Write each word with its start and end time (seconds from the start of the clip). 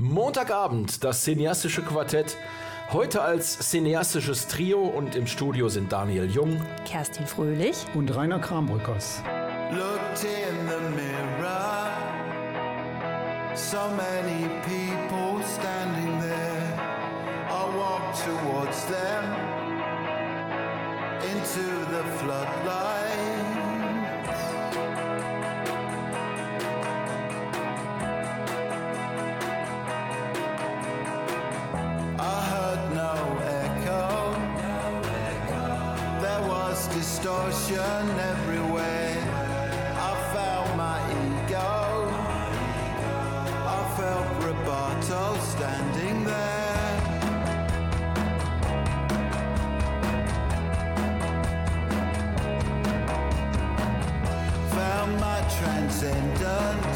Montagabend, 0.00 1.02
das 1.02 1.24
cineastische 1.24 1.82
Quartett. 1.82 2.36
Heute 2.92 3.20
als 3.20 3.58
cineastisches 3.58 4.46
Trio 4.46 4.80
und 4.80 5.16
im 5.16 5.26
Studio 5.26 5.68
sind 5.68 5.90
Daniel 5.90 6.30
Jung, 6.30 6.60
Kerstin 6.86 7.26
Fröhlich 7.26 7.76
und 7.94 8.14
Rainer 8.14 8.38
Krambrückers. 8.38 9.22
Looked 9.72 10.22
in 10.22 10.68
the 10.68 10.78
mirror, 10.94 11.90
so 13.56 13.76
many 13.96 14.48
people 14.62 15.44
standing 15.44 16.20
there. 16.20 16.78
I 17.50 17.76
walked 17.76 18.24
towards 18.24 18.86
them 18.86 19.34
into 21.24 21.64
the 21.90 22.04
floodlight. 22.18 23.17
Distortion 37.48 38.10
everywhere. 38.18 39.16
I 39.96 40.14
felt 40.32 40.76
my 40.76 40.98
ego. 41.24 42.08
I 43.66 43.82
felt 43.96 44.26
Roboto 44.42 45.38
standing 45.40 46.24
there. 46.24 47.00
Found 54.70 55.20
my 55.20 55.40
transcendence. 55.58 56.87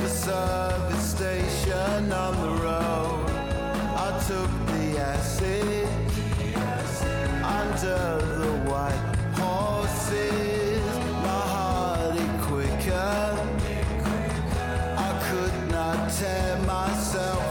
The 0.00 0.08
service 0.08 1.10
station 1.10 2.12
on 2.12 2.34
the 2.42 2.62
road. 2.62 3.26
I 3.96 4.22
took 4.26 4.50
the 4.66 4.98
acid 4.98 5.88
under 7.42 8.18
the 8.40 8.52
white 8.70 9.16
horses. 9.34 10.82
My 11.26 11.44
heart 11.54 12.16
it 12.16 12.40
quicker. 12.42 13.22
I 14.96 15.10
could 15.30 15.70
not 15.70 16.10
tear 16.12 16.58
myself 16.66 17.47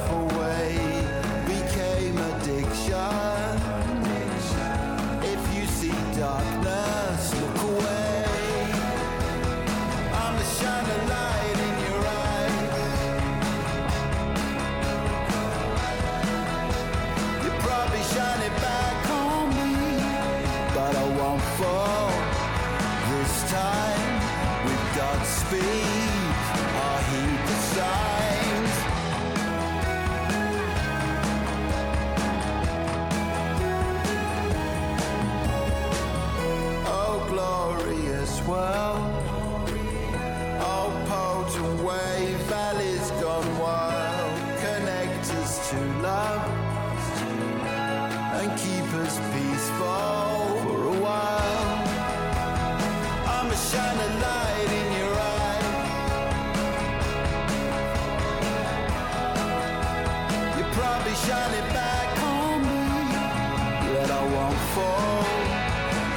fall 64.78 65.24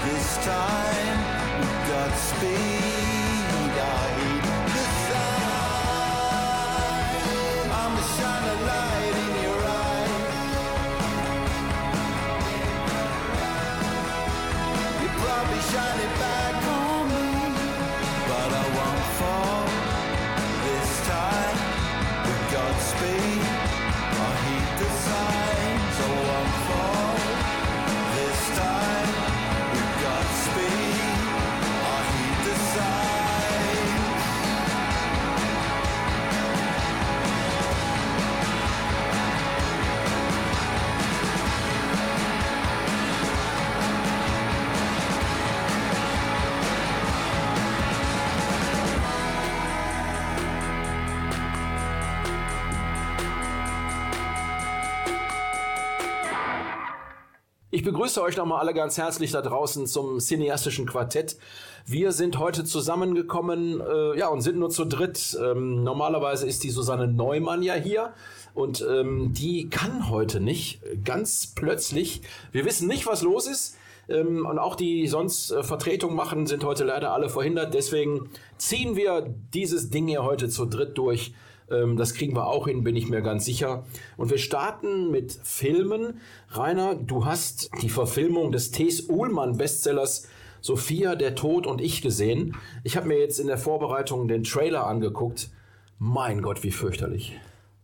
this 0.04 0.28
time. 0.44 1.18
Godspeed, 1.88 2.79
Ich 57.80 57.86
begrüße 57.86 58.20
euch 58.20 58.36
nochmal 58.36 58.60
alle 58.60 58.74
ganz 58.74 58.98
herzlich 58.98 59.30
da 59.30 59.40
draußen 59.40 59.86
zum 59.86 60.20
cineastischen 60.20 60.84
Quartett. 60.84 61.38
Wir 61.86 62.12
sind 62.12 62.38
heute 62.38 62.62
zusammengekommen, 62.62 63.80
äh, 63.80 64.18
ja, 64.18 64.28
und 64.28 64.42
sind 64.42 64.58
nur 64.58 64.68
zu 64.68 64.84
dritt. 64.84 65.34
Ähm, 65.42 65.82
normalerweise 65.82 66.46
ist 66.46 66.62
die 66.62 66.68
Susanne 66.68 67.08
Neumann 67.08 67.62
ja 67.62 67.72
hier 67.72 68.12
und 68.52 68.86
ähm, 68.86 69.32
die 69.32 69.70
kann 69.70 70.10
heute 70.10 70.40
nicht. 70.40 70.82
Ganz 71.06 71.54
plötzlich. 71.54 72.20
Wir 72.52 72.66
wissen 72.66 72.86
nicht, 72.86 73.06
was 73.06 73.22
los 73.22 73.46
ist. 73.46 73.78
Ähm, 74.10 74.44
und 74.44 74.58
auch 74.58 74.74
die 74.74 75.06
sonst 75.06 75.50
äh, 75.50 75.62
Vertretung 75.62 76.14
machen, 76.14 76.46
sind 76.46 76.64
heute 76.64 76.84
leider 76.84 77.14
alle 77.14 77.30
verhindert. 77.30 77.72
Deswegen 77.72 78.28
ziehen 78.58 78.94
wir 78.94 79.34
dieses 79.54 79.88
Ding 79.88 80.06
hier 80.06 80.22
heute 80.22 80.50
zu 80.50 80.66
dritt 80.66 80.98
durch. 80.98 81.32
Ähm, 81.70 81.96
das 81.96 82.14
kriegen 82.14 82.34
wir 82.34 82.46
auch 82.46 82.66
hin, 82.66 82.84
bin 82.84 82.96
ich 82.96 83.08
mir 83.08 83.22
ganz 83.22 83.44
sicher. 83.44 83.84
Und 84.16 84.30
wir 84.30 84.38
starten 84.38 85.10
mit 85.10 85.32
Filmen. 85.42 86.20
Rainer, 86.48 86.94
du 86.94 87.24
hast 87.24 87.70
die 87.82 87.88
Verfilmung 87.88 88.52
des 88.52 88.70
T.S. 88.70 89.08
Uhlmann 89.08 89.56
Bestsellers 89.56 90.28
Sophia, 90.60 91.14
der 91.14 91.34
Tod 91.34 91.66
und 91.66 91.80
ich 91.80 92.02
gesehen. 92.02 92.56
Ich 92.84 92.96
habe 92.96 93.08
mir 93.08 93.18
jetzt 93.18 93.40
in 93.40 93.46
der 93.46 93.58
Vorbereitung 93.58 94.28
den 94.28 94.44
Trailer 94.44 94.86
angeguckt. 94.86 95.50
Mein 95.98 96.42
Gott, 96.42 96.62
wie 96.62 96.70
fürchterlich. 96.70 97.38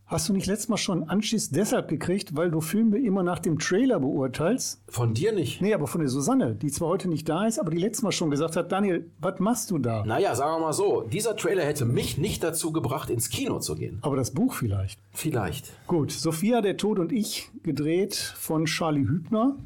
Hast 0.09 0.29
du 0.29 0.33
nicht 0.33 0.47
letztes 0.47 0.69
Mal 0.69 0.77
schon 0.77 1.09
Anschiss 1.09 1.51
deshalb 1.51 1.89
gekriegt, 1.89 2.37
weil 2.37 2.49
du 2.49 2.61
Filme 2.61 2.97
immer 2.99 3.25
nach 3.25 3.41
dem 3.41 3.59
Trailer 3.59 3.99
beurteilst? 3.99 4.81
Von 4.87 5.15
dir 5.15 5.33
nicht. 5.33 5.61
Nee, 5.61 5.75
aber 5.75 5.89
von 5.89 6.01
der 6.01 6.09
Susanne, 6.09 6.55
die 6.55 6.71
zwar 6.71 6.91
heute 6.91 7.09
nicht 7.09 7.29
da 7.29 7.45
ist, 7.45 7.59
aber 7.59 7.73
die 7.73 7.79
letztes 7.79 8.05
Mal 8.05 8.13
schon 8.13 8.31
gesagt 8.31 8.55
hat, 8.55 8.71
Daniel, 8.71 9.11
was 9.19 9.41
machst 9.41 9.73
du 9.73 9.79
da? 9.79 10.07
Naja, 10.07 10.37
sagen 10.37 10.55
wir 10.55 10.67
mal 10.67 10.73
so, 10.73 11.01
dieser 11.01 11.37
Trailer 11.37 11.65
hätte 11.65 11.87
mich 11.87 12.19
nicht 12.19 12.45
dazu 12.45 12.71
gebracht, 12.71 13.11
ins 13.11 13.31
Kino 13.31 13.59
zu 13.59 13.75
gehen. 13.75 13.99
Aber 14.03 14.15
das 14.15 14.31
Buch 14.31 14.55
vielleicht. 14.55 15.01
Vielleicht. 15.11 15.73
Gut, 15.89 16.13
Sophia, 16.13 16.61
der 16.61 16.77
Tod 16.77 17.01
und 17.01 17.11
ich, 17.11 17.51
gedreht 17.65 18.15
von 18.15 18.67
Charlie 18.67 19.09
Hübner, 19.09 19.57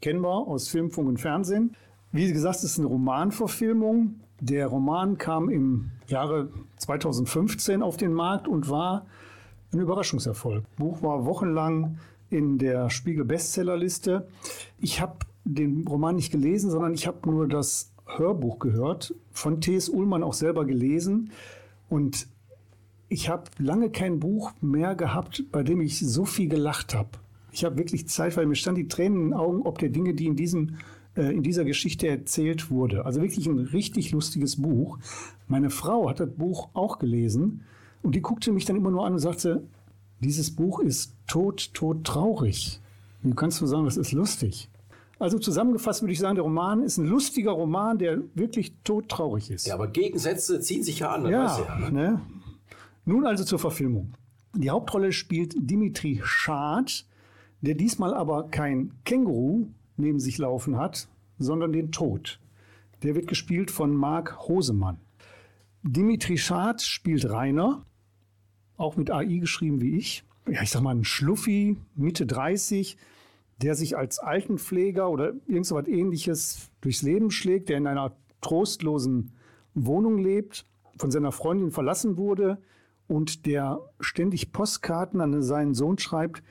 kennen 0.00 0.22
wir 0.22 0.48
aus 0.48 0.68
Film, 0.68 0.92
Funk 0.92 1.08
und 1.08 1.20
Fernsehen. 1.20 1.76
Wie 2.10 2.32
gesagt, 2.32 2.56
es 2.56 2.64
ist 2.64 2.78
eine 2.78 2.88
Romanverfilmung. 2.88 4.20
Der 4.40 4.66
Roman 4.66 5.18
kam 5.18 5.50
im 5.50 5.90
Jahre 6.06 6.48
2015 6.78 7.82
auf 7.82 7.98
den 7.98 8.14
Markt 8.14 8.48
und 8.48 8.70
war 8.70 9.04
ein 9.74 9.80
Überraschungserfolg. 9.80 10.64
Das 10.64 10.76
Buch 10.76 11.02
war 11.02 11.24
wochenlang 11.24 11.98
in 12.30 12.58
der 12.58 12.90
Spiegel 12.90 13.24
Bestsellerliste. 13.24 14.26
Ich 14.80 15.00
habe 15.00 15.18
den 15.44 15.86
Roman 15.86 16.16
nicht 16.16 16.32
gelesen, 16.32 16.70
sondern 16.70 16.94
ich 16.94 17.06
habe 17.06 17.30
nur 17.30 17.46
das 17.48 17.92
Hörbuch 18.06 18.58
gehört, 18.58 19.14
von 19.30 19.60
T.S. 19.60 19.88
Ullmann 19.88 20.22
auch 20.22 20.34
selber 20.34 20.64
gelesen. 20.64 21.30
Und 21.88 22.26
ich 23.08 23.28
habe 23.28 23.44
lange 23.58 23.90
kein 23.90 24.20
Buch 24.20 24.52
mehr 24.60 24.94
gehabt, 24.94 25.44
bei 25.52 25.62
dem 25.62 25.80
ich 25.80 26.00
so 26.00 26.24
viel 26.24 26.48
gelacht 26.48 26.94
habe. 26.94 27.10
Ich 27.52 27.64
habe 27.64 27.78
wirklich 27.78 28.08
Zeit, 28.08 28.36
weil 28.36 28.46
mir 28.46 28.56
stand 28.56 28.78
die 28.78 28.88
Tränen 28.88 29.18
in 29.18 29.24
den 29.28 29.34
Augen, 29.34 29.62
ob 29.62 29.78
der 29.78 29.90
Dinge, 29.90 30.14
die 30.14 30.26
in, 30.26 30.34
diesem, 30.34 30.76
äh, 31.16 31.32
in 31.32 31.42
dieser 31.42 31.64
Geschichte 31.64 32.08
erzählt 32.08 32.70
wurde. 32.70 33.04
Also 33.04 33.22
wirklich 33.22 33.46
ein 33.46 33.58
richtig 33.58 34.10
lustiges 34.10 34.60
Buch. 34.60 34.98
Meine 35.46 35.70
Frau 35.70 36.08
hat 36.08 36.20
das 36.20 36.30
Buch 36.30 36.70
auch 36.72 36.98
gelesen 36.98 37.62
und 38.04 38.14
die 38.14 38.22
guckte 38.22 38.52
mich 38.52 38.64
dann 38.64 38.76
immer 38.76 38.90
nur 38.90 39.04
an 39.04 39.14
und 39.14 39.18
sagte, 39.18 39.66
dieses 40.20 40.54
Buch 40.54 40.80
ist 40.80 41.14
tot, 41.26 41.72
tot 41.74 42.04
traurig. 42.04 42.80
Wie 43.22 43.32
kannst 43.34 43.60
du 43.60 43.66
sagen, 43.66 43.84
das 43.84 43.96
ist 43.96 44.12
lustig? 44.12 44.70
Also 45.18 45.38
zusammengefasst 45.38 46.02
würde 46.02 46.12
ich 46.12 46.18
sagen, 46.18 46.34
der 46.34 46.44
Roman 46.44 46.82
ist 46.82 46.98
ein 46.98 47.06
lustiger 47.06 47.52
Roman, 47.52 47.98
der 47.98 48.18
wirklich 48.34 48.74
todtraurig 48.84 49.50
ist. 49.50 49.66
Ja, 49.66 49.74
aber 49.74 49.88
Gegensätze 49.88 50.60
ziehen 50.60 50.82
sich 50.82 51.00
ja 51.00 51.12
an, 51.12 51.26
Ja, 51.26 51.58
ja. 51.58 51.78
Ne? 51.78 51.92
ne? 51.92 52.20
Nun 53.06 53.26
also 53.26 53.44
zur 53.44 53.58
Verfilmung. 53.58 54.12
Die 54.54 54.70
Hauptrolle 54.70 55.12
spielt 55.12 55.54
Dimitri 55.56 56.20
Schad, 56.22 57.06
der 57.60 57.74
diesmal 57.74 58.12
aber 58.12 58.48
kein 58.50 58.92
Känguru 59.04 59.68
neben 59.96 60.20
sich 60.20 60.38
laufen 60.38 60.76
hat, 60.76 61.08
sondern 61.38 61.72
den 61.72 61.90
Tod. 61.90 62.38
Der 63.02 63.14
wird 63.14 63.26
gespielt 63.26 63.70
von 63.70 63.94
Marc 63.94 64.46
Hosemann. 64.48 64.98
Dimitri 65.82 66.38
Schad 66.38 66.82
spielt 66.82 67.28
Rainer, 67.28 67.84
auch 68.76 68.96
mit 68.96 69.10
AI 69.10 69.38
geschrieben 69.38 69.80
wie 69.80 69.96
ich. 69.96 70.24
Ja, 70.50 70.62
ich 70.62 70.70
sag 70.70 70.82
mal, 70.82 70.94
ein 70.94 71.04
Schluffi, 71.04 71.76
Mitte 71.94 72.26
30, 72.26 72.96
der 73.62 73.74
sich 73.74 73.96
als 73.96 74.18
Altenpfleger 74.18 75.08
oder 75.08 75.34
irgend 75.46 75.66
so 75.66 75.76
was 75.76 75.86
ähnliches 75.86 76.70
durchs 76.80 77.02
Leben 77.02 77.30
schlägt, 77.30 77.68
der 77.68 77.78
in 77.78 77.86
einer 77.86 78.16
trostlosen 78.40 79.32
Wohnung 79.74 80.18
lebt, 80.18 80.66
von 80.98 81.10
seiner 81.10 81.32
Freundin 81.32 81.70
verlassen 81.70 82.16
wurde 82.16 82.58
und 83.08 83.46
der 83.46 83.80
ständig 84.00 84.52
Postkarten 84.52 85.20
an 85.20 85.42
seinen 85.42 85.74
Sohn 85.74 85.98
schreibt, 85.98 86.42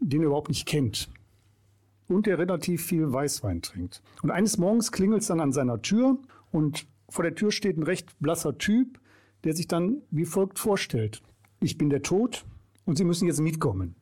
den 0.00 0.22
er 0.22 0.26
überhaupt 0.26 0.48
nicht 0.48 0.66
kennt. 0.66 1.08
Und 2.08 2.26
der 2.26 2.38
relativ 2.38 2.84
viel 2.84 3.12
Weißwein 3.12 3.62
trinkt. 3.62 4.02
Und 4.22 4.30
eines 4.30 4.58
Morgens 4.58 4.92
klingelt 4.92 5.22
es 5.22 5.28
dann 5.28 5.40
an 5.40 5.52
seiner 5.52 5.80
Tür 5.80 6.18
und 6.50 6.86
vor 7.08 7.24
der 7.24 7.34
Tür 7.34 7.50
steht 7.50 7.78
ein 7.78 7.82
recht 7.82 8.18
blasser 8.20 8.58
Typ, 8.58 8.98
der 9.44 9.54
sich 9.54 9.68
dann 9.68 10.02
wie 10.10 10.24
folgt 10.24 10.58
vorstellt. 10.58 11.22
Ich 11.62 11.78
bin 11.78 11.90
der 11.90 12.02
Tod 12.02 12.44
und 12.86 12.98
Sie 12.98 13.04
müssen 13.04 13.28
jetzt 13.28 13.40
mitkommen. 13.40 13.94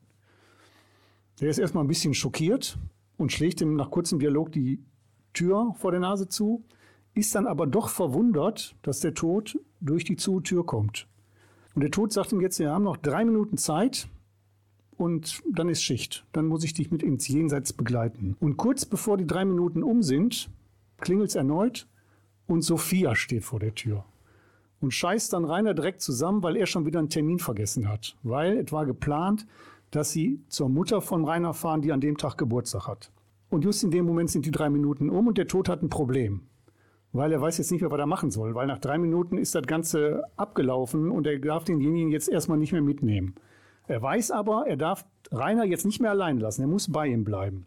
Der 1.40 1.50
ist 1.50 1.58
erstmal 1.58 1.84
ein 1.84 1.88
bisschen 1.88 2.14
schockiert 2.14 2.78
und 3.18 3.32
schlägt 3.32 3.60
ihm 3.60 3.76
nach 3.76 3.90
kurzem 3.90 4.18
Dialog 4.18 4.50
die 4.50 4.82
Tür 5.34 5.74
vor 5.76 5.90
der 5.90 6.00
Nase 6.00 6.26
zu, 6.26 6.64
ist 7.12 7.34
dann 7.34 7.46
aber 7.46 7.66
doch 7.66 7.90
verwundert, 7.90 8.76
dass 8.80 9.00
der 9.00 9.12
Tod 9.12 9.58
durch 9.80 10.04
die 10.04 10.16
zu 10.16 10.40
Tür 10.40 10.64
kommt. 10.64 11.06
Und 11.74 11.82
der 11.82 11.90
Tod 11.90 12.14
sagt 12.14 12.32
ihm 12.32 12.40
jetzt, 12.40 12.58
wir 12.58 12.70
haben 12.70 12.84
noch 12.84 12.96
drei 12.96 13.26
Minuten 13.26 13.58
Zeit 13.58 14.08
und 14.96 15.42
dann 15.50 15.68
ist 15.68 15.82
Schicht. 15.82 16.24
Dann 16.32 16.46
muss 16.46 16.64
ich 16.64 16.72
dich 16.72 16.90
mit 16.90 17.02
ins 17.02 17.28
Jenseits 17.28 17.74
begleiten. 17.74 18.36
Und 18.40 18.56
kurz 18.56 18.86
bevor 18.86 19.18
die 19.18 19.26
drei 19.26 19.44
Minuten 19.44 19.82
um 19.82 20.02
sind, 20.02 20.48
klingelt 20.98 21.28
es 21.28 21.34
erneut 21.34 21.86
und 22.46 22.62
Sophia 22.62 23.14
steht 23.14 23.44
vor 23.44 23.60
der 23.60 23.74
Tür. 23.74 24.06
Und 24.80 24.92
scheißt 24.92 25.32
dann 25.32 25.44
Rainer 25.44 25.74
direkt 25.74 26.00
zusammen, 26.00 26.42
weil 26.42 26.56
er 26.56 26.66
schon 26.66 26.86
wieder 26.86 26.98
einen 26.98 27.10
Termin 27.10 27.38
vergessen 27.38 27.88
hat. 27.88 28.16
Weil 28.22 28.58
es 28.58 28.72
war 28.72 28.86
geplant, 28.86 29.46
dass 29.90 30.10
sie 30.10 30.42
zur 30.48 30.68
Mutter 30.68 31.00
von 31.02 31.24
Rainer 31.24 31.52
fahren, 31.52 31.82
die 31.82 31.92
an 31.92 32.00
dem 32.00 32.16
Tag 32.16 32.38
Geburtstag 32.38 32.86
hat. 32.86 33.10
Und 33.50 33.64
just 33.64 33.82
in 33.82 33.90
dem 33.90 34.06
Moment 34.06 34.30
sind 34.30 34.46
die 34.46 34.52
drei 34.52 34.70
Minuten 34.70 35.10
um 35.10 35.26
und 35.26 35.36
der 35.36 35.48
Tod 35.48 35.68
hat 35.68 35.82
ein 35.82 35.90
Problem. 35.90 36.42
Weil 37.12 37.32
er 37.32 37.40
weiß 37.40 37.58
jetzt 37.58 37.72
nicht 37.72 37.80
mehr, 37.80 37.90
was 37.90 37.98
er 37.98 38.06
machen 38.06 38.30
soll. 38.30 38.54
Weil 38.54 38.68
nach 38.68 38.78
drei 38.78 38.96
Minuten 38.96 39.36
ist 39.36 39.54
das 39.54 39.66
Ganze 39.66 40.22
abgelaufen 40.36 41.10
und 41.10 41.26
er 41.26 41.38
darf 41.40 41.64
denjenigen 41.64 42.10
jetzt 42.10 42.28
erstmal 42.28 42.58
nicht 42.58 42.72
mehr 42.72 42.82
mitnehmen. 42.82 43.34
Er 43.88 44.00
weiß 44.00 44.30
aber, 44.30 44.66
er 44.68 44.76
darf 44.76 45.04
Rainer 45.32 45.64
jetzt 45.64 45.84
nicht 45.84 46.00
mehr 46.00 46.12
allein 46.12 46.38
lassen. 46.38 46.62
Er 46.62 46.68
muss 46.68 46.90
bei 46.92 47.08
ihm 47.08 47.24
bleiben. 47.24 47.66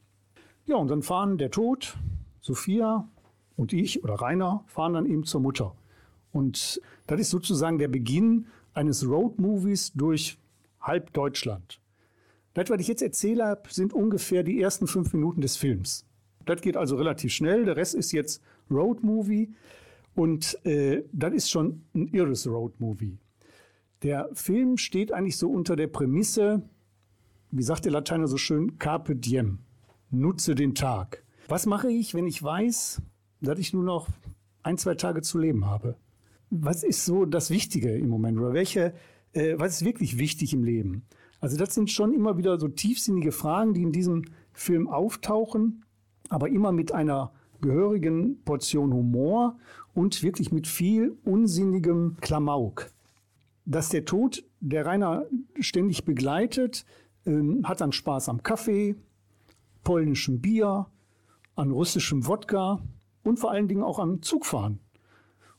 Ja, 0.65 0.77
und 0.77 0.87
dann 0.89 1.01
fahren 1.01 1.37
der 1.37 1.51
Tod, 1.51 1.97
Sophia 2.39 3.09
und 3.57 3.73
ich 3.73 4.05
oder 4.05 4.15
Rainer 4.15 4.63
fahren 4.67 4.93
dann 4.93 5.05
eben 5.05 5.25
zur 5.25 5.41
Mutter. 5.41 5.75
Und 6.33 6.81
das 7.07 7.21
ist 7.21 7.29
sozusagen 7.29 7.77
der 7.77 7.87
Beginn 7.87 8.47
eines 8.73 9.07
Roadmovies 9.07 9.93
durch 9.93 10.37
halb 10.81 11.13
Deutschland. 11.13 11.79
Das, 12.53 12.69
was 12.69 12.81
ich 12.81 12.87
jetzt 12.87 13.01
erzähle, 13.01 13.61
sind 13.69 13.93
ungefähr 13.93 14.43
die 14.43 14.61
ersten 14.61 14.87
fünf 14.87 15.13
Minuten 15.13 15.41
des 15.41 15.55
Films. 15.55 16.05
Das 16.45 16.61
geht 16.61 16.75
also 16.75 16.97
relativ 16.97 17.31
schnell. 17.31 17.65
Der 17.65 17.77
Rest 17.77 17.95
ist 17.95 18.11
jetzt 18.11 18.41
Roadmovie. 18.69 19.53
Und 20.15 20.63
äh, 20.65 21.03
das 21.11 21.33
ist 21.33 21.49
schon 21.49 21.83
ein 21.95 22.07
irres 22.09 22.45
Roadmovie. 22.47 23.17
Der 24.03 24.29
Film 24.33 24.77
steht 24.77 25.11
eigentlich 25.11 25.37
so 25.37 25.49
unter 25.49 25.75
der 25.75 25.87
Prämisse, 25.87 26.61
wie 27.51 27.63
sagt 27.63 27.85
der 27.85 27.93
Lateiner 27.93 28.27
so 28.27 28.37
schön, 28.37 28.77
Carpe 28.77 29.15
diem. 29.15 29.59
Nutze 30.11 30.55
den 30.55 30.75
Tag. 30.75 31.23
Was 31.47 31.65
mache 31.65 31.89
ich, 31.89 32.13
wenn 32.13 32.27
ich 32.27 32.41
weiß, 32.41 33.01
dass 33.41 33.59
ich 33.59 33.73
nur 33.73 33.83
noch 33.83 34.07
ein, 34.61 34.77
zwei 34.77 34.95
Tage 34.95 35.21
zu 35.21 35.39
leben 35.39 35.65
habe? 35.65 35.95
Was 36.55 36.83
ist 36.83 37.03
so 37.03 37.25
das 37.25 37.49
Wichtige 37.49 37.97
im 37.97 38.09
Moment? 38.09 38.37
Oder 38.37 38.53
welche, 38.53 38.93
äh, 39.31 39.55
was 39.57 39.77
ist 39.77 39.85
wirklich 39.85 40.19
wichtig 40.19 40.53
im 40.53 40.63
Leben? 40.63 41.03
Also 41.39 41.57
das 41.57 41.73
sind 41.73 41.89
schon 41.89 42.13
immer 42.13 42.37
wieder 42.37 42.59
so 42.59 42.67
tiefsinnige 42.67 43.31
Fragen, 43.31 43.73
die 43.73 43.81
in 43.81 43.91
diesem 43.91 44.25
Film 44.51 44.87
auftauchen, 44.87 45.83
aber 46.29 46.49
immer 46.49 46.71
mit 46.71 46.91
einer 46.91 47.33
gehörigen 47.59 48.43
Portion 48.43 48.93
Humor 48.93 49.57
und 49.95 50.21
wirklich 50.21 50.51
mit 50.51 50.67
viel 50.67 51.17
unsinnigem 51.23 52.17
Klamauk. 52.21 52.91
Dass 53.65 53.89
der 53.89 54.05
Tod, 54.05 54.43
der 54.59 54.85
Rainer 54.85 55.25
ständig 55.59 56.05
begleitet, 56.05 56.85
ähm, 57.25 57.67
hat 57.67 57.81
dann 57.81 57.93
Spaß 57.93 58.29
am 58.29 58.43
Kaffee, 58.43 58.95
polnischem 59.83 60.39
Bier, 60.39 60.85
an 61.55 61.71
russischem 61.71 62.27
Wodka 62.27 62.83
und 63.23 63.39
vor 63.39 63.49
allen 63.49 63.67
Dingen 63.67 63.81
auch 63.81 63.97
am 63.97 64.21
Zugfahren. 64.21 64.82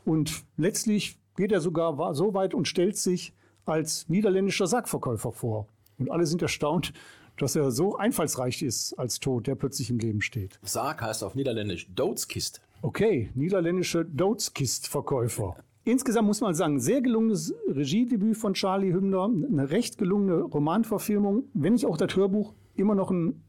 Und 0.04 0.44
letztlich 0.56 1.18
geht 1.36 1.52
er 1.52 1.60
sogar 1.60 2.14
so 2.14 2.34
weit 2.34 2.54
und 2.54 2.68
stellt 2.68 2.96
sich 2.96 3.34
als 3.64 4.08
niederländischer 4.08 4.66
Sargverkäufer 4.66 5.32
vor. 5.32 5.66
Und 5.98 6.10
alle 6.10 6.26
sind 6.26 6.42
erstaunt, 6.42 6.92
dass 7.38 7.56
er 7.56 7.70
so 7.70 7.96
einfallsreich 7.96 8.62
ist 8.62 8.94
als 8.94 9.20
Tod, 9.20 9.46
der 9.46 9.54
plötzlich 9.54 9.90
im 9.90 9.98
Leben 9.98 10.20
steht. 10.20 10.58
Sarg 10.62 11.02
heißt 11.02 11.24
auf 11.24 11.34
Niederländisch 11.34 11.88
Doodskiste. 11.94 12.60
Okay, 12.82 13.30
niederländische 13.34 14.04
Doodskist-Verkäufer. 14.04 15.56
Insgesamt 15.84 16.26
muss 16.28 16.40
man 16.40 16.54
sagen, 16.54 16.80
sehr 16.80 17.02
gelungenes 17.02 17.54
Regiedebüt 17.66 18.36
von 18.36 18.54
Charlie 18.54 18.92
Hübner, 18.92 19.24
eine 19.24 19.70
recht 19.70 19.98
gelungene 19.98 20.42
Romanverfilmung, 20.42 21.44
wenn 21.54 21.74
ich 21.74 21.86
auch 21.86 21.96
das 21.96 22.14
Hörbuch 22.16 22.54
immer 22.74 22.94
noch 22.94 23.10
einen 23.10 23.42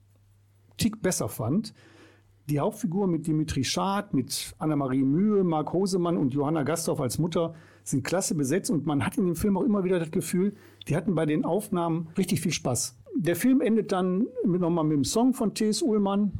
Tick 0.78 1.02
besser 1.02 1.30
fand. 1.30 1.74
Die 2.48 2.60
Hauptfigur 2.60 3.08
mit 3.08 3.26
Dimitri 3.26 3.64
Schad, 3.64 4.14
mit 4.14 4.54
Annemarie 4.60 5.02
Mühe, 5.02 5.44
Marc 5.44 5.74
Hosemann 5.74 6.16
und 6.16 6.36
Johanna 6.36 6.62
Gastorf 6.62 7.02
als 7.02 7.18
Mutter 7.18 7.56
sind 7.84 8.04
klasse 8.04 8.36
besetzt 8.36 8.70
und 8.70 8.86
man 8.86 9.04
hat 9.04 9.18
in 9.18 9.26
dem 9.26 9.36
Film 9.36 9.58
auch 9.58 9.64
immer 9.64 9.84
wieder 9.84 9.98
das 9.98 10.12
Gefühl, 10.12 10.54
die 10.88 10.96
hatten 10.96 11.16
bei 11.16 11.26
den 11.26 11.44
Aufnahmen 11.44 12.10
richtig 12.20 12.42
viel 12.42 12.52
Spaß. 12.52 13.00
Der 13.16 13.36
Film 13.36 13.62
endet 13.62 13.92
dann 13.92 14.28
nochmal 14.46 14.84
mit 14.84 14.96
dem 14.96 15.06
Song 15.06 15.34
von 15.34 15.56
T.S. 15.56 15.82
Ullmann, 15.82 16.34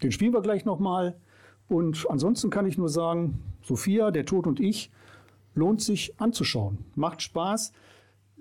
den 0.00 0.12
spielen 0.12 0.32
wir 0.32 0.42
gleich 0.42 0.64
nochmal. 0.64 1.18
Und 1.66 2.06
ansonsten 2.08 2.50
kann 2.50 2.66
ich 2.66 2.78
nur 2.78 2.88
sagen, 2.88 3.40
Sophia, 3.60 4.12
der 4.12 4.26
Tod 4.26 4.46
und 4.46 4.60
ich, 4.60 4.92
lohnt 5.56 5.82
sich 5.82 6.20
anzuschauen. 6.20 6.78
Macht 6.94 7.20
Spaß. 7.20 7.72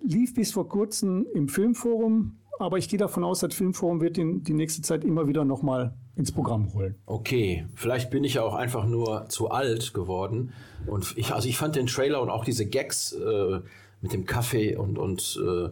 Lief 0.04 0.36
bis 0.36 0.52
vor 0.52 0.70
kurzem 0.70 1.26
im 1.34 1.48
Filmforum, 1.48 2.38
aber 2.60 2.78
ich 2.78 2.90
gehe 2.90 3.00
davon 3.00 3.24
aus, 3.24 3.40
das 3.40 3.54
Filmforum 3.54 4.02
wird 4.02 4.18
den 4.18 4.44
die 4.44 4.54
nächste 4.54 4.82
Zeit 4.82 5.04
immer 5.04 5.28
wieder 5.28 5.46
nochmal 5.46 5.94
ins 6.16 6.32
Programm 6.32 6.74
holen. 6.74 6.96
Okay, 7.06 7.66
vielleicht 7.76 8.10
bin 8.10 8.24
ich 8.24 8.36
ja 8.36 8.44
auch 8.44 8.56
einfach 8.56 8.86
nur 8.86 9.28
zu 9.30 9.50
alt 9.50 9.94
geworden. 9.94 10.54
Und 10.86 11.14
ich, 11.18 11.32
also 11.34 11.48
ich 11.48 11.58
fand 11.58 11.76
den 11.76 11.88
Trailer 11.88 12.22
und 12.22 12.30
auch 12.30 12.46
diese 12.46 12.66
Gags 12.66 13.14
äh, 13.14 13.60
mit 14.02 14.14
dem 14.14 14.26
Kaffee 14.26 14.76
und, 14.76 14.98
und 14.98 15.40
äh, 15.44 15.70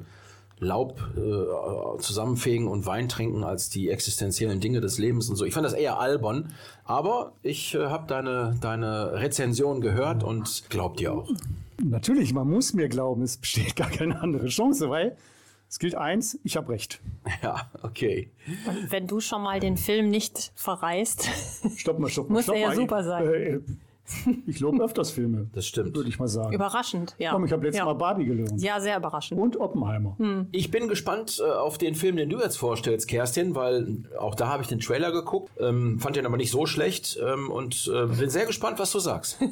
Laub 0.60 1.02
äh, 1.18 2.00
zusammenfegen 2.00 2.68
und 2.68 2.86
Wein 2.86 3.10
trinken 3.10 3.44
als 3.44 3.70
die 3.70 3.90
existenziellen 3.90 4.62
Dinge 4.62 4.80
des 4.80 4.98
Lebens 4.98 5.30
und 5.30 5.36
so. 5.36 5.44
Ich 5.44 5.54
fand 5.54 5.66
das 5.66 5.74
eher 5.74 6.00
albern, 6.00 6.54
aber 6.86 7.34
ich 7.42 7.76
äh, 7.76 7.88
habe 7.88 8.08
deine, 8.08 8.56
deine 8.62 9.14
Rezension 9.14 9.82
gehört 9.82 10.24
und 10.24 10.64
glaub 10.70 10.96
dir 10.98 11.14
auch. 11.14 11.30
Natürlich, 11.84 12.34
man 12.34 12.50
muss 12.50 12.74
mir 12.74 12.88
glauben, 12.88 13.22
es 13.22 13.36
besteht 13.38 13.76
gar 13.76 13.90
keine 13.90 14.22
andere 14.22 14.48
Chance, 14.48 14.90
weil 14.90 15.18
es 15.70 15.80
gilt 15.80 15.96
eins, 15.96 16.40
ich 16.44 16.58
habe 16.58 16.70
recht. 16.70 17.02
Ja, 17.42 17.72
okay. 17.82 18.30
Und 18.68 18.92
wenn 18.92 19.08
du 19.08 19.20
schon 19.20 19.42
mal 19.42 19.60
den 19.60 19.78
Film 19.78 20.10
nicht 20.10 20.52
verreist, 20.56 21.28
Stopp 21.76 21.98
mal, 22.00 22.08
stopp 22.10 22.30
mal. 22.30 22.36
Muss 22.38 22.44
stopp 22.44 22.56
er 22.56 22.62
ja 22.62 22.68
mal. 22.68 22.76
super 22.76 23.04
sein. 23.04 23.28
Äh, 23.34 23.60
ich 24.48 24.60
lobe 24.60 24.84
öfters 24.84 25.12
Filme, 25.12 25.48
Das 25.54 25.66
stimmt. 25.66 25.96
würde 25.96 26.10
ich 26.10 26.20
mal 26.20 26.28
sagen. 26.28 26.54
überraschend, 26.54 27.16
ja. 27.18 27.32
Komm, 27.32 27.46
ich 27.46 27.52
habe 27.52 27.64
letztes 27.64 27.80
ja. 27.80 27.86
Mal 27.86 27.94
Barbie 27.94 28.26
gelernt. 28.26 28.62
Ja, 28.62 28.80
sehr 28.80 28.98
überraschend. 28.98 29.40
Und 29.40 29.58
Oppenheimer. 29.58 30.16
Ich 30.52 30.72
bin 30.72 30.88
gespannt 30.88 31.42
äh, 31.44 31.50
auf 31.50 31.78
den 31.78 31.96
Film, 31.96 32.16
den 32.16 32.30
du 32.30 32.40
jetzt 32.40 32.58
vorstellst, 32.58 33.08
Kerstin, 33.08 33.56
weil 33.56 34.04
auch 34.20 34.36
da 34.36 34.48
habe 34.48 34.62
ich 34.64 34.68
den 34.70 34.80
Trailer 34.80 35.12
geguckt, 35.12 35.52
ähm, 35.60 36.00
fand 36.00 36.16
den 36.16 36.26
aber 36.26 36.38
nicht 36.38 36.52
so 36.52 36.66
schlecht 36.66 37.20
ähm, 37.26 37.50
und 37.52 37.92
äh, 37.94 38.06
bin 38.06 38.30
sehr 38.30 38.46
gespannt, 38.46 38.80
was 38.80 38.92
du 38.92 39.00
sagst. 39.00 39.38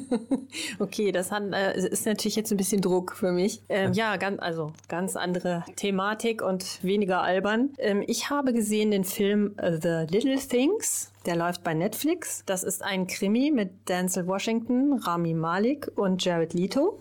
Okay, 0.78 1.12
das 1.12 1.30
hat, 1.32 1.42
äh, 1.52 1.76
ist 1.76 2.06
natürlich 2.06 2.36
jetzt 2.36 2.50
ein 2.50 2.56
bisschen 2.56 2.80
Druck 2.80 3.12
für 3.16 3.32
mich. 3.32 3.62
Ähm, 3.68 3.92
ja, 3.92 4.16
ganz, 4.16 4.40
also 4.40 4.72
ganz 4.88 5.16
andere 5.16 5.64
Thematik 5.76 6.42
und 6.42 6.82
weniger 6.82 7.22
albern. 7.22 7.70
Ähm, 7.78 8.02
ich 8.06 8.30
habe 8.30 8.52
gesehen 8.52 8.90
den 8.90 9.04
Film 9.04 9.54
äh, 9.56 9.72
The 9.80 10.06
Little 10.14 10.36
Things. 10.38 11.10
Der 11.26 11.36
läuft 11.36 11.64
bei 11.64 11.72
Netflix. 11.72 12.42
Das 12.44 12.62
ist 12.62 12.82
ein 12.82 13.06
Krimi 13.06 13.50
mit 13.50 13.88
Denzel 13.88 14.26
Washington, 14.26 15.00
Rami 15.02 15.32
Malek 15.32 15.90
und 15.96 16.22
Jared 16.22 16.52
Leto. 16.52 17.00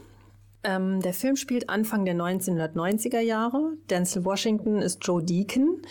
Ähm, 0.64 1.02
der 1.02 1.14
Film 1.14 1.36
spielt 1.36 1.70
Anfang 1.70 2.06
der 2.06 2.16
1990er 2.16 3.20
Jahre. 3.20 3.74
Denzel 3.90 4.24
Washington 4.24 4.82
ist 4.82 5.00
Joe 5.02 5.22
Deacon, 5.22 5.82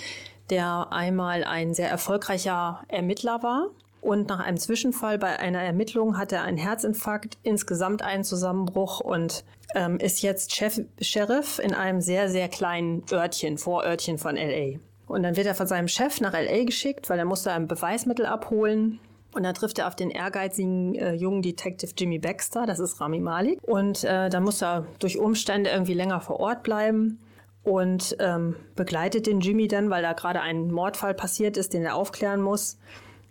der 0.48 0.88
einmal 0.92 1.44
ein 1.44 1.74
sehr 1.74 1.90
erfolgreicher 1.90 2.82
Ermittler 2.88 3.42
war. 3.42 3.68
Und 4.00 4.28
nach 4.28 4.40
einem 4.40 4.56
Zwischenfall 4.56 5.18
bei 5.18 5.38
einer 5.38 5.60
Ermittlung 5.60 6.18
hat 6.18 6.32
er 6.32 6.42
einen 6.42 6.56
Herzinfarkt, 6.56 7.38
insgesamt 7.44 8.02
einen 8.02 8.24
Zusammenbruch 8.24 9.00
und 9.00 9.44
ähm, 9.74 9.98
ist 9.98 10.22
jetzt 10.22 10.54
Chef, 10.54 10.80
Sheriff 11.00 11.60
in 11.60 11.72
einem 11.72 12.00
sehr, 12.00 12.28
sehr 12.28 12.48
kleinen 12.48 13.04
Örtchen, 13.12 13.58
Vorörtchen 13.58 14.18
von 14.18 14.36
LA. 14.36 14.80
Und 15.12 15.22
dann 15.22 15.36
wird 15.36 15.46
er 15.46 15.54
von 15.54 15.66
seinem 15.66 15.88
Chef 15.88 16.22
nach 16.22 16.32
LA 16.32 16.64
geschickt, 16.64 17.10
weil 17.10 17.18
er 17.18 17.26
muss 17.26 17.42
da 17.42 17.54
ein 17.54 17.68
Beweismittel 17.68 18.24
abholen. 18.24 18.98
Und 19.34 19.42
dann 19.42 19.54
trifft 19.54 19.78
er 19.78 19.86
auf 19.88 19.94
den 19.94 20.08
ehrgeizigen 20.08 20.94
äh, 20.94 21.12
jungen 21.12 21.42
Detective 21.42 21.92
Jimmy 21.96 22.18
Baxter, 22.18 22.64
das 22.64 22.78
ist 22.78 22.98
Rami 22.98 23.20
Malik. 23.20 23.58
Und 23.62 24.04
äh, 24.04 24.30
dann 24.30 24.42
muss 24.42 24.62
er 24.62 24.86
durch 25.00 25.18
Umstände 25.18 25.68
irgendwie 25.68 25.92
länger 25.92 26.22
vor 26.22 26.40
Ort 26.40 26.62
bleiben 26.62 27.20
und 27.62 28.16
ähm, 28.20 28.56
begleitet 28.74 29.26
den 29.26 29.40
Jimmy 29.40 29.68
dann, 29.68 29.90
weil 29.90 30.02
da 30.02 30.14
gerade 30.14 30.40
ein 30.40 30.70
Mordfall 30.70 31.12
passiert 31.12 31.58
ist, 31.58 31.74
den 31.74 31.82
er 31.82 31.94
aufklären 31.94 32.40
muss. 32.40 32.78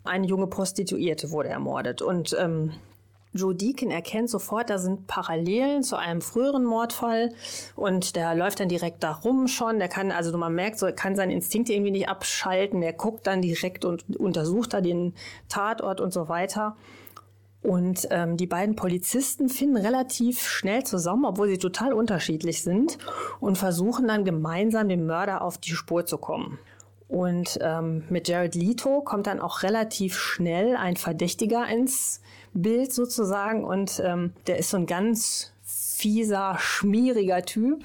Eine 0.04 0.28
junge 0.28 0.48
Prostituierte 0.48 1.32
wurde 1.32 1.50
ermordet. 1.50 2.04
Und 2.04 2.36
ähm, 2.40 2.74
Joe 3.34 3.56
Deacon 3.56 3.92
erkennt 3.92 4.30
sofort, 4.30 4.70
da 4.70 4.78
sind 4.78 5.08
Parallelen 5.08 5.84
zu 5.84 5.96
einem 5.96 6.22
früheren 6.22 6.66
Mordfall 6.66 7.34
und 7.76 8.16
der 8.16 8.36
läuft 8.36 8.60
dann 8.60 8.68
direkt 8.68 9.04
da 9.04 9.12
rum 9.12 9.48
schon. 9.48 9.80
Der 9.80 9.88
kann, 9.88 10.12
also 10.12 10.38
man 10.38 10.54
merkt, 10.54 10.80
so 10.80 10.86
er 10.86 10.94
kann 10.94 11.16
seinen 11.16 11.32
Instinkt 11.32 11.70
irgendwie 11.70 11.92
nicht 11.92 12.10
abschalten. 12.10 12.82
Der 12.82 12.94
guckt 12.94 13.28
dann 13.28 13.42
direkt 13.42 13.86
und 13.86 14.18
untersucht 14.18 14.74
da 14.74 14.82
den 14.82 15.14
Tatort 15.48 16.02
und 16.02 16.12
so 16.12 16.28
weiter. 16.28 16.76
Und 17.62 18.08
ähm, 18.10 18.38
die 18.38 18.48
beiden 18.48 18.76
Polizisten 18.76 19.48
finden 19.48 19.78
relativ 19.78 20.42
schnell 20.42 20.84
zusammen, 20.84 21.26
obwohl 21.26 21.48
sie 21.48 21.60
total 21.60 21.94
unterschiedlich 21.94 22.64
sind, 22.64 22.98
und 23.40 23.58
versuchen 23.58 24.08
dann 24.08 24.26
gemeinsam 24.26 24.90
dem 24.90 25.06
Mörder 25.06 25.44
auf 25.44 25.58
die 25.60 25.72
Spur 25.72 26.06
zu 26.06 26.18
kommen. 26.18 26.58
Und 27.08 27.60
ähm, 27.62 28.06
mit 28.10 28.30
Jared 28.30 28.56
Leto 28.56 29.02
kommt 29.02 29.28
dann 29.28 29.42
auch 29.42 29.64
relativ 29.64 30.18
schnell 30.18 30.76
ein 30.76 30.96
Verdächtiger 30.96 31.68
ins 31.68 32.22
Bild 32.54 32.94
sozusagen. 32.94 33.64
Und 33.64 34.02
ähm, 34.04 34.34
der 34.48 34.58
ist 34.58 34.70
so 34.70 34.78
ein 34.78 34.86
ganz 34.86 35.54
fieser, 35.64 36.58
schmieriger 36.60 37.44
Typ. 37.44 37.84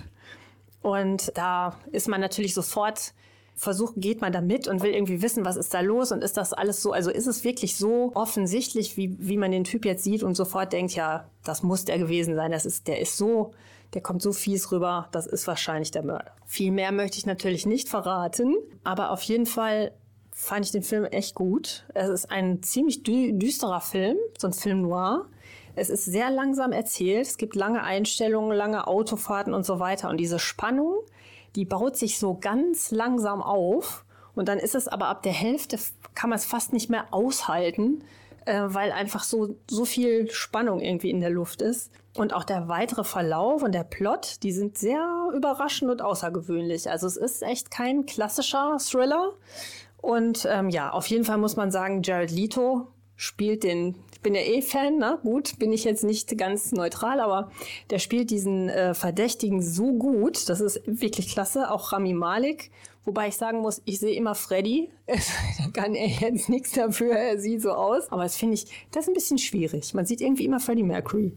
Und 0.83 1.33
da 1.37 1.77
ist 1.93 2.09
man 2.09 2.21
natürlich 2.21 2.55
sofort 2.55 3.13
versucht, 3.57 3.95
geht 3.97 4.21
man 4.21 4.33
da 4.33 4.43
mit 4.43 4.69
und 4.69 4.83
will 4.83 4.93
irgendwie 4.93 5.23
wissen, 5.23 5.45
was 5.45 5.57
ist 5.57 5.73
da 5.73 5.81
los 5.81 6.13
und 6.13 6.23
ist 6.23 6.37
das 6.37 6.53
alles 6.53 6.83
so, 6.83 6.93
also 6.93 7.11
ist 7.11 7.27
es 7.27 7.43
wirklich 7.43 7.77
so 7.77 8.13
offensichtlich, 8.15 8.99
wie, 8.99 9.17
wie 9.19 9.39
man 9.39 9.51
den 9.51 9.65
Typ 9.65 9.87
jetzt 9.87 10.05
sieht 10.05 10.23
und 10.23 10.35
sofort 10.35 10.75
denkt, 10.75 10.93
ja, 10.93 11.29
das 11.43 11.63
muss 11.63 11.87
der 11.87 11.99
gewesen 11.99 12.35
sein, 12.35 12.53
das 12.53 12.67
ist, 12.67 12.87
der 12.87 13.01
ist 13.01 13.17
so, 13.17 13.53
der 13.95 14.03
kommt 14.03 14.21
so 14.21 14.33
fies 14.33 14.71
rüber, 14.73 15.09
das 15.13 15.27
ist 15.27 15.47
wahrscheinlich 15.47 15.91
der 15.91 16.05
Mörder. 16.05 16.33
Viel 16.45 16.71
mehr 16.71 16.93
möchte 16.93 17.17
ich 17.17 17.25
natürlich 17.25 17.65
nicht 17.65 17.89
verraten, 17.89 18.55
aber 18.85 19.11
auf 19.11 19.23
jeden 19.23 19.47
Fall 19.47 19.93
fand 20.39 20.67
ich 20.67 20.71
den 20.71 20.83
Film 20.83 21.07
echt 21.07 21.35
gut. 21.35 21.87
Es 21.95 22.11
ist 22.11 22.31
ein 22.31 22.63
ziemlich 22.63 23.03
dü 23.03 23.33
düsterer 23.33 23.81
Film, 23.81 24.19
so 24.39 24.49
ein 24.49 24.53
Film 24.53 24.83
noir. 24.83 25.25
Es 25.75 25.89
ist 25.89 26.05
sehr 26.05 26.31
langsam 26.31 26.73
erzählt. 26.73 27.27
Es 27.27 27.39
gibt 27.39 27.55
lange 27.57 27.83
Einstellungen, 27.83 28.55
lange 28.55 28.87
Autofahrten 28.87 29.55
und 29.55 29.65
so 29.65 29.81
weiter. 29.81 30.11
Und 30.11 30.19
diese 30.19 30.39
Spannung, 30.39 30.99
die 31.55 31.65
baut 31.65 31.97
sich 31.97 32.19
so 32.19 32.37
ganz 32.39 32.91
langsam 32.91 33.43
auf. 33.43 34.05
Und 34.35 34.49
dann 34.49 34.59
ist 34.59 34.75
es 34.75 34.89
aber 34.89 35.09
ab 35.09 35.23
der 35.23 35.33
Hälfte, 35.33 35.79
kann 36.15 36.29
man 36.29 36.39
es 36.39 36.45
fast 36.45 36.75
nicht 36.75 36.91
mehr 36.91 37.07
aushalten, 37.13 38.05
äh, 38.45 38.61
weil 38.67 38.93
einfach 38.93 39.25
so, 39.25 39.57
so 39.71 39.87
viel 39.87 40.31
Spannung 40.31 40.81
irgendwie 40.81 41.11
in 41.11 41.21
der 41.21 41.31
Luft 41.31 41.63
ist. 41.63 41.91
Und 42.15 42.35
auch 42.35 42.45
der 42.45 42.69
weitere 42.69 43.05
Verlauf 43.05 43.63
und 43.63 43.73
der 43.73 43.85
Plot, 43.85 44.43
die 44.43 44.53
sind 44.53 44.77
sehr 44.77 45.31
überraschend 45.35 45.91
und 45.91 46.03
außergewöhnlich. 46.03 46.91
Also 46.91 47.07
es 47.07 47.17
ist 47.17 47.43
echt 47.43 47.71
kein 47.71 48.05
klassischer 48.05 48.77
Thriller. 48.79 49.33
Und 49.99 50.47
ähm, 50.51 50.69
ja, 50.69 50.91
auf 50.91 51.07
jeden 51.07 51.25
Fall 51.25 51.39
muss 51.39 51.57
man 51.57 51.71
sagen, 51.71 52.03
Jared 52.03 52.31
Leto 52.31 52.89
spielt 53.17 53.65
den, 53.65 53.97
ich 54.13 54.21
bin 54.21 54.35
ja 54.35 54.43
eh 54.43 54.61
Fan, 54.63 54.99
ne? 54.99 55.19
Gut, 55.23 55.59
bin 55.59 55.73
ich 55.73 55.85
jetzt 55.85 56.05
nicht 56.05 56.37
ganz 56.37 56.73
neutral, 56.73 57.21
aber 57.21 57.51
der 57.91 57.99
spielt 57.99 58.31
diesen 58.31 58.69
äh, 58.69 58.95
Verdächtigen 58.95 59.63
so 59.63 59.95
gut, 59.95 60.49
das 60.49 60.61
ist 60.61 60.83
wirklich 60.87 61.33
klasse. 61.33 61.71
Auch 61.71 61.93
Rami 61.93 62.13
Malek, 62.13 62.71
wobei 63.07 63.29
ich 63.29 63.37
sagen 63.37 63.61
muss, 63.61 63.81
ich 63.87 63.99
sehe 63.99 64.15
immer 64.15 64.35
Freddy. 64.35 64.91
da 65.07 65.71
kann 65.73 65.95
er 65.95 66.09
jetzt 66.09 66.51
nichts 66.51 66.73
dafür, 66.73 67.15
er 67.15 67.39
sieht 67.39 67.63
so 67.63 67.73
aus. 67.73 68.13
Aber 68.13 68.25
das 68.25 68.37
finde 68.37 68.55
ich, 68.55 68.67
das 68.93 69.05
ist 69.05 69.09
ein 69.09 69.15
bisschen 69.15 69.39
schwierig. 69.39 69.95
Man 69.95 70.05
sieht 70.05 70.21
irgendwie 70.21 70.45
immer 70.45 70.61
Freddie 70.61 70.83
Mercury. 70.83 71.33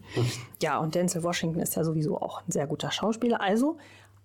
Ja, 0.61 0.79
und 0.79 0.95
Denzel 0.95 1.23
Washington 1.23 1.61
ist 1.61 1.75
ja 1.75 1.85
sowieso 1.85 2.17
auch 2.17 2.41
ein 2.41 2.51
sehr 2.51 2.67
guter 2.67 2.91
Schauspieler. 2.91 3.39
Also 3.39 3.77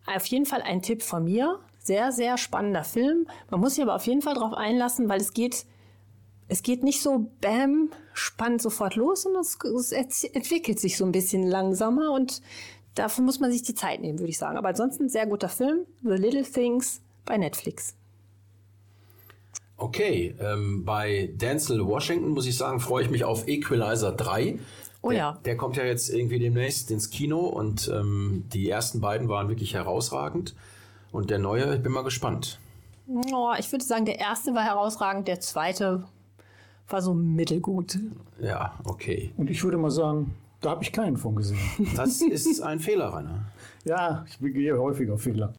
auf 0.07 0.27
jeden 0.27 0.47
Fall 0.47 0.63
ein 0.63 0.83
Tipp 0.83 1.03
von 1.03 1.25
mir. 1.25 1.61
Sehr, 1.85 2.11
sehr 2.11 2.37
spannender 2.39 2.83
Film. 2.83 3.29
Man 3.51 3.61
muss 3.61 3.77
sich 3.77 3.85
aber 3.85 3.95
auf 3.95 4.07
jeden 4.07 4.23
Fall 4.23 4.35
darauf 4.35 4.55
einlassen, 4.55 5.09
weil 5.09 5.21
es 5.21 5.33
geht 5.33 5.67
es 6.49 6.63
geht 6.63 6.83
nicht 6.83 7.01
so 7.01 7.31
bam, 7.41 7.91
spannend 8.13 8.61
sofort 8.61 8.97
los, 8.97 9.23
sondern 9.23 9.43
es, 9.43 9.59
es 9.93 10.25
entwickelt 10.25 10.79
sich 10.79 10.97
so 10.97 11.05
ein 11.05 11.13
bisschen 11.13 11.47
langsamer 11.47 12.13
und 12.13 12.43
dafür 12.95 13.25
muss 13.25 13.41
man 13.41 13.51
sich 13.51 13.63
die 13.63 13.75
Zeit 13.75 14.01
nehmen, 14.01 14.19
würde 14.19 14.31
ich 14.31 14.39
sagen. 14.39 14.59
Aber 14.59 14.69
ansonsten 14.69 15.09
sehr 15.09 15.27
guter 15.27 15.49
Film, 15.49 15.87
The 16.03 16.17
Little 16.17 16.45
Things 16.45 17.01
bei 17.25 17.39
Netflix. 17.39 17.95
Okay, 19.77 20.35
ähm, 20.41 20.85
bei 20.85 21.31
Denzel 21.35 21.85
Washington 21.85 22.31
muss 22.31 22.47
ich 22.47 22.57
sagen, 22.57 22.79
freue 22.79 23.05
ich 23.05 23.11
mich 23.11 23.25
auf 23.25 23.49
Equalizer 23.49 24.13
3. 24.13 24.59
Oh 25.03 25.11
der, 25.11 25.19
ja. 25.19 25.41
Der 25.45 25.57
kommt 25.57 25.77
ja 25.77 25.85
jetzt 25.85 26.09
irgendwie 26.11 26.39
demnächst 26.39 26.91
ins 26.91 27.11
Kino 27.11 27.41
und 27.41 27.91
ähm, 27.93 28.45
die 28.53 28.71
ersten 28.71 29.01
beiden 29.01 29.29
waren 29.29 29.49
wirklich 29.49 29.75
herausragend. 29.75 30.55
Und 31.15 31.31
der 31.31 31.39
neue, 31.39 31.77
ich 31.77 31.81
bin 31.81 31.93
mal 31.93 32.03
gespannt. 32.03 32.59
Oh, 33.07 33.53
ich 33.57 33.71
würde 33.71 33.85
sagen, 33.85 34.05
der 34.05 34.19
erste 34.19 34.53
war 34.53 34.65
herausragend, 34.65 35.29
der 35.29 35.39
zweite 35.39 36.03
war 36.89 37.03
so 37.03 37.15
mittelgut. 37.15 38.01
Ja, 38.41 38.75
okay. 38.85 39.33
Und 39.37 39.49
ich 39.49 39.63
würde 39.63 39.77
mal 39.77 39.93
sagen, 39.93 40.35
da 40.61 40.71
habe 40.71 40.83
ich 40.83 40.91
keinen 40.91 41.17
von 41.17 41.37
gesehen. 41.37 41.61
Das 41.95 42.21
ist 42.21 42.61
ein 42.63 42.81
Fehler, 42.81 43.11
Rainer. 43.11 43.45
ja, 43.85 44.25
ich 44.27 44.41
begehe 44.41 44.77
häufiger 44.77 45.17
Fehler. 45.17 45.55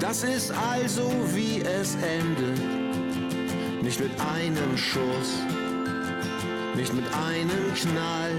Das 0.00 0.24
ist 0.24 0.50
also 0.50 1.02
wie 1.34 1.60
es 1.60 1.94
endet. 1.96 2.58
Nicht 3.82 4.00
mit 4.00 4.10
einem 4.20 4.76
Schuss, 4.76 5.40
nicht 6.78 6.94
mit 6.94 7.06
einem 7.12 7.74
Knall, 7.74 8.30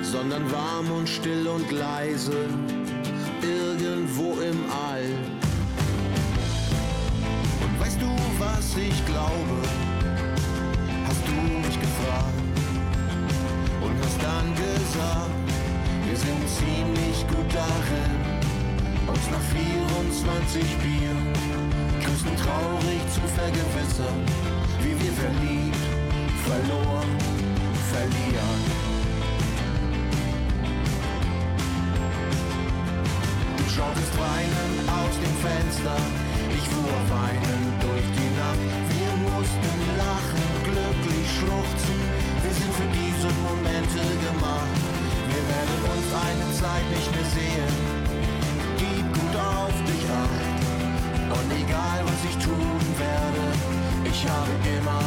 sondern 0.00 0.50
warm 0.50 0.90
und 0.90 1.06
still 1.06 1.46
und 1.46 1.70
leise, 1.70 2.48
irgendwo 3.42 4.32
im 4.40 4.58
All. 4.88 5.04
Und 7.64 7.78
weißt 7.78 8.00
du, 8.00 8.08
was 8.38 8.76
ich 8.78 9.04
glaube? 9.04 9.58
Hast 11.06 11.22
du 11.28 11.32
mich 11.32 11.78
gefragt 11.78 12.46
und 13.82 13.94
hast 14.04 14.22
dann 14.22 14.54
gesagt, 14.54 15.30
wir 16.06 16.16
sind 16.16 16.48
ziemlich 16.48 17.28
gut 17.28 17.50
darin 17.52 18.36
uns 19.06 19.30
nach 19.30 19.46
24 19.52 20.62
Bier 20.78 21.14
küssen 22.02 22.36
traurig 22.36 23.02
zu 23.12 23.20
vergewissern, 23.36 24.24
wie 24.82 25.04
wir 25.04 25.12
verliebt 25.12 25.76
verloren, 26.46 27.45
verlieren. 27.96 28.60
Du 33.56 33.64
schautest 33.74 34.14
weinend 34.20 34.78
aus 35.00 35.14
dem 35.24 35.36
Fenster, 35.44 35.98
ich 36.58 36.66
fuhr 36.72 36.98
weinend 37.16 37.76
durch 37.86 38.08
die 38.18 38.30
Nacht. 38.40 38.68
Wir 38.96 39.12
mussten 39.28 39.76
lachen, 40.04 40.44
glücklich 40.68 41.28
schluchzen, 41.38 41.98
wir 42.44 42.54
sind 42.58 42.72
für 42.78 42.90
diese 43.00 43.30
Momente 43.46 44.02
gemacht. 44.26 44.80
Wir 45.32 45.44
werden 45.52 45.78
uns 45.92 46.08
eine 46.28 46.46
Zeit 46.60 46.86
nicht 46.94 47.10
mehr 47.14 47.28
sehen, 47.36 47.74
gib 48.82 49.06
gut 49.18 49.36
auf 49.36 49.76
dich 49.88 50.04
acht. 50.24 50.56
Und 51.36 51.48
egal 51.62 51.98
was 52.08 52.20
ich 52.28 52.36
tun 52.44 52.80
werde, 52.98 53.44
ich 54.10 54.20
habe 54.24 54.52
immer, 54.76 55.02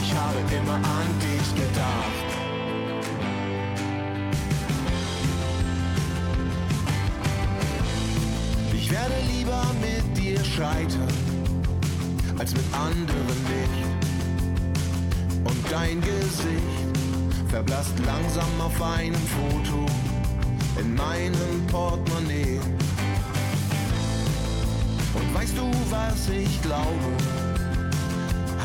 ich 0.00 0.10
habe 0.14 0.38
immer 0.56 0.76
an 0.76 1.08
dich 1.20 1.48
gedacht. 1.54 2.23
Scheitern, 10.46 11.08
als 12.38 12.52
mit 12.52 12.64
anderen 12.72 13.40
nicht. 13.52 13.84
Und 15.44 15.70
dein 15.70 16.00
Gesicht 16.00 16.84
verblasst 17.48 17.94
langsam 18.06 18.48
auf 18.60 18.80
einem 18.82 19.14
Foto 19.14 19.86
in 20.80 20.94
meinem 20.94 21.66
Portemonnaie. 21.68 22.60
Und 25.14 25.34
weißt 25.34 25.56
du, 25.56 25.70
was 25.90 26.28
ich 26.28 26.60
glaube? 26.62 27.10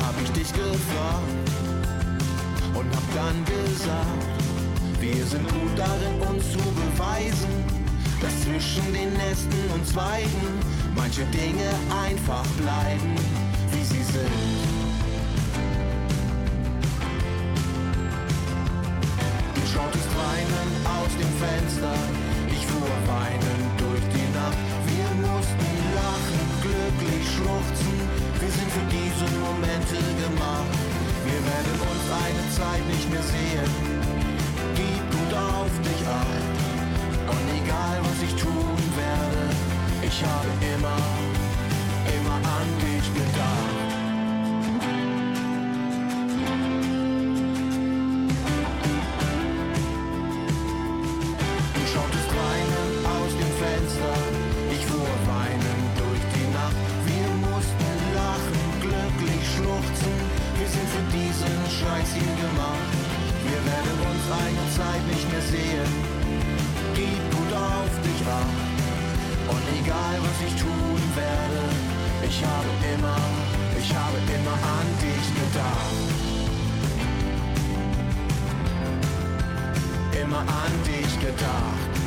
Hab 0.01 0.15
ich 0.23 0.31
dich 0.31 0.51
gefragt 0.53 1.49
und 2.73 2.95
hab 2.95 3.13
dann 3.13 3.45
gesagt, 3.45 4.39
wir 4.99 5.25
sind 5.25 5.47
gut 5.47 5.77
darin, 5.77 6.29
uns 6.29 6.51
zu 6.51 6.57
beweisen, 6.57 7.63
dass 8.21 8.41
zwischen 8.41 8.93
den 8.93 9.13
Nesten 9.13 9.63
und 9.73 9.85
Zweigen 9.87 10.59
manche 10.95 11.23
Dinge 11.25 11.69
einfach 12.05 12.45
bleiben, 12.57 13.15
wie 13.71 13.83
sie 13.83 14.03
sind. 14.03 14.69
Du 19.55 19.61
schautest 19.71 20.09
weinend 20.19 20.75
aus 20.83 21.11
dem 21.15 21.31
Fenster, 21.39 21.95
ich 22.47 22.65
fuhr 22.67 22.93
weinend 23.07 23.71
durch 23.79 24.05
die 24.11 24.27
Nacht. 24.35 24.59
Wir 24.91 25.09
mussten 25.23 25.71
lachen, 25.95 26.39
glücklich 26.61 27.25
schluchzen, 27.35 27.95
wir 28.39 28.51
sind 28.51 28.69
für 28.71 28.87
diese 28.91 29.27
Momente 29.39 29.95
gemacht. 29.95 30.75
Wir 31.23 31.39
werden 31.39 31.75
uns 31.87 32.05
eine 32.25 32.43
Zeit 32.57 32.83
nicht 32.87 33.09
mehr 33.11 33.23
sehen, 33.23 33.71
gib 34.75 35.03
gut 35.11 35.33
auf 35.37 35.71
dich 35.83 36.07
acht. 36.07 36.58
Egal 37.79 38.01
was 38.03 38.21
ich 38.21 38.35
tun 38.35 38.77
werde, 38.97 39.55
ich 40.01 40.21
habe 40.21 40.49
immer, 40.73 40.97
immer 42.13 42.35
an 42.35 42.67
dich 42.81 43.13
gedacht. 43.13 43.78
Ich 72.39 72.45
habe 72.45 72.69
immer, 72.93 73.17
ich 73.77 73.93
habe 73.93 74.17
immer 74.17 74.53
an 74.53 74.87
dich 75.01 75.27
gedacht. 75.35 75.95
Immer 80.21 80.39
an 80.39 80.73
dich 80.85 81.19
gedacht. 81.19 81.99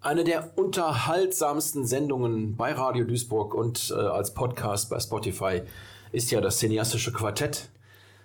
Eine 0.00 0.24
der 0.24 0.50
unterhaltsamsten 0.56 1.86
Sendungen 1.86 2.56
bei 2.56 2.72
Radio 2.72 3.04
Duisburg 3.04 3.54
und 3.54 3.92
äh, 3.96 4.00
als 4.00 4.34
Podcast 4.34 4.90
bei 4.90 4.98
Spotify 4.98 5.62
ist 6.12 6.30
ja 6.32 6.40
das 6.40 6.58
cineastische 6.58 7.12
Quartett. 7.12 7.68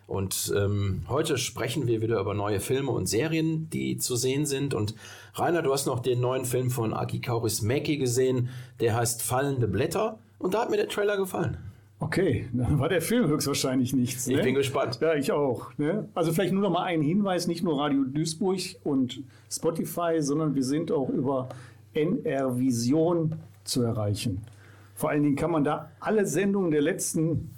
Und 0.07 0.53
ähm, 0.57 1.03
heute 1.07 1.37
sprechen 1.37 1.87
wir 1.87 2.01
wieder 2.01 2.19
über 2.19 2.33
neue 2.33 2.59
Filme 2.59 2.91
und 2.91 3.07
Serien, 3.07 3.69
die 3.69 3.97
zu 3.97 4.15
sehen 4.15 4.45
sind. 4.45 4.73
Und 4.73 4.95
Rainer, 5.35 5.61
du 5.61 5.71
hast 5.71 5.85
noch 5.85 5.99
den 5.99 6.19
neuen 6.19 6.45
Film 6.45 6.69
von 6.69 6.93
Aki 6.93 7.21
Kaurismäki 7.21 7.97
gesehen, 7.97 8.49
der 8.79 8.95
heißt 8.95 9.21
Fallende 9.23 9.67
Blätter. 9.67 10.19
Und 10.39 10.53
da 10.53 10.61
hat 10.61 10.69
mir 10.69 10.77
der 10.77 10.89
Trailer 10.89 11.17
gefallen. 11.17 11.57
Okay, 12.01 12.49
dann 12.51 12.79
war 12.79 12.89
der 12.89 13.01
Film 13.01 13.27
höchstwahrscheinlich 13.27 13.93
nichts. 13.93 14.27
Ich 14.27 14.35
ne? 14.35 14.41
bin 14.41 14.55
gespannt. 14.55 14.97
Ja, 15.01 15.13
ich 15.13 15.31
auch. 15.31 15.71
Ne? 15.77 16.09
Also 16.15 16.33
vielleicht 16.33 16.51
nur 16.51 16.63
noch 16.63 16.71
mal 16.71 16.83
ein 16.83 17.03
Hinweis, 17.03 17.45
nicht 17.45 17.63
nur 17.63 17.79
Radio 17.79 18.03
Duisburg 18.03 18.59
und 18.83 19.21
Spotify, 19.51 20.15
sondern 20.19 20.55
wir 20.55 20.63
sind 20.63 20.91
auch 20.91 21.09
über 21.09 21.49
NR 21.93 22.57
Vision 22.57 23.35
zu 23.63 23.83
erreichen. 23.83 24.41
Vor 24.95 25.11
allen 25.11 25.21
Dingen 25.21 25.35
kann 25.35 25.51
man 25.51 25.63
da 25.63 25.91
alle 25.99 26.25
Sendungen 26.25 26.71
der 26.71 26.81
letzten 26.81 27.51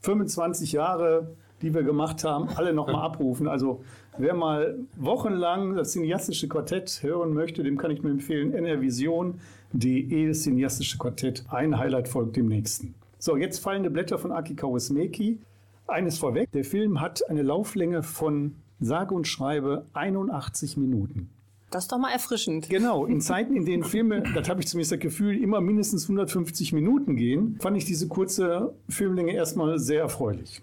25 0.00 0.72
Jahre, 0.72 1.36
die 1.62 1.74
wir 1.74 1.82
gemacht 1.82 2.24
haben, 2.24 2.48
alle 2.56 2.72
noch 2.72 2.86
mal 2.86 3.02
abrufen. 3.02 3.48
Also 3.48 3.82
wer 4.18 4.34
mal 4.34 4.78
wochenlang 4.96 5.74
das 5.74 5.92
cineastische 5.92 6.48
Quartett 6.48 7.02
hören 7.02 7.32
möchte, 7.34 7.62
dem 7.62 7.76
kann 7.76 7.90
ich 7.90 8.02
nur 8.02 8.12
empfehlen, 8.12 8.52
nrvision.de, 8.52 10.28
das 10.28 10.42
cineastische 10.42 10.98
Quartett. 10.98 11.44
Ein 11.48 11.78
Highlight 11.78 12.08
folgt 12.08 12.36
dem 12.36 12.46
nächsten. 12.46 12.94
So, 13.18 13.36
jetzt 13.36 13.58
fallende 13.58 13.90
Blätter 13.90 14.18
von 14.18 14.32
Aki 14.32 14.54
Kaurismäki. 14.54 15.38
Eines 15.86 16.18
vorweg, 16.18 16.50
der 16.52 16.64
Film 16.64 17.00
hat 17.00 17.28
eine 17.28 17.42
Lauflänge 17.42 18.02
von 18.02 18.54
sage 18.80 19.14
und 19.14 19.26
schreibe 19.26 19.84
81 19.92 20.76
Minuten. 20.76 21.28
Das 21.70 21.84
ist 21.84 21.92
doch 21.92 21.98
mal 21.98 22.12
erfrischend. 22.12 22.68
Genau, 22.68 23.06
in 23.06 23.20
Zeiten, 23.20 23.54
in 23.54 23.64
denen 23.64 23.84
Filme, 23.84 24.22
das 24.34 24.48
habe 24.48 24.60
ich 24.60 24.68
zumindest 24.68 24.92
das 24.92 24.98
Gefühl, 25.00 25.40
immer 25.40 25.60
mindestens 25.60 26.04
150 26.04 26.72
Minuten 26.72 27.16
gehen, 27.16 27.58
fand 27.60 27.76
ich 27.76 27.84
diese 27.84 28.08
kurze 28.08 28.74
Filmlänge 28.88 29.32
erstmal 29.32 29.78
sehr 29.78 30.00
erfreulich. 30.00 30.62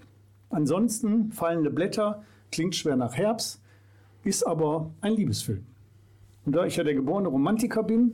Ansonsten 0.50 1.32
fallende 1.32 1.70
Blätter, 1.70 2.24
klingt 2.52 2.76
schwer 2.76 2.96
nach 2.96 3.16
Herbst, 3.16 3.62
ist 4.24 4.44
aber 4.46 4.92
ein 5.02 5.14
Liebesfilm. 5.14 5.66
Und 6.46 6.56
da 6.56 6.66
ich 6.66 6.78
ja 6.78 6.84
der 6.84 6.94
geborene 6.94 7.28
Romantiker 7.28 7.84
bin, 7.84 8.14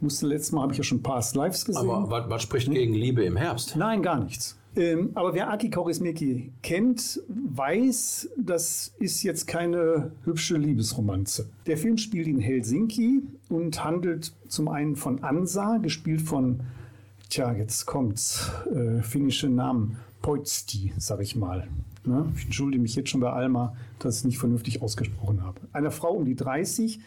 musste 0.00 0.26
letztes 0.26 0.52
Mal 0.52 0.62
habe 0.62 0.72
ich 0.72 0.78
ja 0.78 0.84
schon 0.84 1.02
Past 1.02 1.36
Lives 1.36 1.64
gesehen. 1.64 1.88
Aber 1.88 2.10
was, 2.10 2.28
was 2.28 2.42
spricht 2.42 2.70
gegen 2.70 2.94
Liebe 2.94 3.24
im 3.24 3.36
Herbst? 3.36 3.76
Nein, 3.76 4.02
gar 4.02 4.22
nichts. 4.22 4.58
Ähm, 4.74 5.10
aber 5.14 5.34
wer 5.34 5.50
Aki 5.50 5.70
Kaurismäki 5.70 6.50
kennt, 6.62 7.20
weiß, 7.28 8.30
das 8.38 8.94
ist 8.98 9.22
jetzt 9.22 9.46
keine 9.46 10.12
hübsche 10.24 10.56
Liebesromanze. 10.56 11.50
Der 11.66 11.76
Film 11.76 11.98
spielt 11.98 12.26
in 12.26 12.40
Helsinki 12.40 13.22
und 13.50 13.84
handelt 13.84 14.32
zum 14.48 14.68
einen 14.68 14.96
von 14.96 15.22
Ansa, 15.22 15.76
gespielt 15.76 16.22
von, 16.22 16.60
tja, 17.28 17.52
jetzt 17.52 17.84
kommt's, 17.84 18.50
äh, 18.74 19.02
finnische 19.02 19.50
Namen, 19.50 19.98
Poitsti, 20.22 20.92
sag 20.96 21.20
ich 21.20 21.36
mal. 21.36 21.68
Ne? 22.04 22.32
Ich 22.36 22.44
entschuldige 22.44 22.82
mich 22.82 22.94
jetzt 22.94 23.10
schon 23.10 23.20
bei 23.20 23.30
Alma, 23.30 23.74
dass 23.98 24.14
ich 24.14 24.20
es 24.20 24.24
nicht 24.24 24.38
vernünftig 24.38 24.80
ausgesprochen 24.82 25.42
habe. 25.42 25.60
Eine 25.72 25.90
Frau 25.90 26.12
um 26.12 26.24
die 26.24 26.36
30, 26.36 27.00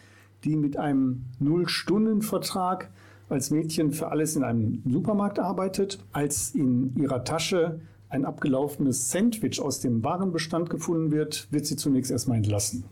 die 0.44 0.56
mit 0.56 0.76
einem 0.76 1.24
Null-Stunden-Vertrag 1.40 2.90
als 3.28 3.50
Mädchen 3.50 3.90
für 3.90 4.08
alles 4.08 4.36
in 4.36 4.44
einem 4.44 4.82
Supermarkt 4.88 5.38
arbeitet, 5.38 5.98
als 6.12 6.54
in 6.54 6.94
ihrer 6.96 7.24
Tasche 7.24 7.80
ein 8.08 8.24
abgelaufenes 8.24 9.10
Sandwich 9.10 9.60
aus 9.60 9.80
dem 9.80 10.04
Warenbestand 10.04 10.70
gefunden 10.70 11.10
wird, 11.10 11.48
wird 11.50 11.66
sie 11.66 11.76
zunächst 11.76 12.10
erstmal 12.10 12.36
entlassen. 12.36 12.84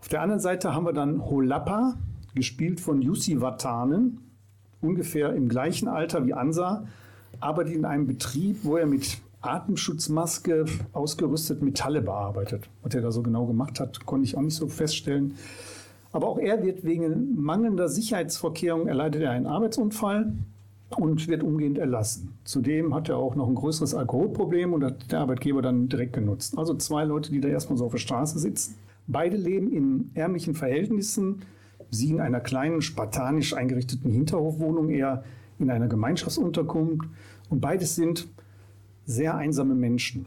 Auf 0.00 0.08
der 0.08 0.22
anderen 0.22 0.40
Seite 0.40 0.74
haben 0.74 0.86
wir 0.86 0.94
dann 0.94 1.22
Holappa, 1.26 1.96
gespielt 2.34 2.80
von 2.80 3.02
Jussi 3.02 3.40
Vatanen, 3.40 4.20
ungefähr 4.80 5.34
im 5.34 5.48
gleichen 5.48 5.88
Alter 5.88 6.24
wie 6.24 6.32
Ansa, 6.32 6.86
arbeitet 7.40 7.74
in 7.74 7.84
einem 7.84 8.06
Betrieb, 8.06 8.58
wo 8.62 8.76
er 8.76 8.86
mit 8.86 9.18
Atemschutzmaske 9.40 10.66
ausgerüstet 10.92 11.62
Metalle 11.62 12.02
bearbeitet. 12.02 12.68
Was 12.82 12.94
er 12.94 13.02
da 13.02 13.12
so 13.12 13.22
genau 13.22 13.46
gemacht 13.46 13.80
hat, 13.80 14.04
konnte 14.04 14.24
ich 14.24 14.36
auch 14.36 14.42
nicht 14.42 14.56
so 14.56 14.66
feststellen. 14.66 15.34
Aber 16.12 16.28
auch 16.28 16.38
er 16.38 16.62
wird 16.62 16.84
wegen 16.84 17.40
mangelnder 17.40 17.88
Sicherheitsvorkehrungen 17.88 18.88
erleidet 18.88 19.22
er 19.22 19.30
einen 19.30 19.46
Arbeitsunfall 19.46 20.32
und 20.96 21.28
wird 21.28 21.42
umgehend 21.42 21.78
erlassen. 21.78 22.32
Zudem 22.44 22.94
hat 22.94 23.08
er 23.08 23.18
auch 23.18 23.34
noch 23.34 23.46
ein 23.46 23.54
größeres 23.54 23.94
Alkoholproblem 23.94 24.72
und 24.72 24.84
hat 24.84 25.12
der 25.12 25.20
Arbeitgeber 25.20 25.60
dann 25.62 25.88
direkt 25.88 26.14
genutzt. 26.14 26.56
Also 26.56 26.74
zwei 26.74 27.04
Leute, 27.04 27.30
die 27.30 27.40
da 27.40 27.48
erstmal 27.48 27.76
so 27.76 27.84
auf 27.84 27.92
der 27.92 27.98
Straße 27.98 28.38
sitzen. 28.38 28.76
Beide 29.06 29.36
leben 29.36 29.70
in 29.70 30.10
ärmlichen 30.14 30.54
Verhältnissen. 30.54 31.42
Sie 31.90 32.10
in 32.10 32.20
einer 32.20 32.40
kleinen, 32.40 32.82
spartanisch 32.82 33.54
eingerichteten 33.54 34.10
Hinterhofwohnung, 34.10 34.90
er 34.90 35.24
in 35.58 35.70
einer 35.70 35.88
Gemeinschaftsunterkunft. 35.88 37.08
Und 37.50 37.60
beides 37.60 37.96
sind 37.96 38.28
sehr 39.04 39.36
einsame 39.36 39.74
Menschen. 39.74 40.26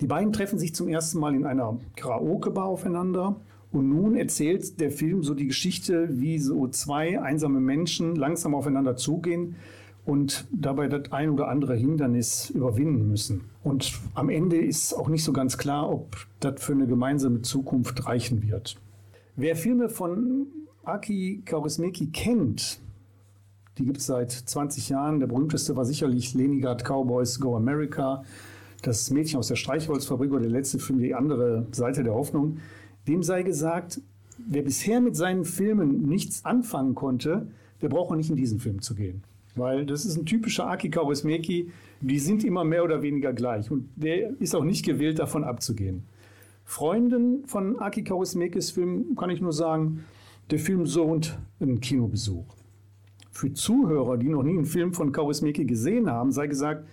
Die 0.00 0.06
beiden 0.06 0.32
treffen 0.32 0.58
sich 0.58 0.74
zum 0.74 0.88
ersten 0.88 1.18
Mal 1.18 1.34
in 1.34 1.44
einer 1.44 1.78
Karaoke-Bar 1.96 2.64
aufeinander. 2.64 3.36
Und 3.72 3.88
nun 3.88 4.16
erzählt 4.16 4.80
der 4.80 4.90
Film 4.90 5.22
so 5.22 5.34
die 5.34 5.46
Geschichte, 5.46 6.08
wie 6.18 6.38
so 6.38 6.66
zwei 6.68 7.20
einsame 7.20 7.60
Menschen 7.60 8.16
langsam 8.16 8.54
aufeinander 8.54 8.96
zugehen 8.96 9.56
und 10.04 10.46
dabei 10.50 10.88
das 10.88 11.12
ein 11.12 11.30
oder 11.30 11.48
andere 11.48 11.76
Hindernis 11.76 12.50
überwinden 12.50 13.08
müssen. 13.08 13.44
Und 13.62 14.00
am 14.14 14.28
Ende 14.28 14.56
ist 14.56 14.94
auch 14.94 15.08
nicht 15.08 15.22
so 15.22 15.32
ganz 15.32 15.58
klar, 15.58 15.90
ob 15.90 16.16
das 16.40 16.62
für 16.62 16.72
eine 16.72 16.86
gemeinsame 16.86 17.42
Zukunft 17.42 18.06
reichen 18.06 18.42
wird. 18.42 18.76
Wer 19.36 19.54
Filme 19.54 19.88
von 19.88 20.46
Aki 20.84 21.42
Kaurismäki 21.44 22.06
kennt, 22.06 22.80
die 23.80 23.86
gibt 23.86 23.98
es 23.98 24.06
seit 24.06 24.30
20 24.30 24.90
Jahren. 24.90 25.20
Der 25.20 25.26
berühmteste 25.26 25.74
war 25.74 25.86
sicherlich 25.86 26.34
Leningrad 26.34 26.84
Cowboys 26.84 27.40
Go 27.40 27.56
America, 27.56 28.22
das 28.82 29.10
Mädchen 29.10 29.38
aus 29.38 29.48
der 29.48 29.56
Streichholzfabrik 29.56 30.30
oder 30.30 30.42
der 30.42 30.50
letzte 30.50 30.78
Film, 30.78 30.98
die 30.98 31.14
andere 31.14 31.66
Seite 31.72 32.04
der 32.04 32.12
Hoffnung. 32.12 32.58
Dem 33.08 33.22
sei 33.22 33.42
gesagt, 33.42 34.02
wer 34.36 34.62
bisher 34.62 35.00
mit 35.00 35.16
seinen 35.16 35.46
Filmen 35.46 36.02
nichts 36.02 36.44
anfangen 36.44 36.94
konnte, 36.94 37.48
der 37.80 37.88
braucht 37.88 38.10
auch 38.10 38.16
nicht 38.16 38.28
in 38.28 38.36
diesen 38.36 38.58
Film 38.58 38.82
zu 38.82 38.94
gehen. 38.94 39.22
Weil 39.56 39.86
das 39.86 40.04
ist 40.04 40.16
ein 40.16 40.26
typischer 40.26 40.68
Aki 40.68 40.90
Kaurismäki, 40.90 41.70
die 42.02 42.18
sind 42.18 42.44
immer 42.44 42.64
mehr 42.64 42.84
oder 42.84 43.00
weniger 43.00 43.32
gleich. 43.32 43.70
Und 43.70 43.88
der 43.96 44.38
ist 44.40 44.54
auch 44.54 44.64
nicht 44.64 44.84
gewillt, 44.84 45.18
davon 45.18 45.42
abzugehen. 45.42 46.04
Freunden 46.64 47.46
von 47.46 47.78
Aki 47.78 48.04
Kaurismäkis 48.04 48.70
Film 48.70 49.16
kann 49.16 49.30
ich 49.30 49.40
nur 49.40 49.54
sagen, 49.54 50.04
der 50.50 50.58
Film 50.58 50.84
sohnt 50.84 51.38
einen 51.60 51.80
Kinobesuch. 51.80 52.59
Für 53.40 53.54
Zuhörer, 53.54 54.18
die 54.18 54.28
noch 54.28 54.42
nie 54.42 54.50
einen 54.50 54.66
Film 54.66 54.92
von 54.92 55.12
Kaurismäki 55.12 55.64
gesehen 55.64 56.10
haben, 56.10 56.30
sei 56.30 56.46
gesagt, 56.46 56.86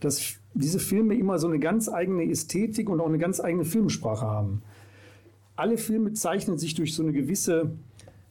dass 0.00 0.34
diese 0.52 0.80
Filme 0.80 1.14
immer 1.14 1.38
so 1.38 1.46
eine 1.46 1.60
ganz 1.60 1.88
eigene 1.88 2.28
Ästhetik 2.28 2.90
und 2.90 3.00
auch 3.00 3.06
eine 3.06 3.18
ganz 3.18 3.38
eigene 3.38 3.64
Filmsprache 3.64 4.26
haben. 4.26 4.62
Alle 5.54 5.78
Filme 5.78 6.12
zeichnen 6.12 6.58
sich 6.58 6.74
durch 6.74 6.96
so 6.96 7.04
eine 7.04 7.12
gewisse 7.12 7.70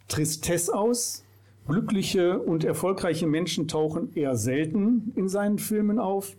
Tristesse 0.09 0.75
aus. 0.75 1.23
Glückliche 1.65 2.39
und 2.39 2.65
erfolgreiche 2.65 3.25
Menschen 3.25 3.69
tauchen 3.69 4.13
eher 4.15 4.35
selten 4.35 5.13
in 5.15 5.29
seinen 5.29 5.57
Filmen 5.57 5.97
auf 5.97 6.35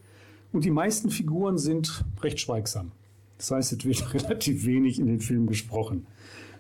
und 0.53 0.67
die 0.67 0.71
meisten 0.71 1.09
Figuren 1.09 1.57
sind 1.57 2.05
recht 2.21 2.41
schweigsam. 2.41 2.93
Das 3.39 3.53
heißt, 3.53 3.73
es 3.73 3.85
wird 3.87 4.13
relativ 4.23 4.67
wenig 4.67 5.01
in 5.01 5.07
den 5.07 5.21
Filmen 5.21 5.47
gesprochen. 5.47 6.07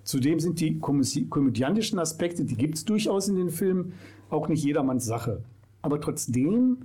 Zudem 0.04 0.40
sind 0.40 0.60
die 0.60 0.80
komödi- 0.80 1.28
komödiantischen 1.28 1.98
Aspekte, 1.98 2.44
die 2.44 2.56
gibt 2.56 2.76
es 2.76 2.84
durchaus 2.84 3.28
in 3.28 3.36
den 3.36 3.50
Filmen, 3.50 3.92
auch 4.30 4.48
nicht 4.48 4.64
jedermanns 4.64 5.04
Sache. 5.04 5.42
Aber 5.80 6.00
trotzdem 6.00 6.78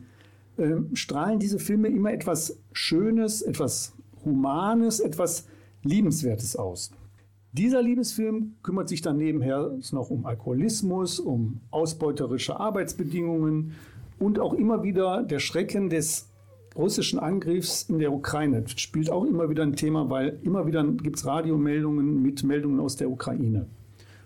ähm, 0.57 0.95
strahlen 0.95 1.39
diese 1.39 1.59
Filme 1.59 1.87
immer 1.87 2.11
etwas 2.11 2.57
Schönes, 2.73 3.41
etwas 3.41 3.93
Humanes, 4.25 4.99
etwas 4.99 5.47
Liebenswertes 5.83 6.55
aus. 6.55 6.91
Dieser 7.53 7.81
Liebesfilm 7.81 8.55
kümmert 8.61 8.89
sich 8.89 9.01
dann 9.01 9.17
nebenher 9.17 9.77
noch 9.91 10.09
um 10.09 10.25
Alkoholismus, 10.25 11.19
um 11.19 11.61
ausbeuterische 11.71 12.59
Arbeitsbedingungen 12.59 13.73
und 14.19 14.39
auch 14.39 14.53
immer 14.53 14.83
wieder 14.83 15.23
der 15.23 15.39
Schrecken 15.39 15.89
des 15.89 16.27
russischen 16.77 17.19
Angriffs 17.19 17.83
in 17.83 17.99
der 17.99 18.13
Ukraine. 18.13 18.63
Spielt 18.67 19.09
auch 19.09 19.25
immer 19.25 19.49
wieder 19.49 19.63
ein 19.63 19.75
Thema, 19.75 20.09
weil 20.09 20.39
immer 20.43 20.67
wieder 20.67 20.83
gibt 20.83 21.17
es 21.17 21.25
Radiomeldungen 21.25 22.21
mit 22.21 22.43
Meldungen 22.43 22.79
aus 22.79 22.95
der 22.95 23.09
Ukraine. 23.09 23.67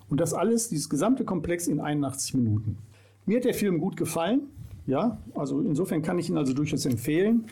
Und 0.09 0.19
das 0.19 0.33
alles, 0.33 0.69
dieses 0.69 0.89
gesamte 0.89 1.23
Komplex 1.23 1.67
in 1.67 1.79
81 1.79 2.33
Minuten. 2.33 2.77
Mir 3.25 3.37
hat 3.37 3.45
der 3.45 3.53
Film 3.53 3.79
gut 3.79 3.95
gefallen. 3.95 4.41
Ja, 4.87 5.19
also 5.35 5.61
insofern 5.61 6.01
kann 6.01 6.19
ich 6.19 6.29
ihn 6.29 6.37
also 6.37 6.53
durchaus 6.53 6.85
empfehlen. 6.85 7.45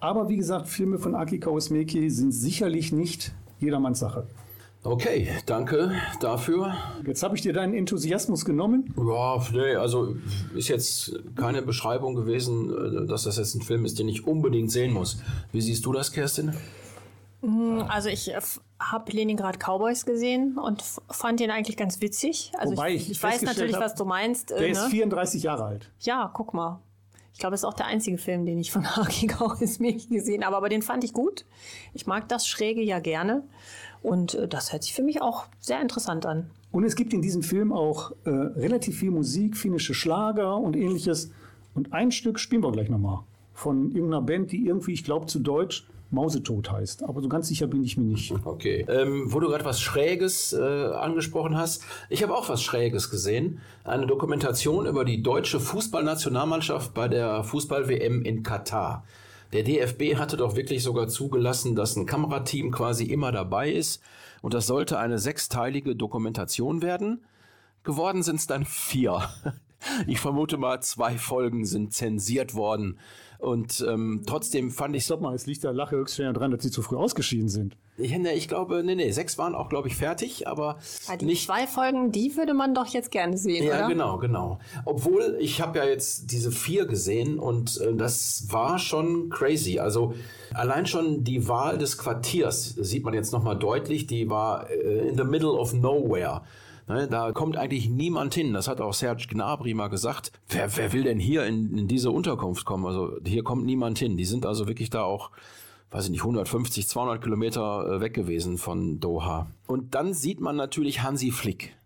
Aber 0.00 0.28
wie 0.28 0.36
gesagt, 0.36 0.68
Filme 0.68 0.98
von 0.98 1.14
Aki 1.14 1.40
Kaurismäki 1.40 2.08
sind 2.10 2.32
sicherlich 2.32 2.92
nicht 2.92 3.34
jedermanns 3.58 3.98
Sache. 3.98 4.26
Okay, 4.86 5.28
danke 5.46 5.92
dafür. 6.20 6.76
Jetzt 7.04 7.24
habe 7.24 7.34
ich 7.34 7.42
dir 7.42 7.52
deinen 7.52 7.74
Enthusiasmus 7.74 8.44
genommen. 8.44 8.94
Ja, 8.96 9.42
nee, 9.52 9.74
also 9.74 10.14
ist 10.54 10.68
jetzt 10.68 11.18
keine 11.34 11.62
Beschreibung 11.62 12.14
gewesen, 12.14 12.70
äh, 13.02 13.06
dass 13.06 13.24
das 13.24 13.36
jetzt 13.36 13.56
ein 13.56 13.62
Film 13.62 13.84
ist, 13.84 13.98
den 13.98 14.08
ich 14.08 14.28
unbedingt 14.28 14.70
sehen 14.70 14.92
muss. 14.92 15.18
Wie 15.50 15.60
siehst 15.60 15.84
du 15.86 15.92
das, 15.92 16.12
Kerstin? 16.12 16.54
Also 17.88 18.08
ich 18.08 18.32
habe 18.78 19.12
Leningrad 19.12 19.58
Cowboys 19.58 20.06
gesehen 20.06 20.56
und 20.56 20.84
fand 21.10 21.40
den 21.40 21.50
eigentlich 21.50 21.76
ganz 21.76 22.00
witzig. 22.00 22.52
Also 22.56 22.72
Wobei 22.72 22.94
ich, 22.94 23.02
ich 23.02 23.10
ich 23.12 23.22
weiß 23.22 23.42
natürlich, 23.42 23.74
hab, 23.74 23.82
was 23.82 23.94
du 23.96 24.04
meinst. 24.04 24.50
Der 24.50 24.58
äh, 24.58 24.70
ist 24.70 24.84
ne? 24.84 24.90
34 24.90 25.42
Jahre 25.42 25.64
alt. 25.64 25.90
Ja, 26.00 26.30
guck 26.32 26.54
mal. 26.54 26.80
Ich 27.36 27.40
glaube, 27.40 27.54
es 27.54 27.60
ist 27.60 27.64
auch 27.66 27.74
der 27.74 27.84
einzige 27.84 28.16
Film, 28.16 28.46
den 28.46 28.58
ich 28.58 28.72
von 28.72 28.86
Haki 28.96 29.26
Kaurismäki 29.26 30.08
gesehen 30.08 30.44
habe. 30.44 30.56
Aber 30.56 30.68
den 30.68 30.80
fand 30.80 31.04
ich 31.04 31.12
gut. 31.12 31.44
Ich 31.92 32.06
mag 32.06 32.28
das 32.28 32.46
Schräge 32.48 32.82
ja 32.82 32.98
gerne. 32.98 33.42
Und 34.06 34.34
äh, 34.34 34.46
das 34.46 34.72
hört 34.72 34.84
sich 34.84 34.94
für 34.94 35.02
mich 35.02 35.20
auch 35.20 35.46
sehr 35.58 35.82
interessant 35.82 36.26
an. 36.26 36.48
Und 36.70 36.84
es 36.84 36.94
gibt 36.94 37.12
in 37.12 37.22
diesem 37.22 37.42
Film 37.42 37.72
auch 37.72 38.12
äh, 38.24 38.30
relativ 38.30 39.00
viel 39.00 39.10
Musik, 39.10 39.56
finnische 39.56 39.94
Schlager 39.94 40.56
und 40.58 40.76
ähnliches. 40.76 41.32
Und 41.74 41.92
ein 41.92 42.12
Stück 42.12 42.38
spielen 42.38 42.62
wir 42.62 42.70
gleich 42.70 42.88
nochmal. 42.88 43.24
Von 43.52 43.90
irgendeiner 43.90 44.22
Band, 44.22 44.52
die 44.52 44.64
irgendwie, 44.64 44.92
ich 44.92 45.02
glaube 45.02 45.26
zu 45.26 45.40
Deutsch, 45.40 45.88
Mausetod 46.12 46.70
heißt. 46.70 47.02
Aber 47.02 47.20
so 47.20 47.28
ganz 47.28 47.48
sicher 47.48 47.66
bin 47.66 47.82
ich 47.82 47.96
mir 47.96 48.04
nicht. 48.04 48.32
Okay. 48.44 48.86
Ähm, 48.88 49.24
wo 49.26 49.40
du 49.40 49.48
gerade 49.48 49.64
was 49.64 49.80
Schräges 49.80 50.52
äh, 50.52 50.62
angesprochen 50.62 51.56
hast, 51.56 51.82
ich 52.08 52.22
habe 52.22 52.32
auch 52.32 52.48
was 52.48 52.62
Schräges 52.62 53.10
gesehen. 53.10 53.60
Eine 53.82 54.06
Dokumentation 54.06 54.86
über 54.86 55.04
die 55.04 55.20
deutsche 55.20 55.58
Fußballnationalmannschaft 55.58 56.94
bei 56.94 57.08
der 57.08 57.42
Fußball-WM 57.42 58.22
in 58.22 58.44
Katar. 58.44 59.04
Der 59.52 59.62
DFB 59.62 60.16
hatte 60.16 60.36
doch 60.36 60.56
wirklich 60.56 60.82
sogar 60.82 61.08
zugelassen, 61.08 61.76
dass 61.76 61.96
ein 61.96 62.06
Kamerateam 62.06 62.70
quasi 62.70 63.04
immer 63.04 63.32
dabei 63.32 63.70
ist. 63.70 64.02
Und 64.42 64.54
das 64.54 64.66
sollte 64.66 64.98
eine 64.98 65.18
sechsteilige 65.18 65.96
Dokumentation 65.96 66.82
werden. 66.82 67.24
Geworden 67.84 68.22
sind 68.22 68.36
es 68.36 68.46
dann 68.46 68.64
vier. 68.64 69.28
Ich 70.06 70.20
vermute 70.20 70.56
mal, 70.56 70.80
zwei 70.80 71.16
Folgen 71.18 71.64
sind 71.64 71.92
zensiert 71.92 72.54
worden. 72.54 72.98
Und 73.38 73.84
ähm, 73.86 74.22
trotzdem 74.26 74.70
fand 74.70 74.96
ich 74.96 75.04
Stopp 75.04 75.20
mal, 75.20 75.34
es 75.34 75.46
liegt 75.46 75.62
der 75.62 75.72
Lache 75.74 75.96
höchstens 75.96 76.32
daran, 76.34 76.50
dass 76.50 76.62
sie 76.62 76.70
zu 76.70 76.80
früh 76.80 76.96
ausgeschieden 76.96 77.50
sind. 77.50 77.76
ich, 77.98 78.16
ne, 78.16 78.32
ich 78.32 78.48
glaube, 78.48 78.82
nee, 78.82 78.94
nee, 78.94 79.10
sechs 79.10 79.36
waren 79.36 79.54
auch, 79.54 79.68
glaube 79.68 79.88
ich, 79.88 79.96
fertig, 79.96 80.48
aber 80.48 80.78
Ah, 81.06 81.16
die 81.16 81.26
nicht. 81.26 81.44
zwei 81.46 81.66
Folgen, 81.66 82.12
die 82.12 82.34
würde 82.36 82.54
man 82.54 82.74
doch 82.74 82.86
jetzt 82.86 83.10
gerne 83.10 83.36
sehen, 83.36 83.62
Ja, 83.66 83.76
oder? 83.80 83.88
genau, 83.88 84.16
genau. 84.16 84.58
Obwohl, 84.86 85.36
ich 85.38 85.60
habe 85.60 85.78
ja 85.78 85.84
jetzt 85.84 86.32
diese 86.32 86.50
vier 86.50 86.86
gesehen 86.86 87.38
und 87.38 87.78
äh, 87.82 87.94
das 87.94 88.46
war 88.50 88.78
schon 88.78 89.28
crazy. 89.28 89.78
Also 89.78 90.14
allein 90.54 90.86
schon 90.86 91.22
die 91.22 91.46
Wahl 91.46 91.76
des 91.76 91.98
Quartiers 91.98 92.70
sieht 92.78 93.04
man 93.04 93.12
jetzt 93.12 93.32
nochmal 93.34 93.58
deutlich. 93.58 94.06
Die 94.06 94.30
war 94.30 94.70
äh, 94.70 95.08
in 95.10 95.16
the 95.18 95.24
middle 95.24 95.52
of 95.52 95.74
nowhere. 95.74 96.40
Ne, 96.88 97.08
da 97.08 97.32
kommt 97.32 97.56
eigentlich 97.56 97.88
niemand 97.88 98.34
hin. 98.34 98.52
Das 98.52 98.68
hat 98.68 98.80
auch 98.80 98.94
Serge 98.94 99.26
Gnabry 99.28 99.74
mal 99.74 99.88
gesagt. 99.88 100.30
Wer, 100.48 100.76
wer 100.76 100.92
will 100.92 101.02
denn 101.02 101.18
hier 101.18 101.44
in, 101.44 101.76
in 101.76 101.88
diese 101.88 102.10
Unterkunft 102.10 102.64
kommen? 102.64 102.86
Also 102.86 103.16
hier 103.24 103.42
kommt 103.42 103.66
niemand 103.66 103.98
hin. 103.98 104.16
Die 104.16 104.24
sind 104.24 104.46
also 104.46 104.68
wirklich 104.68 104.90
da 104.90 105.02
auch 105.02 105.30
weiß 105.90 106.06
ich 106.06 106.10
nicht, 106.10 106.22
150, 106.22 106.88
200 106.88 107.22
Kilometer 107.22 107.86
äh, 107.86 108.00
weg 108.00 108.14
gewesen 108.14 108.58
von 108.58 109.00
Doha. 109.00 109.46
Und 109.66 109.94
dann 109.94 110.14
sieht 110.14 110.40
man 110.40 110.56
natürlich 110.56 111.02
Hansi 111.02 111.30
Flick. 111.30 111.76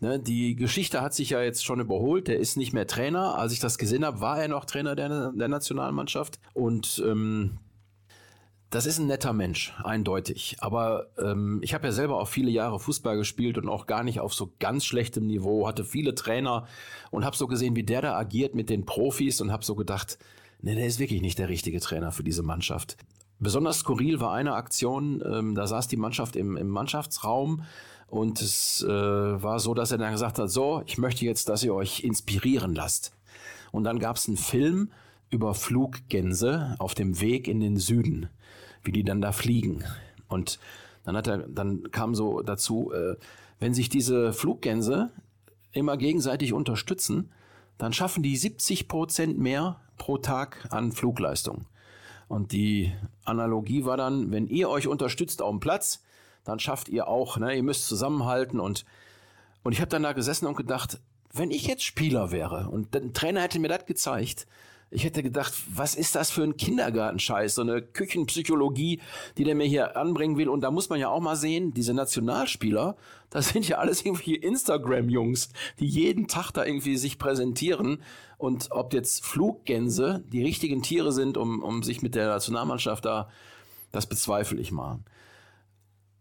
Ne, 0.00 0.18
die 0.18 0.56
Geschichte 0.56 1.00
hat 1.02 1.14
sich 1.14 1.30
ja 1.30 1.42
jetzt 1.42 1.64
schon 1.64 1.80
überholt. 1.80 2.28
Der 2.28 2.38
ist 2.38 2.56
nicht 2.56 2.72
mehr 2.72 2.86
Trainer. 2.86 3.38
Als 3.38 3.52
ich 3.52 3.60
das 3.60 3.78
gesehen 3.78 4.04
habe, 4.04 4.20
war 4.20 4.40
er 4.40 4.48
noch 4.48 4.64
Trainer 4.64 4.96
der, 4.96 5.32
der 5.32 5.48
Nationalmannschaft. 5.48 6.40
Und 6.52 7.02
ähm, 7.06 7.58
das 8.74 8.86
ist 8.86 8.98
ein 8.98 9.06
netter 9.06 9.32
Mensch, 9.32 9.72
eindeutig. 9.84 10.56
Aber 10.58 11.06
ähm, 11.16 11.60
ich 11.62 11.74
habe 11.74 11.86
ja 11.86 11.92
selber 11.92 12.18
auch 12.18 12.26
viele 12.26 12.50
Jahre 12.50 12.80
Fußball 12.80 13.16
gespielt 13.16 13.56
und 13.56 13.68
auch 13.68 13.86
gar 13.86 14.02
nicht 14.02 14.18
auf 14.18 14.34
so 14.34 14.52
ganz 14.58 14.84
schlechtem 14.84 15.26
Niveau, 15.26 15.68
hatte 15.68 15.84
viele 15.84 16.16
Trainer 16.16 16.66
und 17.12 17.24
habe 17.24 17.36
so 17.36 17.46
gesehen, 17.46 17.76
wie 17.76 17.84
der 17.84 18.02
da 18.02 18.16
agiert 18.16 18.56
mit 18.56 18.70
den 18.70 18.84
Profis 18.84 19.40
und 19.40 19.52
habe 19.52 19.64
so 19.64 19.76
gedacht, 19.76 20.18
nee, 20.60 20.74
der 20.74 20.86
ist 20.86 20.98
wirklich 20.98 21.22
nicht 21.22 21.38
der 21.38 21.48
richtige 21.48 21.78
Trainer 21.78 22.10
für 22.10 22.24
diese 22.24 22.42
Mannschaft. 22.42 22.96
Besonders 23.38 23.78
skurril 23.78 24.20
war 24.20 24.32
eine 24.32 24.54
Aktion, 24.54 25.22
ähm, 25.24 25.54
da 25.54 25.68
saß 25.68 25.86
die 25.86 25.96
Mannschaft 25.96 26.34
im, 26.34 26.56
im 26.56 26.68
Mannschaftsraum 26.68 27.62
und 28.08 28.40
es 28.40 28.82
äh, 28.82 28.88
war 28.88 29.60
so, 29.60 29.74
dass 29.74 29.92
er 29.92 29.98
dann 29.98 30.12
gesagt 30.12 30.40
hat, 30.40 30.50
so, 30.50 30.82
ich 30.86 30.98
möchte 30.98 31.24
jetzt, 31.24 31.48
dass 31.48 31.62
ihr 31.62 31.74
euch 31.74 32.00
inspirieren 32.00 32.74
lasst. 32.74 33.12
Und 33.70 33.84
dann 33.84 34.00
gab 34.00 34.16
es 34.16 34.26
einen 34.26 34.36
Film 34.36 34.90
über 35.30 35.54
Fluggänse 35.54 36.74
auf 36.78 36.94
dem 36.94 37.20
Weg 37.20 37.48
in 37.48 37.60
den 37.60 37.76
Süden, 37.76 38.30
wie 38.84 38.92
die 38.92 39.04
dann 39.04 39.20
da 39.20 39.32
fliegen. 39.32 39.84
Und 40.28 40.58
dann 41.04 41.16
hat 41.16 41.26
er, 41.26 41.38
dann 41.38 41.90
kam 41.90 42.14
so 42.14 42.42
dazu, 42.42 42.92
äh, 42.92 43.16
wenn 43.58 43.74
sich 43.74 43.88
diese 43.88 44.32
Fluggänse 44.32 45.10
immer 45.72 45.96
gegenseitig 45.96 46.52
unterstützen, 46.52 47.30
dann 47.78 47.92
schaffen 47.92 48.22
die 48.22 48.36
70 48.36 48.88
Prozent 48.88 49.38
mehr 49.38 49.80
pro 49.98 50.18
Tag 50.18 50.68
an 50.70 50.92
Flugleistung. 50.92 51.66
Und 52.28 52.52
die 52.52 52.92
Analogie 53.24 53.84
war 53.84 53.96
dann, 53.96 54.30
wenn 54.30 54.46
ihr 54.46 54.70
euch 54.70 54.86
unterstützt 54.86 55.42
auf 55.42 55.50
dem 55.50 55.60
Platz, 55.60 56.02
dann 56.44 56.58
schafft 56.58 56.88
ihr 56.88 57.08
auch, 57.08 57.38
ne, 57.38 57.54
ihr 57.54 57.62
müsst 57.62 57.86
zusammenhalten 57.86 58.60
und 58.60 58.84
und 59.64 59.72
ich 59.72 59.80
habe 59.80 59.88
dann 59.88 60.02
da 60.02 60.12
gesessen 60.12 60.46
und 60.46 60.56
gedacht, 60.56 61.00
wenn 61.32 61.50
ich 61.50 61.66
jetzt 61.66 61.82
Spieler 61.82 62.30
wäre 62.30 62.68
und 62.68 62.94
der 62.94 63.12
Trainer 63.12 63.40
hätte 63.40 63.58
mir 63.58 63.68
das 63.68 63.86
gezeigt, 63.86 64.46
Ich 64.94 65.02
hätte 65.02 65.24
gedacht, 65.24 65.52
was 65.74 65.96
ist 65.96 66.14
das 66.14 66.30
für 66.30 66.44
ein 66.44 66.56
Kindergartenscheiß, 66.56 67.56
so 67.56 67.62
eine 67.62 67.82
Küchenpsychologie, 67.82 69.00
die 69.36 69.42
der 69.42 69.56
mir 69.56 69.66
hier 69.66 69.96
anbringen 69.96 70.38
will. 70.38 70.48
Und 70.48 70.60
da 70.60 70.70
muss 70.70 70.88
man 70.88 71.00
ja 71.00 71.08
auch 71.08 71.20
mal 71.20 71.34
sehen, 71.34 71.74
diese 71.74 71.94
Nationalspieler, 71.94 72.96
das 73.28 73.48
sind 73.48 73.66
ja 73.68 73.78
alles 73.78 74.06
irgendwie 74.06 74.36
Instagram-Jungs, 74.36 75.48
die 75.80 75.86
jeden 75.86 76.28
Tag 76.28 76.52
da 76.52 76.64
irgendwie 76.64 76.96
sich 76.96 77.18
präsentieren. 77.18 78.02
Und 78.38 78.68
ob 78.70 78.94
jetzt 78.94 79.24
Fluggänse 79.24 80.22
die 80.32 80.44
richtigen 80.44 80.82
Tiere 80.82 81.12
sind, 81.12 81.36
um, 81.36 81.60
um 81.60 81.82
sich 81.82 82.00
mit 82.00 82.14
der 82.14 82.28
Nationalmannschaft 82.28 83.04
da, 83.04 83.28
das 83.90 84.06
bezweifle 84.06 84.60
ich 84.60 84.70
mal. 84.70 85.00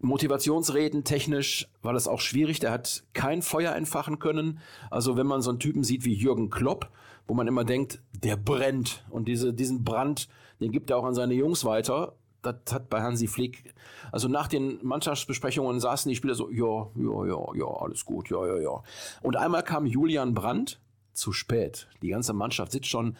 Motivationsreden 0.03 1.03
technisch 1.03 1.67
war 1.81 1.93
das 1.93 2.07
auch 2.07 2.19
schwierig. 2.19 2.59
Der 2.59 2.71
hat 2.71 3.03
kein 3.13 3.41
Feuer 3.41 3.73
entfachen 3.73 4.19
können. 4.19 4.59
Also 4.91 5.17
wenn 5.17 5.27
man 5.27 5.41
so 5.41 5.49
einen 5.49 5.59
Typen 5.59 5.83
sieht 5.83 6.05
wie 6.05 6.13
Jürgen 6.13 6.49
Klopp, 6.49 6.89
wo 7.27 7.33
man 7.33 7.47
immer 7.47 7.63
denkt, 7.63 8.01
der 8.11 8.35
brennt. 8.35 9.05
Und 9.09 9.27
diese, 9.27 9.53
diesen 9.53 9.83
Brand, 9.83 10.27
den 10.59 10.71
gibt 10.71 10.89
er 10.89 10.97
auch 10.97 11.05
an 11.05 11.15
seine 11.15 11.33
Jungs 11.33 11.65
weiter. 11.65 12.13
Das 12.41 12.73
hat 12.73 12.89
bei 12.89 13.01
Hansi 13.01 13.27
Flick, 13.27 13.73
also 14.11 14.27
nach 14.27 14.49
den 14.49 14.77
Mannschaftsbesprechungen 14.83 15.79
saßen 15.79 16.09
die 16.09 16.15
Spieler 16.17 16.35
so, 16.35 16.49
ja, 16.49 16.89
ja, 16.95 17.25
ja, 17.25 17.55
ja, 17.55 17.65
alles 17.65 18.03
gut, 18.03 18.29
ja, 18.29 18.45
ja, 18.45 18.57
ja. 18.59 18.83
Und 19.21 19.37
einmal 19.37 19.63
kam 19.63 19.85
Julian 19.85 20.33
Brandt, 20.33 20.81
zu 21.13 21.31
spät. 21.31 21.87
Die 22.01 22.09
ganze 22.09 22.33
Mannschaft 22.33 22.71
sitzt 22.71 22.87
schon, 22.87 23.15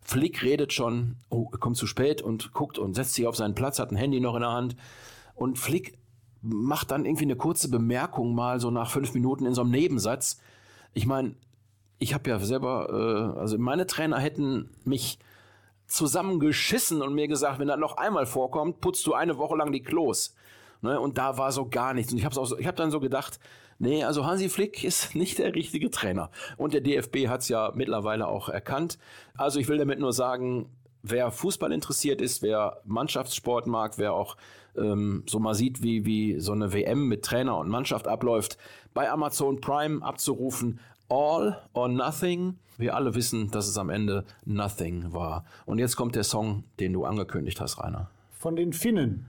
Flick 0.00 0.42
redet 0.42 0.72
schon, 0.72 1.16
oh, 1.28 1.46
kommt 1.46 1.76
zu 1.76 1.86
spät 1.86 2.22
und 2.22 2.52
guckt 2.52 2.78
und 2.78 2.94
setzt 2.94 3.14
sich 3.14 3.26
auf 3.26 3.36
seinen 3.36 3.54
Platz, 3.54 3.78
hat 3.78 3.90
ein 3.90 3.96
Handy 3.96 4.20
noch 4.20 4.34
in 4.34 4.40
der 4.40 4.52
Hand. 4.52 4.76
Und 5.34 5.58
Flick 5.58 5.98
macht 6.42 6.90
dann 6.90 7.04
irgendwie 7.04 7.24
eine 7.24 7.36
kurze 7.36 7.70
Bemerkung 7.70 8.34
mal 8.34 8.60
so 8.60 8.70
nach 8.70 8.90
fünf 8.90 9.14
Minuten 9.14 9.46
in 9.46 9.54
so 9.54 9.62
einem 9.62 9.70
Nebensatz. 9.70 10.40
Ich 10.94 11.06
meine, 11.06 11.34
ich 11.98 12.14
habe 12.14 12.28
ja 12.28 12.38
selber, 12.38 13.34
äh, 13.36 13.40
also 13.40 13.58
meine 13.58 13.86
Trainer 13.86 14.18
hätten 14.18 14.70
mich 14.84 15.18
zusammengeschissen 15.86 17.02
und 17.02 17.14
mir 17.14 17.28
gesagt, 17.28 17.58
wenn 17.58 17.68
das 17.68 17.78
noch 17.78 17.96
einmal 17.96 18.26
vorkommt, 18.26 18.80
putzt 18.80 19.06
du 19.06 19.14
eine 19.14 19.38
Woche 19.38 19.56
lang 19.56 19.72
die 19.72 19.82
Klos. 19.82 20.34
Ne? 20.82 21.00
Und 21.00 21.18
da 21.18 21.38
war 21.38 21.52
so 21.52 21.68
gar 21.68 21.94
nichts. 21.94 22.12
Und 22.12 22.18
ich 22.18 22.24
habe 22.24 22.34
so, 22.34 22.58
ich 22.58 22.66
hab 22.66 22.76
dann 22.76 22.90
so 22.90 23.00
gedacht, 23.00 23.38
nee, 23.78 24.04
also 24.04 24.26
Hansi 24.26 24.48
Flick 24.48 24.84
ist 24.84 25.14
nicht 25.14 25.38
der 25.38 25.54
richtige 25.54 25.90
Trainer. 25.90 26.30
Und 26.56 26.74
der 26.74 26.80
DFB 26.80 27.28
hat 27.28 27.42
es 27.42 27.48
ja 27.48 27.72
mittlerweile 27.74 28.26
auch 28.26 28.48
erkannt. 28.48 28.98
Also 29.36 29.60
ich 29.60 29.68
will 29.68 29.78
damit 29.78 30.00
nur 30.00 30.12
sagen, 30.12 30.68
wer 31.02 31.30
Fußball 31.30 31.72
interessiert 31.72 32.20
ist, 32.20 32.42
wer 32.42 32.80
Mannschaftssport 32.84 33.66
mag, 33.66 33.98
wer 33.98 34.12
auch 34.12 34.36
ähm, 34.78 35.24
so 35.26 35.38
mal 35.38 35.54
sieht, 35.54 35.82
wie, 35.82 36.04
wie 36.04 36.40
so 36.40 36.52
eine 36.52 36.72
WM 36.72 37.08
mit 37.08 37.24
Trainer 37.24 37.56
und 37.58 37.68
Mannschaft 37.68 38.08
abläuft, 38.08 38.58
bei 38.94 39.10
Amazon 39.10 39.60
Prime 39.60 40.02
abzurufen. 40.02 40.80
All 41.08 41.60
or 41.72 41.88
Nothing. 41.88 42.58
Wir 42.78 42.94
alle 42.94 43.14
wissen, 43.14 43.50
dass 43.50 43.68
es 43.68 43.78
am 43.78 43.90
Ende 43.90 44.24
Nothing 44.44 45.12
war. 45.12 45.44
Und 45.64 45.78
jetzt 45.78 45.96
kommt 45.96 46.14
der 46.14 46.24
Song, 46.24 46.64
den 46.80 46.92
du 46.92 47.04
angekündigt 47.04 47.60
hast, 47.60 47.78
Rainer. 47.78 48.10
Von 48.30 48.56
den 48.56 48.72
Finnen. 48.72 49.26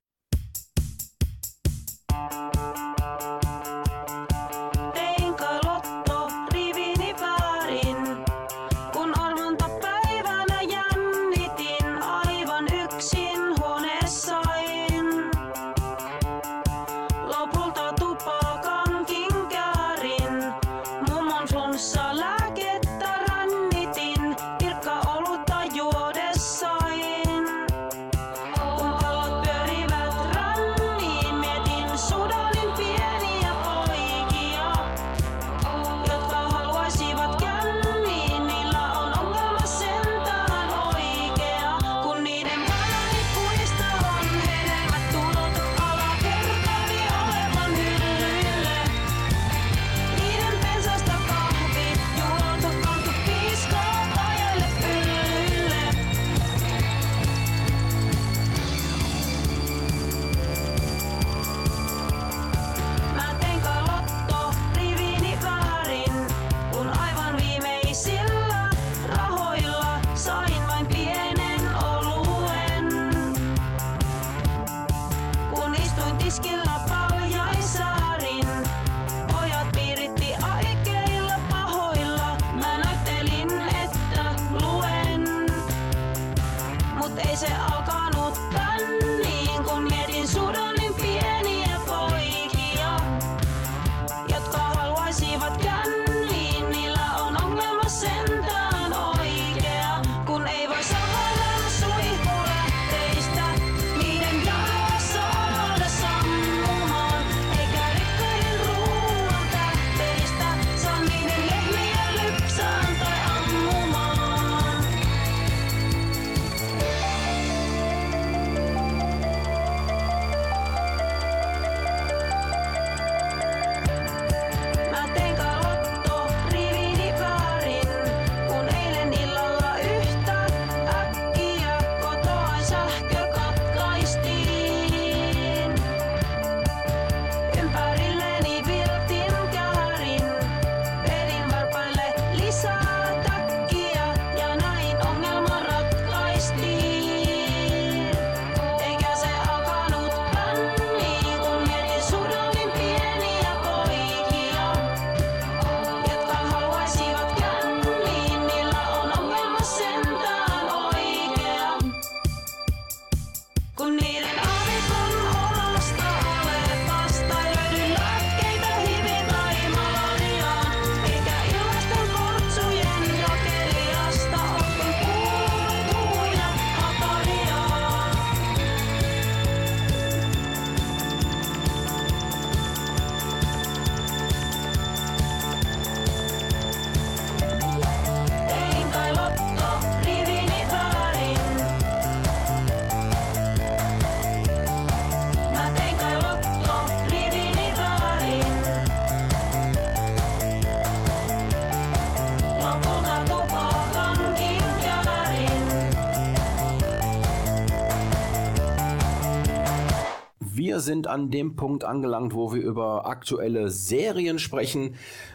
Wir 210.77 210.81
sind 210.81 211.07
an 211.07 211.31
dem 211.31 211.55
Punkt 211.55 211.83
angelangt, 211.83 212.35
wo 212.35 212.53
wir 212.53 212.61
über 212.61 213.07
aktuelle 213.07 213.71
Serien 213.71 214.37
sprechen. 214.37 214.93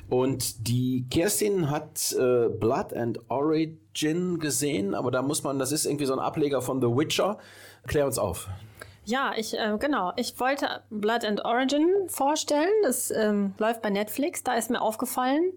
Und 0.08 0.68
die 0.68 1.04
Kerstin 1.10 1.68
hat 1.68 2.12
äh, 2.12 2.48
Blood 2.48 2.94
and 2.94 3.18
Origin 3.28 4.38
gesehen, 4.38 4.94
aber 4.94 5.10
da 5.10 5.20
muss 5.20 5.42
man, 5.42 5.58
das 5.58 5.72
ist 5.72 5.84
irgendwie 5.84 6.04
so 6.04 6.12
ein 6.12 6.20
Ableger 6.20 6.62
von 6.62 6.80
The 6.80 6.86
Witcher. 6.86 7.38
Klär 7.88 8.06
uns 8.06 8.20
auf. 8.20 8.48
Ja, 9.04 9.32
ich, 9.36 9.58
äh, 9.58 9.76
genau. 9.80 10.12
Ich 10.14 10.38
wollte 10.38 10.82
Blood 10.90 11.24
and 11.24 11.44
Origin 11.44 11.88
vorstellen. 12.06 12.70
Das 12.84 13.10
ähm, 13.10 13.54
läuft 13.58 13.82
bei 13.82 13.90
Netflix. 13.90 14.44
Da 14.44 14.54
ist 14.54 14.70
mir 14.70 14.80
aufgefallen, 14.80 15.50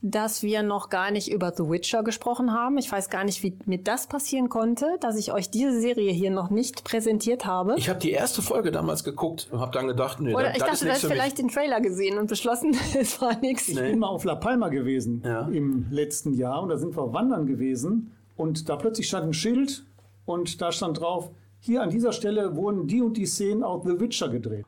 dass 0.00 0.42
wir 0.42 0.62
noch 0.62 0.90
gar 0.90 1.10
nicht 1.10 1.28
über 1.30 1.52
The 1.56 1.64
Witcher 1.68 2.04
gesprochen 2.04 2.52
haben. 2.52 2.78
Ich 2.78 2.90
weiß 2.90 3.10
gar 3.10 3.24
nicht, 3.24 3.42
wie 3.42 3.58
mir 3.66 3.78
das 3.78 4.06
passieren 4.06 4.48
konnte, 4.48 4.96
dass 5.00 5.18
ich 5.18 5.32
euch 5.32 5.50
diese 5.50 5.80
Serie 5.80 6.12
hier 6.12 6.30
noch 6.30 6.50
nicht 6.50 6.84
präsentiert 6.84 7.46
habe. 7.46 7.74
Ich 7.76 7.88
habe 7.88 7.98
die 7.98 8.12
erste 8.12 8.40
Folge 8.40 8.70
damals 8.70 9.02
geguckt 9.02 9.48
und 9.50 9.60
habe 9.60 9.72
dann 9.72 9.88
gedacht, 9.88 10.20
nee, 10.20 10.34
Oder 10.34 10.44
das, 10.48 10.52
ich 10.56 10.58
dachte, 10.62 10.72
ist 10.74 10.82
du 10.84 10.90
hast 10.90 11.04
vielleicht 11.06 11.38
den 11.38 11.48
Trailer 11.48 11.80
gesehen 11.80 12.18
und 12.18 12.28
beschlossen, 12.28 12.76
es 12.98 13.20
war 13.20 13.38
nichts. 13.40 13.68
Ich 13.68 13.74
bin 13.76 13.98
mal 13.98 14.08
auf 14.08 14.24
La 14.24 14.36
Palma 14.36 14.68
gewesen 14.68 15.22
Ja. 15.24 15.48
im 15.48 15.86
letzten 15.90 16.32
Jahr 16.34 16.62
und 16.62 16.68
da 16.68 16.76
sind 16.76 16.96
wir 16.96 17.12
wandern 17.12 17.46
gewesen 17.46 18.12
und 18.36 18.68
da 18.68 18.76
plötzlich 18.76 19.08
stand 19.08 19.26
ein 19.26 19.34
Schild 19.34 19.84
und 20.26 20.60
da 20.60 20.70
stand 20.70 21.00
drauf, 21.00 21.30
hier 21.60 21.82
an 21.82 21.90
dieser 21.90 22.12
Stelle 22.12 22.54
wurden 22.54 22.86
die 22.86 23.02
und 23.02 23.16
die 23.16 23.26
Szenen 23.26 23.64
aus 23.64 23.84
The 23.84 23.98
Witcher 23.98 24.28
gedreht. 24.28 24.64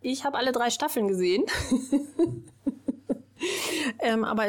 Ich 0.00 0.24
habe 0.24 0.38
alle 0.38 0.52
drei 0.52 0.70
Staffeln 0.70 1.08
gesehen. 1.08 1.44
ähm, 4.00 4.24
aber 4.24 4.46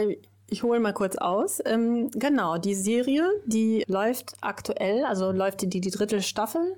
ich 0.52 0.64
hole 0.64 0.80
mal 0.80 0.94
kurz 0.94 1.16
aus. 1.16 1.60
Ähm, 1.66 2.10
genau, 2.12 2.58
die 2.58 2.76
Serie, 2.76 3.30
die 3.46 3.84
läuft 3.88 4.34
aktuell, 4.42 5.06
also 5.06 5.32
läuft 5.32 5.62
die, 5.62 5.80
die 5.80 5.92
dritte 5.92 6.22
Staffel 6.22 6.76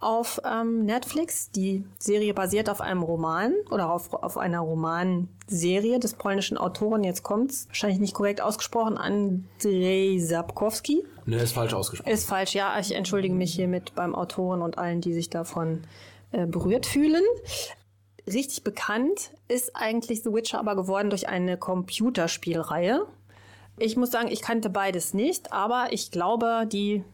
auf 0.00 0.40
ähm, 0.44 0.84
Netflix. 0.84 1.50
Die 1.50 1.84
Serie 1.98 2.34
basiert 2.34 2.68
auf 2.68 2.80
einem 2.80 3.02
Roman 3.02 3.54
oder 3.70 3.90
auf, 3.90 4.12
auf 4.12 4.36
einer 4.36 4.60
Romanserie 4.60 5.98
des 5.98 6.14
polnischen 6.14 6.58
Autoren. 6.58 7.04
Jetzt 7.04 7.22
kommt's 7.22 7.66
wahrscheinlich 7.68 8.00
nicht 8.00 8.14
korrekt 8.14 8.40
ausgesprochen. 8.40 8.98
Andrzej 8.98 10.20
Sapkowski. 10.20 11.04
Nee, 11.26 11.42
ist 11.42 11.52
falsch 11.52 11.72
ausgesprochen. 11.72 12.12
Ist 12.12 12.28
falsch, 12.28 12.54
ja. 12.54 12.78
Ich 12.78 12.94
entschuldige 12.94 13.34
mich 13.34 13.54
hiermit 13.54 13.94
beim 13.94 14.14
Autoren 14.14 14.60
und 14.60 14.76
allen, 14.76 15.00
die 15.00 15.14
sich 15.14 15.30
davon 15.30 15.82
äh, 16.32 16.46
berührt 16.46 16.84
fühlen. 16.84 17.22
Richtig 18.26 18.64
bekannt 18.64 19.30
ist 19.48 19.76
eigentlich 19.76 20.22
The 20.22 20.32
Witcher 20.32 20.58
aber 20.58 20.76
geworden 20.76 21.10
durch 21.10 21.28
eine 21.28 21.58
Computerspielreihe. 21.58 23.06
Ich 23.78 23.96
muss 23.96 24.10
sagen, 24.10 24.28
ich 24.28 24.40
kannte 24.40 24.70
beides 24.70 25.14
nicht, 25.14 25.52
aber 25.52 25.88
ich 25.90 26.10
glaube, 26.10 26.66
die 26.70 27.04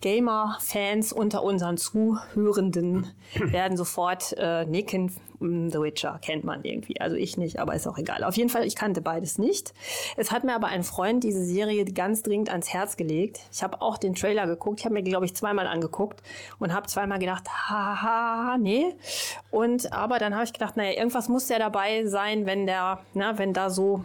Gamer-Fans 0.00 1.12
unter 1.12 1.42
unseren 1.42 1.76
Zuhörenden 1.76 3.06
werden 3.34 3.76
sofort 3.76 4.34
äh, 4.38 4.64
nicken. 4.64 5.14
The 5.42 5.80
Witcher 5.80 6.18
kennt 6.22 6.44
man 6.44 6.64
irgendwie. 6.64 7.00
Also 7.00 7.16
ich 7.16 7.38
nicht, 7.38 7.60
aber 7.60 7.74
ist 7.74 7.86
auch 7.86 7.96
egal. 7.96 8.24
Auf 8.24 8.36
jeden 8.36 8.50
Fall, 8.50 8.66
ich 8.66 8.76
kannte 8.76 9.00
beides 9.00 9.38
nicht. 9.38 9.72
Es 10.18 10.30
hat 10.30 10.44
mir 10.44 10.54
aber 10.54 10.66
ein 10.66 10.82
Freund 10.82 11.24
diese 11.24 11.42
Serie 11.42 11.86
ganz 11.86 12.22
dringend 12.22 12.50
ans 12.50 12.68
Herz 12.74 12.98
gelegt. 12.98 13.40
Ich 13.50 13.62
habe 13.62 13.80
auch 13.80 13.96
den 13.96 14.14
Trailer 14.14 14.46
geguckt. 14.46 14.80
Ich 14.80 14.84
habe 14.84 14.92
mir, 14.92 15.02
glaube 15.02 15.24
ich, 15.24 15.34
zweimal 15.34 15.66
angeguckt 15.66 16.22
und 16.58 16.74
habe 16.74 16.88
zweimal 16.88 17.18
gedacht, 17.18 17.48
haha, 17.48 18.58
nee. 18.58 18.94
Und 19.50 19.94
aber 19.94 20.18
dann 20.18 20.34
habe 20.34 20.44
ich 20.44 20.52
gedacht, 20.52 20.76
naja, 20.76 20.98
irgendwas 20.98 21.30
muss 21.30 21.48
ja 21.48 21.58
dabei 21.58 22.04
sein, 22.04 22.44
wenn 22.44 22.66
der, 22.66 23.00
na, 23.14 23.38
wenn 23.38 23.54
da 23.54 23.70
so 23.70 24.04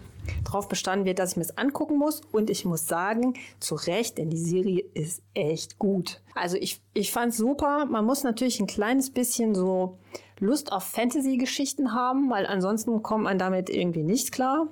drauf 0.55 0.69
bestanden 0.69 1.05
wird, 1.05 1.19
dass 1.19 1.31
ich 1.31 1.37
mir 1.37 1.43
es 1.43 1.57
angucken 1.57 1.97
muss. 1.97 2.21
Und 2.31 2.49
ich 2.49 2.63
muss 2.65 2.87
sagen, 2.87 3.33
zu 3.59 3.75
Recht, 3.75 4.17
denn 4.17 4.29
die 4.29 4.37
Serie 4.37 4.83
ist 4.93 5.21
echt 5.33 5.77
gut. 5.79 6.21
Also 6.33 6.57
ich, 6.57 6.81
ich 6.93 7.11
fand 7.11 7.33
es 7.33 7.37
super. 7.37 7.85
Man 7.85 8.05
muss 8.05 8.23
natürlich 8.23 8.59
ein 8.59 8.67
kleines 8.67 9.11
bisschen 9.11 9.53
so 9.53 9.97
Lust 10.39 10.71
auf 10.71 10.83
Fantasy-Geschichten 10.83 11.93
haben, 11.93 12.29
weil 12.29 12.45
ansonsten 12.45 13.03
kommt 13.03 13.25
man 13.25 13.37
damit 13.37 13.69
irgendwie 13.69 14.03
nicht 14.03 14.31
klar. 14.31 14.67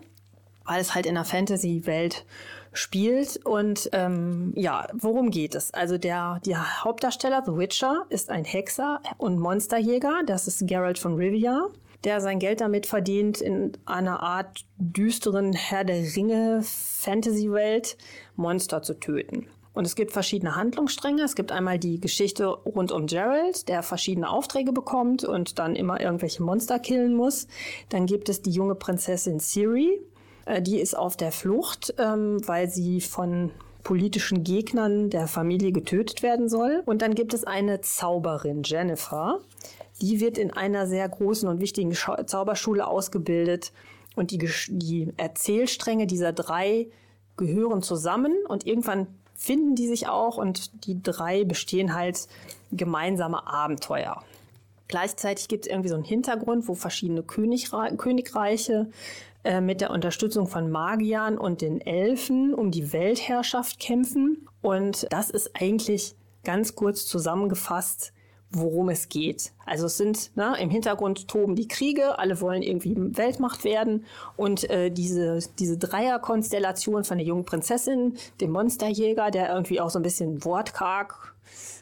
Weil 0.65 0.79
es 0.79 0.95
halt 0.95 1.05
in 1.05 1.15
der 1.15 1.25
Fantasy-Welt 1.25 2.25
spielt. 2.71 3.45
Und 3.45 3.89
ähm, 3.91 4.53
ja, 4.55 4.87
worum 4.93 5.29
geht 5.29 5.55
es? 5.55 5.73
Also 5.73 5.97
der, 5.97 6.39
der 6.45 6.85
Hauptdarsteller, 6.85 7.43
The 7.45 7.57
Witcher, 7.57 8.05
ist 8.09 8.29
ein 8.29 8.45
Hexer 8.45 9.01
und 9.17 9.37
Monsterjäger. 9.37 10.21
Das 10.25 10.47
ist 10.47 10.65
Geralt 10.65 10.97
von 10.97 11.15
Rivia 11.15 11.67
der 12.03 12.21
sein 12.21 12.39
Geld 12.39 12.61
damit 12.61 12.85
verdient, 12.85 13.41
in 13.41 13.71
einer 13.85 14.21
Art 14.21 14.65
düsteren 14.77 15.53
Herr 15.53 15.83
der 15.83 16.03
Ringe 16.15 16.61
Fantasy-Welt 16.63 17.97
Monster 18.35 18.81
zu 18.81 18.99
töten. 18.99 19.47
Und 19.73 19.87
es 19.87 19.95
gibt 19.95 20.11
verschiedene 20.11 20.55
Handlungsstränge. 20.55 21.23
Es 21.23 21.35
gibt 21.35 21.51
einmal 21.51 21.79
die 21.79 21.99
Geschichte 21.99 22.45
rund 22.45 22.91
um 22.91 23.07
Gerald, 23.07 23.67
der 23.69 23.81
verschiedene 23.81 24.29
Aufträge 24.29 24.71
bekommt 24.71 25.23
und 25.23 25.57
dann 25.57 25.75
immer 25.75 25.99
irgendwelche 25.99 26.43
Monster 26.43 26.77
killen 26.77 27.15
muss. 27.15 27.47
Dann 27.89 28.05
gibt 28.05 28.29
es 28.29 28.41
die 28.41 28.51
junge 28.51 28.75
Prinzessin 28.75 29.39
Ciri. 29.39 29.99
Äh, 30.45 30.61
Die 30.61 30.79
ist 30.79 30.95
auf 30.95 31.17
der 31.17 31.31
Flucht, 31.31 31.95
ähm, 31.97 32.47
weil 32.47 32.69
sie 32.69 33.01
von 33.01 33.51
politischen 33.83 34.43
Gegnern 34.43 35.09
der 35.09 35.27
Familie 35.27 35.71
getötet 35.71 36.23
werden 36.23 36.49
soll. 36.49 36.83
Und 36.85 37.01
dann 37.01 37.15
gibt 37.15 37.33
es 37.33 37.43
eine 37.43 37.81
Zauberin, 37.81 38.61
Jennifer. 38.63 39.39
Die 40.01 40.19
wird 40.19 40.37
in 40.37 40.51
einer 40.51 40.87
sehr 40.87 41.07
großen 41.07 41.47
und 41.47 41.59
wichtigen 41.59 41.93
Zauberschule 41.93 42.87
ausgebildet. 42.87 43.71
Und 44.15 44.31
die, 44.31 44.49
die 44.69 45.13
Erzählstränge 45.17 46.07
dieser 46.07 46.33
drei 46.33 46.87
gehören 47.37 47.81
zusammen 47.81 48.33
und 48.47 48.65
irgendwann 48.65 49.07
finden 49.35 49.75
die 49.75 49.87
sich 49.87 50.07
auch 50.07 50.37
und 50.37 50.85
die 50.85 51.01
drei 51.01 51.43
bestehen 51.43 51.95
halt 51.95 52.27
gemeinsame 52.71 53.47
Abenteuer. 53.47 54.23
Gleichzeitig 54.87 55.47
gibt 55.47 55.65
es 55.65 55.71
irgendwie 55.71 55.89
so 55.89 55.95
einen 55.95 56.03
Hintergrund, 56.03 56.67
wo 56.67 56.75
verschiedene 56.75 57.23
Königre 57.23 57.95
Königreiche 57.97 58.89
äh, 59.43 59.59
mit 59.59 59.81
der 59.81 59.91
Unterstützung 59.91 60.47
von 60.47 60.69
Magiern 60.69 61.37
und 61.37 61.61
den 61.61 61.81
Elfen 61.81 62.53
um 62.53 62.71
die 62.71 62.93
Weltherrschaft 62.93 63.79
kämpfen. 63.79 64.47
Und 64.61 65.07
das 65.09 65.29
ist 65.29 65.51
eigentlich 65.59 66.15
ganz 66.43 66.75
kurz 66.75 67.05
zusammengefasst, 67.05 68.13
worum 68.53 68.89
es 68.89 69.09
geht. 69.09 69.51
Also 69.65 69.87
es 69.87 69.97
sind, 69.97 70.35
ne, 70.35 70.55
im 70.59 70.69
Hintergrund 70.69 71.27
toben 71.27 71.55
die 71.55 71.67
Kriege, 71.67 72.19
alle 72.19 72.39
wollen 72.39 72.61
irgendwie 72.61 72.95
Weltmacht 72.97 73.63
werden 73.63 74.05
und 74.37 74.69
äh, 74.69 74.89
diese, 74.89 75.39
diese 75.59 75.77
Dreierkonstellation 75.77 77.03
von 77.03 77.17
der 77.17 77.27
jungen 77.27 77.45
Prinzessin, 77.45 78.17
dem 78.41 78.51
Monsterjäger, 78.51 79.31
der 79.31 79.53
irgendwie 79.53 79.81
auch 79.81 79.89
so 79.89 79.99
ein 79.99 80.03
bisschen 80.03 80.43
wortkarg 80.45 81.33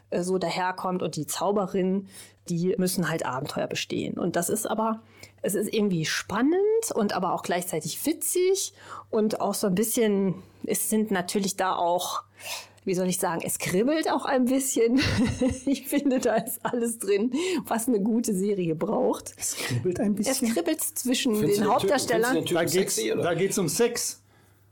äh, 0.09 0.23
so 0.23 0.37
daherkommt 0.37 1.03
und 1.03 1.15
die 1.15 1.27
Zauberin, 1.27 2.07
die 2.49 2.75
müssen 2.77 3.09
halt 3.09 3.25
Abenteuer 3.25 3.67
bestehen. 3.67 4.17
Und 4.17 4.35
das 4.35 4.49
ist 4.49 4.65
aber, 4.65 5.01
es 5.41 5.55
ist 5.55 5.73
irgendwie 5.73 6.05
spannend 6.05 6.91
und 6.93 7.13
aber 7.13 7.33
auch 7.33 7.43
gleichzeitig 7.43 8.05
witzig 8.05 8.73
und 9.09 9.41
auch 9.41 9.53
so 9.53 9.67
ein 9.67 9.75
bisschen, 9.75 10.35
es 10.65 10.89
sind 10.89 11.11
natürlich 11.11 11.55
da 11.55 11.75
auch, 11.75 12.23
wie 12.83 12.93
soll 12.95 13.07
ich 13.07 13.19
sagen, 13.19 13.41
es 13.45 13.59
kribbelt 13.59 14.09
auch 14.11 14.25
ein 14.25 14.45
bisschen. 14.45 14.99
ich 15.65 15.87
finde, 15.87 16.19
da 16.19 16.35
ist 16.35 16.59
alles 16.65 16.97
drin, 16.99 17.31
was 17.65 17.87
eine 17.87 17.99
gute 18.01 18.33
Serie 18.33 18.75
braucht. 18.75 19.33
Es 19.37 19.55
kribbelt 19.55 19.99
ein 19.99 20.11
Es 20.17 20.27
bisschen. 20.39 20.53
kribbelt 20.53 20.81
zwischen 20.81 21.35
Findest 21.35 21.57
den 21.59 21.63
Typen- 21.65 21.73
Hauptdarstellern. 21.75 22.33
du 22.33 22.39
den 22.41 22.45
Da 22.45 22.45
Typen 22.45 23.23
da 23.23 23.33
geht's 23.33 23.57
um 23.57 23.69
Sex. 23.69 24.21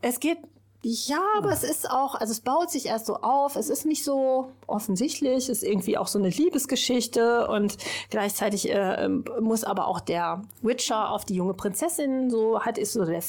Es 0.02 0.20
geht, 0.20 0.38
ja, 0.82 1.22
aber 1.38 1.52
es 1.52 1.64
ist 1.64 1.92
auch, 1.92 2.16
also 2.16 2.32
es 2.32 2.40
baut 2.40 2.72
sich 2.72 2.86
erst 2.86 3.06
so 3.06 3.18
auf. 3.18 3.58
Es 3.58 3.70
ist 3.70 3.86
nicht 3.86 4.06
so 4.06 4.54
offensichtlich. 4.66 5.50
Es 5.50 5.50
ist 5.50 5.64
irgendwie 5.64 5.98
auch 5.98 6.08
so 6.08 6.18
eine 6.18 6.30
Liebesgeschichte 6.30 7.48
und 7.50 7.76
gleichzeitig 8.10 8.70
äh, 8.70 9.06
ähm, 9.06 9.26
muss 9.42 9.66
aber 9.66 9.88
auch 9.88 10.00
der 10.00 10.44
Witcher 10.62 11.12
auf 11.12 11.26
die 11.26 11.36
junge 11.36 11.54
Prinzessin 11.54 12.30
so 12.30 12.62
hat, 12.62 12.78
ist 12.78 12.94
so 12.94 13.04
der 13.04 13.22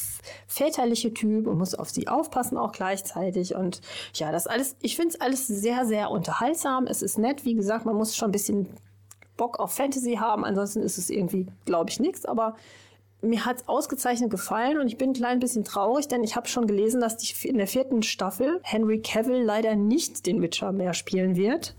väterliche 0.47 1.13
Typ 1.13 1.49
und 1.49 1.59
muss 1.59 1.75
auf 1.75 1.91
sie 1.91 2.07
aufpassen 2.07 2.57
auch 2.57 2.71
gleichzeitig. 2.71 3.57
Und 3.57 3.81
ja, 4.15 4.31
das 4.31 4.47
alles, 4.47 4.77
ich 4.81 4.95
finde 4.95 5.15
es 5.15 5.21
alles 5.21 5.49
sehr, 5.49 5.87
sehr 5.87 6.13
unterhaltsam. 6.13 6.87
Es 6.87 7.03
ist 7.03 7.19
nett. 7.19 7.45
Wie 7.45 7.55
gesagt, 7.55 7.85
man 7.85 7.97
muss 7.97 8.15
schon 8.15 8.29
ein 8.29 8.33
bisschen 8.33 8.69
Bock 9.37 9.59
auf 9.59 9.73
Fantasy 9.73 10.15
haben. 10.21 10.45
Ansonsten 10.45 10.83
ist 10.83 10.99
es 10.99 11.11
irgendwie, 11.11 11.49
glaube 11.65 11.91
ich, 11.91 11.99
nichts. 11.99 12.27
Aber 12.27 12.55
mir 13.23 13.45
hat 13.45 13.59
es 13.59 13.69
ausgezeichnet 13.69 14.31
gefallen 14.31 14.79
und 14.79 14.87
ich 14.87 14.97
bin 14.97 15.11
ein 15.11 15.15
klein 15.15 15.41
bisschen 15.41 15.65
traurig, 15.65 16.09
denn 16.09 16.25
ich 16.25 16.37
habe 16.37 16.49
schon 16.49 16.67
gelesen, 16.67 17.01
dass 17.01 17.17
die, 17.17 17.49
in 17.49 17.59
der 17.59 17.67
vierten 17.67 18.03
Staffel 18.03 18.61
Henry 18.63 19.01
Cavill 19.01 19.43
leider 19.43 19.77
nicht 19.77 20.27
den 20.27 20.43
Witcher 20.43 20.73
mehr 20.73 20.95
spielen 20.95 21.37
wird. 21.37 21.75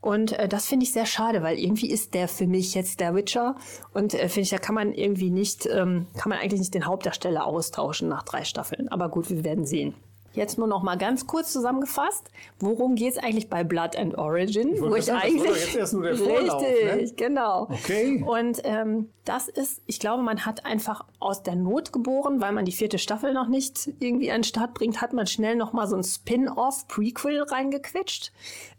Und 0.00 0.32
äh, 0.32 0.48
das 0.48 0.66
finde 0.66 0.84
ich 0.84 0.92
sehr 0.92 1.06
schade, 1.06 1.42
weil 1.42 1.58
irgendwie 1.58 1.90
ist 1.90 2.14
der 2.14 2.28
für 2.28 2.46
mich 2.46 2.74
jetzt 2.74 3.00
der 3.00 3.14
Witcher. 3.14 3.56
Und 3.92 4.14
äh, 4.14 4.28
finde 4.28 4.42
ich, 4.42 4.50
da 4.50 4.58
kann 4.58 4.74
man 4.74 4.92
irgendwie 4.92 5.30
nicht, 5.30 5.66
ähm, 5.66 6.06
kann 6.16 6.30
man 6.30 6.38
eigentlich 6.38 6.60
nicht 6.60 6.74
den 6.74 6.86
Hauptdarsteller 6.86 7.44
austauschen 7.44 8.08
nach 8.08 8.22
drei 8.22 8.44
Staffeln. 8.44 8.88
Aber 8.88 9.08
gut, 9.08 9.30
wir 9.30 9.42
werden 9.42 9.66
sehen. 9.66 9.94
Jetzt 10.36 10.58
nur 10.58 10.66
noch 10.66 10.82
mal 10.82 10.96
ganz 10.96 11.26
kurz 11.26 11.52
zusammengefasst. 11.52 12.30
Worum 12.60 12.94
geht 12.94 13.12
es 13.12 13.18
eigentlich 13.18 13.48
bei 13.48 13.64
Blood 13.64 13.96
and 13.96 14.16
Origin? 14.18 14.78
wollte 14.80 15.06
gerade 15.06 15.32
sagen, 15.32 15.38
das 15.38 15.46
war 15.46 15.46
doch 15.46 15.56
jetzt 15.56 15.76
erst 15.76 15.92
nur 15.94 16.02
der 16.02 16.16
Vorlauf, 16.16 16.62
Richtig, 16.62 16.84
ne? 16.84 17.12
genau. 17.16 17.62
Okay. 17.62 18.22
Und 18.26 18.60
ähm, 18.64 19.08
das 19.24 19.48
ist, 19.48 19.82
ich 19.86 19.98
glaube, 19.98 20.22
man 20.22 20.44
hat 20.44 20.66
einfach 20.66 21.04
aus 21.18 21.42
der 21.42 21.56
Not 21.56 21.92
geboren, 21.92 22.40
weil 22.40 22.52
man 22.52 22.66
die 22.66 22.72
vierte 22.72 22.98
Staffel 22.98 23.32
noch 23.32 23.48
nicht 23.48 23.90
irgendwie 23.98 24.30
an 24.30 24.38
den 24.38 24.44
Start 24.44 24.74
bringt, 24.74 25.00
hat 25.00 25.14
man 25.14 25.26
schnell 25.26 25.56
noch 25.56 25.72
mal 25.72 25.86
so 25.86 25.96
ein 25.96 26.04
Spin-off, 26.04 26.86
Prequel 26.86 27.42
reingequetscht. 27.42 28.30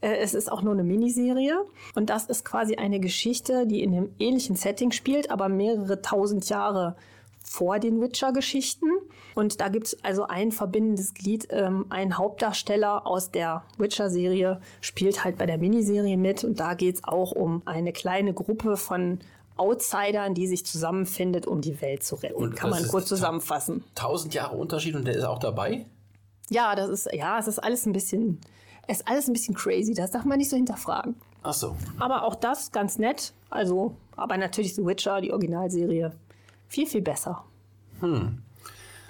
Äh, 0.01 0.17
es 0.17 0.33
ist 0.33 0.51
auch 0.51 0.61
nur 0.61 0.73
eine 0.73 0.83
Miniserie 0.83 1.65
und 1.95 2.09
das 2.09 2.25
ist 2.27 2.45
quasi 2.45 2.75
eine 2.75 2.99
Geschichte, 2.99 3.65
die 3.65 3.81
in 3.81 3.95
einem 3.95 4.15
ähnlichen 4.19 4.55
Setting 4.55 4.91
spielt, 4.91 5.31
aber 5.31 5.49
mehrere 5.49 6.01
tausend 6.01 6.47
Jahre 6.49 6.95
vor 7.49 7.79
den 7.79 8.01
Witcher-Geschichten. 8.01 8.87
Und 9.33 9.61
da 9.61 9.69
gibt 9.69 9.87
es 9.87 10.03
also 10.03 10.23
ein 10.23 10.51
verbindendes 10.51 11.13
Glied, 11.13 11.47
ähm, 11.51 11.85
ein 11.89 12.17
Hauptdarsteller 12.17 13.07
aus 13.07 13.31
der 13.31 13.63
Witcher-Serie 13.77 14.59
spielt 14.81 15.23
halt 15.23 15.37
bei 15.37 15.45
der 15.45 15.57
Miniserie 15.57 16.17
mit. 16.17 16.43
Und 16.43 16.59
da 16.59 16.73
geht 16.73 16.95
es 16.95 17.03
auch 17.03 17.31
um 17.31 17.61
eine 17.65 17.93
kleine 17.93 18.33
Gruppe 18.33 18.77
von 18.77 19.19
Outsidern, 19.55 20.33
die 20.33 20.47
sich 20.47 20.65
zusammenfindet, 20.65 21.47
um 21.47 21.61
die 21.61 21.81
Welt 21.81 22.03
zu 22.03 22.15
retten. 22.15 22.35
Und 22.35 22.55
Kann 22.55 22.69
man 22.69 22.87
kurz 22.87 23.07
zusammenfassen. 23.07 23.83
Tausend 23.95 24.33
Jahre 24.33 24.55
Unterschied 24.55 24.95
und 24.95 25.05
der 25.05 25.15
ist 25.15 25.23
auch 25.23 25.39
dabei? 25.39 25.85
Ja, 26.49 26.75
das 26.75 26.89
ist, 26.89 27.09
ja, 27.13 27.39
es 27.39 27.47
ist 27.47 27.59
alles 27.59 27.85
ein 27.85 27.93
bisschen, 27.93 28.39
es 28.87 28.99
ist 28.99 29.07
alles 29.07 29.27
ein 29.27 29.33
bisschen 29.33 29.55
crazy. 29.55 29.93
Das 29.93 30.11
darf 30.11 30.25
man 30.25 30.37
nicht 30.37 30.49
so 30.49 30.55
hinterfragen. 30.55 31.15
Ach 31.43 31.53
so. 31.53 31.75
Aber 31.99 32.23
auch 32.23 32.35
das 32.35 32.71
ganz 32.71 32.97
nett. 32.97 33.33
Also, 33.49 33.95
aber 34.15 34.37
natürlich 34.37 34.75
The 34.75 34.85
Witcher, 34.85 35.21
die 35.21 35.31
Originalserie, 35.31 36.11
viel, 36.67 36.87
viel 36.87 37.01
besser. 37.01 37.43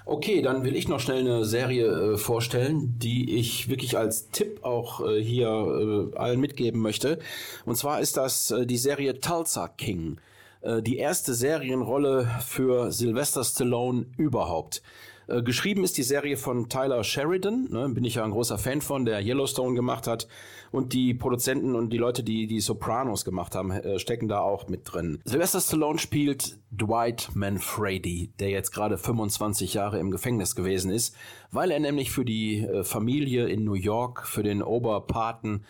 Okay, 0.05 0.41
dann 0.41 0.64
will 0.64 0.78
ich 0.78 0.88
noch 0.88 1.01
schnell 1.01 1.20
eine 1.20 1.43
Serie 1.43 2.14
äh, 2.14 2.18
vorstellen, 2.18 2.97
die 2.97 3.36
ich 3.38 3.68
wirklich 3.68 3.97
als 3.97 4.30
Tipp 4.30 4.64
auch 4.64 5.05
äh, 5.05 5.22
hier 5.22 5.49
äh, 5.49 6.18
allen 6.18 6.39
mitgeben 6.39 6.82
möchte. 6.82 7.20
Und 7.66 7.76
zwar 7.76 7.99
ist 7.99 8.16
das 8.16 8.51
äh, 8.51 8.66
die 8.66 8.78
Serie 8.78 9.20
Tulsa 9.20 9.68
King. 9.68 10.18
Äh, 10.62 10.82
die 10.82 10.97
erste 10.97 11.34
Serienrolle 11.34 12.30
für 12.45 12.91
Sylvester 12.93 13.43
Stallone 13.43 14.05
überhaupt. 14.16 14.82
Äh, 15.28 15.43
geschrieben 15.43 15.84
ist 15.84 15.97
die 15.97 16.03
Serie 16.03 16.38
von 16.38 16.69
Tyler 16.69 17.03
Sheridan, 17.03 17.67
ne, 17.69 17.89
bin 17.89 18.03
ich 18.03 18.15
ja 18.15 18.23
ein 18.23 18.32
großer 18.32 18.57
Fan 18.57 18.82
von, 18.82 19.05
der 19.05 19.19
Yellowstone 19.19 19.75
gemacht 19.75 20.07
hat. 20.07 20.28
Und 20.71 20.93
die 20.93 21.13
Produzenten 21.13 21.75
und 21.75 21.91
die 21.91 21.97
Leute, 21.97 22.23
die 22.23 22.47
die 22.47 22.59
Sopranos 22.59 23.25
gemacht 23.25 23.55
haben, 23.55 23.71
äh, 23.71 23.99
stecken 23.99 24.28
da 24.28 24.39
auch 24.39 24.67
mit 24.67 24.82
drin. 24.84 25.19
Sylvester 25.25 25.61
Stallone 25.61 25.99
spielt 25.99 26.57
Dwight 26.71 27.30
Manfredi, 27.34 28.32
der 28.39 28.49
jetzt 28.49 28.71
gerade 28.71 28.97
25 28.97 29.73
Jahre 29.73 29.99
im 29.99 30.11
Gefängnis 30.11 30.55
gewesen 30.55 30.91
ist, 30.91 31.15
weil 31.51 31.71
er 31.71 31.80
nämlich 31.80 32.11
für 32.11 32.25
die 32.25 32.59
äh, 32.59 32.84
Familie 32.84 33.47
in 33.47 33.63
New 33.63 33.73
York, 33.73 34.28
für 34.28 34.43
den 34.43 34.61
Oberpaten 34.61 35.65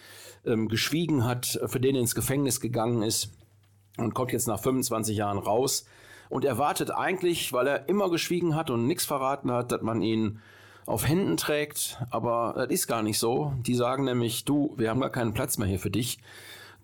ähm, 0.45 0.67
geschwiegen 0.67 1.25
hat, 1.25 1.59
für 1.65 1.79
den 1.79 1.95
er 1.95 2.01
ins 2.01 2.15
Gefängnis 2.15 2.59
gegangen 2.59 3.03
ist 3.03 3.33
und 3.97 4.13
kommt 4.13 4.31
jetzt 4.31 4.47
nach 4.47 4.61
25 4.61 5.17
Jahren 5.17 5.37
raus 5.37 5.85
und 6.29 6.45
erwartet 6.45 6.91
eigentlich, 6.91 7.53
weil 7.53 7.67
er 7.67 7.89
immer 7.89 8.09
geschwiegen 8.09 8.55
hat 8.55 8.69
und 8.69 8.87
nichts 8.87 9.05
verraten 9.05 9.51
hat, 9.51 9.71
dass 9.71 9.81
man 9.81 10.01
ihn 10.01 10.39
auf 10.85 11.07
Händen 11.07 11.37
trägt, 11.37 12.01
aber 12.11 12.53
das 12.55 12.69
ist 12.69 12.87
gar 12.87 13.03
nicht 13.03 13.19
so. 13.19 13.53
Die 13.59 13.75
sagen 13.75 14.05
nämlich, 14.05 14.45
du, 14.45 14.73
wir 14.77 14.89
haben 14.89 15.01
gar 15.01 15.09
keinen 15.09 15.33
Platz 15.33 15.57
mehr 15.57 15.67
hier 15.67 15.79
für 15.79 15.91
dich. 15.91 16.17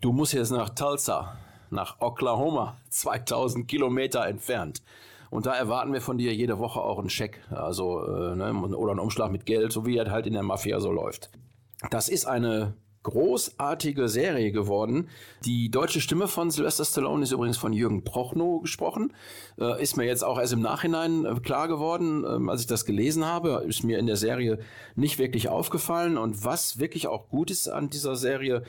Du 0.02 0.12
musst 0.12 0.34
jetzt 0.34 0.52
nach 0.52 0.70
Tulsa, 0.70 1.38
nach 1.70 2.02
Oklahoma, 2.02 2.78
2000 2.90 3.68
Kilometer 3.68 4.26
entfernt. 4.28 4.84
Und 5.30 5.48
da 5.48 5.54
erwarten 5.54 5.94
wir 5.94 6.02
von 6.02 6.18
dir 6.18 6.34
jede 6.36 6.60
Woche 6.60 6.80
auch 6.80 7.00
einen 7.00 7.10
Scheck, 7.10 7.42
also 7.50 8.06
äh, 8.06 8.36
ne, 8.36 8.54
oder 8.54 8.92
einen 8.92 9.00
Umschlag 9.00 9.32
mit 9.32 9.48
Geld, 9.48 9.72
so 9.72 9.86
wie 9.86 9.98
er 9.98 10.12
halt 10.12 10.28
in 10.28 10.34
der 10.34 10.44
Mafia 10.44 10.80
so 10.80 10.92
läuft. 10.92 11.32
Das 11.90 12.08
ist 12.08 12.26
eine 12.26 12.74
großartige 13.04 14.08
Serie 14.10 14.52
geworden. 14.52 15.10
Die 15.46 15.70
deutsche 15.70 16.02
Stimme 16.02 16.28
von 16.28 16.50
Sylvester 16.50 16.86
Stallone 16.86 17.24
ist 17.24 17.32
übrigens 17.32 17.58
von 17.58 17.74
Jürgen 17.74 18.04
Prochnow 18.04 18.62
gesprochen. 18.62 19.14
Äh, 19.60 19.82
ist 19.82 19.98
mir 19.98 20.06
jetzt 20.06 20.24
auch 20.24 20.40
erst 20.40 20.54
im 20.54 20.62
Nachhinein 20.62 21.26
äh, 21.26 21.36
klar 21.42 21.68
geworden, 21.68 22.26
ähm, 22.28 22.50
als 22.50 22.62
ich 22.62 22.68
das 22.68 22.86
gelesen 22.86 23.26
habe. 23.26 23.64
Ist 23.68 23.84
mir 23.84 24.00
in 24.00 24.08
der 24.08 24.18
Serie 24.18 24.60
nicht 24.96 25.20
wirklich 25.20 25.50
aufgefallen. 25.50 26.18
Und 26.18 26.44
was 26.44 26.80
wirklich 26.80 27.08
auch 27.08 27.30
gut 27.30 27.52
ist 27.52 27.68
an 27.68 27.90
dieser 27.90 28.16
Serie, 28.16 28.64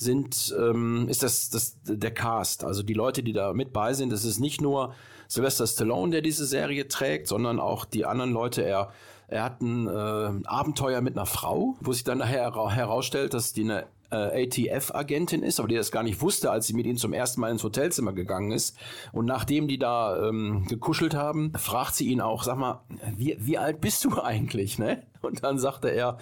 sind, 0.00 0.54
ähm, 0.58 1.08
ist 1.08 1.22
das, 1.22 1.50
das 1.50 1.76
der 1.84 2.10
Cast. 2.10 2.64
Also 2.64 2.82
die 2.82 2.94
Leute, 2.94 3.22
die 3.22 3.32
da 3.32 3.52
mit 3.52 3.72
bei 3.72 3.92
sind. 3.92 4.12
Es 4.12 4.24
ist 4.24 4.40
nicht 4.40 4.60
nur 4.60 4.94
Sylvester 5.30 5.66
Stallone, 5.66 6.10
der 6.10 6.22
diese 6.22 6.44
Serie 6.44 6.88
trägt, 6.88 7.28
sondern 7.28 7.60
auch 7.60 7.84
die 7.84 8.04
anderen 8.04 8.32
Leute. 8.32 8.62
Er, 8.62 8.90
er 9.28 9.44
hat 9.44 9.60
ein 9.60 9.86
äh, 9.86 10.46
Abenteuer 10.46 11.00
mit 11.02 11.16
einer 11.16 11.24
Frau, 11.26 11.76
wo 11.80 11.92
sich 11.92 12.02
dann 12.02 12.18
nachher 12.18 12.46
hera- 12.52 12.70
herausstellt, 12.72 13.32
dass 13.32 13.52
die 13.52 13.62
eine 13.62 13.86
äh, 14.10 14.44
ATF-Agentin 14.44 15.44
ist, 15.44 15.60
aber 15.60 15.68
die 15.68 15.76
das 15.76 15.92
gar 15.92 16.02
nicht 16.02 16.20
wusste, 16.20 16.50
als 16.50 16.66
sie 16.66 16.72
mit 16.74 16.84
ihm 16.84 16.96
zum 16.96 17.12
ersten 17.12 17.40
Mal 17.40 17.52
ins 17.52 17.62
Hotelzimmer 17.62 18.12
gegangen 18.12 18.50
ist. 18.50 18.76
Und 19.12 19.26
nachdem 19.26 19.68
die 19.68 19.78
da 19.78 20.28
ähm, 20.28 20.64
gekuschelt 20.68 21.14
haben, 21.14 21.52
fragt 21.56 21.94
sie 21.94 22.08
ihn 22.08 22.20
auch, 22.20 22.42
sag 22.42 22.58
mal, 22.58 22.80
wie, 23.16 23.36
wie 23.38 23.56
alt 23.56 23.80
bist 23.80 24.04
du 24.04 24.20
eigentlich? 24.20 24.80
Ne? 24.80 25.04
Und 25.22 25.44
dann 25.44 25.60
sagte 25.60 25.90
er, 25.90 26.18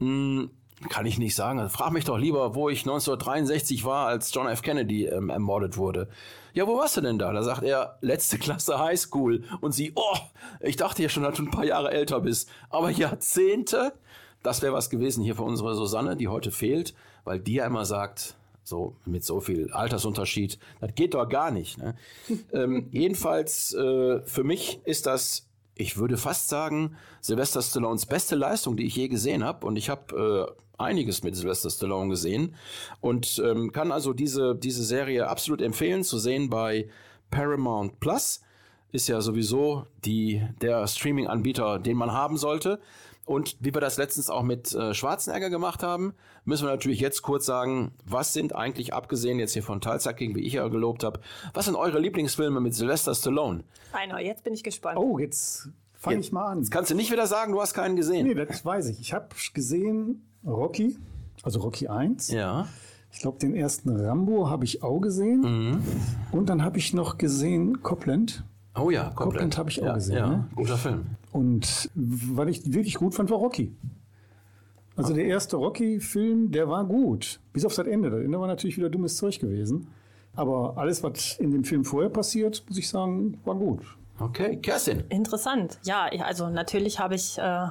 "Hm, 0.00 0.48
kann 0.88 1.06
ich 1.06 1.18
nicht 1.18 1.34
sagen. 1.34 1.58
Also 1.58 1.76
frag 1.76 1.92
mich 1.92 2.04
doch 2.04 2.18
lieber, 2.18 2.54
wo 2.54 2.68
ich 2.68 2.80
1963 2.80 3.84
war, 3.84 4.06
als 4.06 4.32
John 4.32 4.46
F. 4.46 4.62
Kennedy 4.62 5.06
ähm, 5.06 5.30
ermordet 5.30 5.76
wurde. 5.76 6.08
Ja, 6.52 6.66
wo 6.66 6.76
warst 6.78 6.96
du 6.96 7.00
denn 7.00 7.18
da? 7.18 7.32
Da 7.32 7.42
sagt 7.42 7.62
er, 7.62 7.98
letzte 8.00 8.38
Klasse 8.38 8.78
Highschool. 8.78 9.44
Und 9.60 9.72
sie, 9.72 9.92
oh, 9.94 10.16
ich 10.60 10.76
dachte 10.76 11.02
ja 11.02 11.08
schon, 11.08 11.22
dass 11.22 11.36
du 11.36 11.44
ein 11.44 11.50
paar 11.50 11.64
Jahre 11.64 11.90
älter 11.90 12.20
bist. 12.20 12.50
Aber 12.70 12.90
Jahrzehnte? 12.90 13.92
Das 14.42 14.62
wäre 14.62 14.72
was 14.72 14.90
gewesen 14.90 15.24
hier 15.24 15.34
für 15.34 15.42
unsere 15.42 15.74
Susanne, 15.74 16.16
die 16.16 16.28
heute 16.28 16.50
fehlt, 16.50 16.94
weil 17.24 17.40
die 17.40 17.54
ja 17.54 17.66
immer 17.66 17.84
sagt, 17.84 18.36
so 18.62 18.96
mit 19.04 19.24
so 19.24 19.40
viel 19.40 19.72
Altersunterschied, 19.72 20.58
das 20.80 20.94
geht 20.94 21.14
doch 21.14 21.28
gar 21.28 21.50
nicht. 21.50 21.78
Ne? 21.78 21.96
ähm, 22.52 22.88
jedenfalls, 22.92 23.74
äh, 23.74 24.20
für 24.22 24.44
mich 24.44 24.80
ist 24.84 25.06
das 25.06 25.46
ich 25.78 25.98
würde 25.98 26.16
fast 26.16 26.48
sagen, 26.48 26.96
Sylvester 27.20 27.60
Stallones 27.60 28.06
beste 28.06 28.34
Leistung, 28.34 28.76
die 28.76 28.86
ich 28.86 28.96
je 28.96 29.08
gesehen 29.08 29.44
habe. 29.44 29.66
Und 29.66 29.76
ich 29.76 29.90
habe 29.90 30.48
äh, 30.48 30.62
einiges 30.78 31.22
mit 31.22 31.36
Sylvester 31.36 31.70
Stallone 31.70 32.10
gesehen 32.10 32.54
und 33.00 33.42
ähm, 33.44 33.72
kann 33.72 33.92
also 33.92 34.12
diese, 34.12 34.54
diese 34.54 34.84
Serie 34.84 35.28
absolut 35.28 35.62
empfehlen 35.62 36.04
zu 36.04 36.18
sehen 36.18 36.50
bei 36.50 36.88
Paramount 37.30 38.00
Plus. 38.00 38.40
Ist 38.92 39.08
ja 39.08 39.20
sowieso 39.20 39.86
die, 40.04 40.42
der 40.60 40.86
Streaming-Anbieter, 40.86 41.78
den 41.78 41.96
man 41.96 42.12
haben 42.12 42.36
sollte. 42.36 42.80
Und 43.26 43.56
wie 43.58 43.74
wir 43.74 43.80
das 43.80 43.98
letztens 43.98 44.30
auch 44.30 44.44
mit 44.44 44.72
äh, 44.72 44.94
Schwarzenegger 44.94 45.50
gemacht 45.50 45.82
haben, 45.82 46.14
müssen 46.44 46.64
wir 46.64 46.70
natürlich 46.70 47.00
jetzt 47.00 47.22
kurz 47.22 47.44
sagen, 47.44 47.92
was 48.04 48.32
sind 48.32 48.54
eigentlich, 48.54 48.94
abgesehen 48.94 49.40
jetzt 49.40 49.52
hier 49.52 49.64
von 49.64 49.80
Tulsa 49.80 50.12
King, 50.12 50.36
wie 50.36 50.46
ich 50.46 50.52
ja 50.52 50.68
gelobt 50.68 51.02
habe, 51.02 51.20
was 51.52 51.64
sind 51.64 51.74
eure 51.74 51.98
Lieblingsfilme 51.98 52.60
mit 52.60 52.74
Sylvester 52.74 53.14
Stallone? 53.16 53.64
Rainer, 53.92 54.20
jetzt 54.20 54.44
bin 54.44 54.54
ich 54.54 54.62
gespannt. 54.62 54.96
Oh, 54.96 55.18
jetzt 55.18 55.68
fange 55.94 56.20
ich 56.20 56.30
mal 56.30 56.52
an. 56.52 56.58
Jetzt 56.58 56.70
kannst 56.70 56.92
du 56.92 56.94
nicht 56.94 57.10
wieder 57.10 57.26
sagen, 57.26 57.52
du 57.52 57.60
hast 57.60 57.74
keinen 57.74 57.96
gesehen. 57.96 58.28
Nee, 58.28 58.34
das 58.34 58.64
weiß 58.64 58.86
ich. 58.90 59.00
Ich 59.00 59.12
habe 59.12 59.28
gesehen 59.52 60.24
Rocky, 60.46 60.96
also 61.42 61.60
Rocky 61.60 61.88
1. 61.88 62.30
Ja. 62.30 62.66
Ich 63.12 63.20
glaube, 63.20 63.38
den 63.38 63.54
ersten 63.54 63.90
Rambo 63.90 64.48
habe 64.50 64.64
ich 64.64 64.82
auch 64.82 65.00
gesehen. 65.00 65.40
Mhm. 65.40 65.82
Und 66.32 66.48
dann 66.48 66.62
habe 66.62 66.78
ich 66.78 66.92
noch 66.92 67.18
gesehen 67.18 67.82
Copland. 67.82 68.44
Oh 68.74 68.90
ja, 68.90 69.04
komplett. 69.04 69.16
Copland 69.16 69.58
habe 69.58 69.70
ich 69.70 69.80
auch 69.80 69.86
ja, 69.86 69.94
gesehen, 69.94 70.16
Ja, 70.16 70.28
ne? 70.28 70.48
guter 70.54 70.76
Film. 70.76 71.06
Und 71.32 71.90
was 71.94 72.48
ich 72.48 72.72
wirklich 72.72 72.96
gut 72.96 73.14
fand, 73.14 73.30
war 73.30 73.38
Rocky. 73.38 73.74
Also 74.96 75.12
der 75.12 75.26
erste 75.26 75.56
Rocky-Film, 75.56 76.50
der 76.50 76.68
war 76.68 76.84
gut. 76.84 77.40
Bis 77.52 77.66
auf 77.66 77.74
das 77.74 77.86
Ende. 77.86 78.10
Das 78.10 78.20
Ende 78.20 78.40
war 78.40 78.46
natürlich 78.46 78.78
wieder 78.78 78.88
dummes 78.88 79.16
Zeug 79.16 79.38
gewesen. 79.38 79.88
Aber 80.34 80.76
alles, 80.76 81.02
was 81.02 81.38
in 81.38 81.50
dem 81.50 81.64
Film 81.64 81.84
vorher 81.84 82.10
passiert, 82.10 82.64
muss 82.68 82.78
ich 82.78 82.88
sagen, 82.88 83.38
war 83.44 83.54
gut. 83.54 83.82
Okay, 84.18 84.56
Kerstin. 84.56 85.04
Interessant. 85.10 85.78
Ja, 85.82 86.06
also 86.24 86.48
natürlich 86.48 86.98
habe 86.98 87.14
ich 87.14 87.36
äh, 87.38 87.66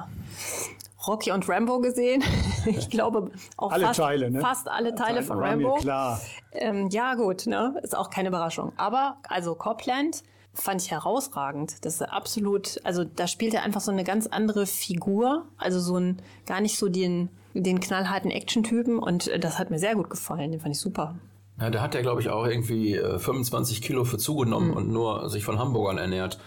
Rocky 1.06 1.32
und 1.32 1.48
Rambo 1.48 1.80
gesehen. 1.80 2.22
ich 2.66 2.90
glaube 2.90 3.30
auch 3.56 3.72
Alle 3.72 3.86
fast, 3.86 3.98
Teile, 4.00 4.30
ne? 4.30 4.40
fast 4.40 4.68
alle 4.68 4.94
Teile 4.94 5.22
von 5.22 5.38
mir 5.38 5.44
Rambo. 5.44 5.74
klar. 5.76 6.20
Ähm, 6.52 6.88
ja, 6.90 7.14
gut, 7.14 7.46
ne? 7.46 7.78
Ist 7.82 7.96
auch 7.96 8.10
keine 8.10 8.28
Überraschung. 8.28 8.72
Aber, 8.76 9.16
also 9.28 9.54
Copland 9.54 10.22
fand 10.54 10.80
ich 10.82 10.90
herausragend. 10.90 11.84
Das 11.84 11.94
ist 11.94 12.02
absolut, 12.02 12.80
also 12.84 13.04
da 13.04 13.26
spielt 13.26 13.52
er 13.54 13.62
einfach 13.62 13.80
so 13.82 13.92
eine 13.92 14.04
ganz 14.04 14.26
andere 14.26 14.66
Figur. 14.66 15.44
Also 15.58 15.80
so 15.80 15.96
ein, 15.98 16.22
gar 16.46 16.60
nicht 16.60 16.78
so 16.78 16.88
den, 16.88 17.28
den 17.54 17.78
knallharten 17.80 18.30
Action-Typen. 18.30 18.98
Und 18.98 19.28
äh, 19.28 19.38
das 19.38 19.58
hat 19.58 19.70
mir 19.70 19.78
sehr 19.78 19.94
gut 19.94 20.08
gefallen. 20.10 20.50
Den 20.52 20.60
fand 20.60 20.74
ich 20.74 20.80
super. 20.80 21.14
Ja, 21.60 21.70
da 21.70 21.80
hat 21.80 21.94
er, 21.94 22.02
glaube 22.02 22.20
ich, 22.20 22.28
auch 22.30 22.46
irgendwie 22.46 22.96
äh, 22.96 23.18
25 23.18 23.80
Kilo 23.82 24.04
für 24.04 24.18
zugenommen 24.18 24.70
Mhm. 24.70 24.76
und 24.76 24.88
nur 24.92 25.28
sich 25.30 25.44
von 25.44 25.58
Hamburgern 25.58 25.98
ernährt 25.98 26.38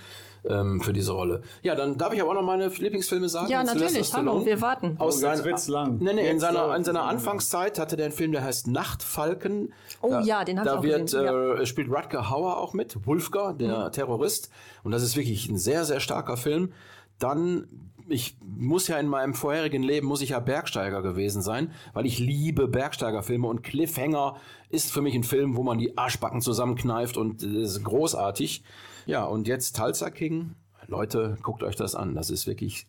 ähm, 0.45 0.81
für 0.81 0.93
diese 0.93 1.11
Rolle. 1.13 1.41
Ja, 1.61 1.75
dann 1.75 1.97
darf 1.97 2.13
ich 2.13 2.21
aber 2.21 2.31
auch 2.31 2.35
noch 2.35 2.43
meine 2.43 2.67
Lieblingsfilme 2.67 3.29
sagen. 3.29 3.49
Ja, 3.49 3.63
natürlich. 3.63 4.13
Hallo, 4.13 4.45
wir 4.45 4.61
warten. 4.61 4.95
Aus 4.99 5.17
Oh, 5.17 5.19
seiner, 5.19 5.35
jetzt 5.35 5.45
wird's 5.45 5.67
lang. 5.67 5.97
Nee, 5.99 6.13
nee, 6.13 6.21
in 6.21 6.27
Jetzt 6.27 6.41
seiner, 6.41 6.67
läuft 6.67 6.77
in 6.77 6.83
seiner. 6.85 7.03
Anfangszeit 7.03 7.79
hatte 7.79 7.95
der 7.97 8.05
einen 8.07 8.15
Film, 8.15 8.31
der 8.31 8.43
heißt 8.43 8.67
Nachtfalken. 8.67 9.73
Oh 10.01 10.09
da, 10.09 10.21
ja, 10.21 10.43
den 10.43 10.57
ich 10.57 10.63
Da 10.63 10.77
auch 10.77 10.83
wird, 10.83 11.01
gesehen. 11.01 11.23
Mhm. 11.55 11.61
äh, 11.61 11.65
spielt 11.65 11.89
Rutger 11.89 12.29
Hauer 12.29 12.57
auch 12.57 12.73
mit, 12.73 13.05
Wulfgar, 13.05 13.53
der 13.53 13.91
Terrorist. 13.91 14.49
Und 14.83 14.91
das 14.91 15.03
ist 15.03 15.15
wirklich 15.15 15.49
ein 15.49 15.57
sehr, 15.57 15.85
sehr 15.85 15.99
starker 15.99 16.37
Film. 16.37 16.71
dann 17.19 17.67
ich 18.11 18.37
muss 18.43 18.87
ja 18.87 18.97
in 18.97 19.07
meinem 19.07 19.35
vorherigen 19.35 19.83
Leben 19.83 20.07
muss 20.07 20.21
ich 20.21 20.29
ja 20.29 20.39
Bergsteiger 20.39 21.03
gewesen 21.03 21.43
sein, 21.43 21.71
weil 21.93 22.07
ich 22.07 22.17
liebe 22.17 22.67
Bergsteigerfilme 22.67 23.47
und 23.47 23.61
Cliffhanger 23.61 24.35
ist 24.69 24.91
für 24.91 25.01
mich 25.03 25.13
ein 25.13 25.23
Film, 25.23 25.55
wo 25.55 25.61
man 25.61 25.77
die 25.77 25.95
Arschbacken 25.95 26.41
zusammenkneift 26.41 27.17
und 27.17 27.43
äh, 27.43 27.61
ist 27.61 27.83
großartig. 27.83 28.63
Ja, 29.09 29.23
und 29.23 29.47
jetzt 29.47 29.75
Tulsa 29.75 30.11
King. 30.11 30.53
Leute, 30.85 31.39
guckt 31.41 31.63
euch 31.63 31.75
das 31.75 31.95
an. 31.95 32.13
Das 32.13 32.29
ist 32.29 32.45
wirklich 32.45 32.85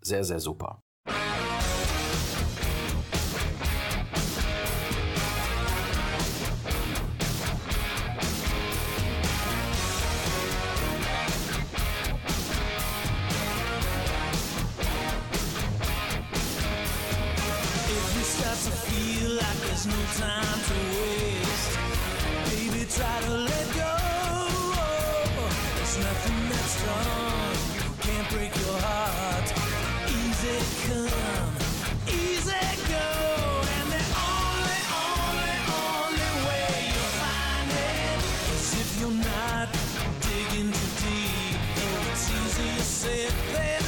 sehr, 0.00 0.24
sehr 0.24 0.40
super. 0.40 0.82
if 43.22 43.52
they 43.52 43.79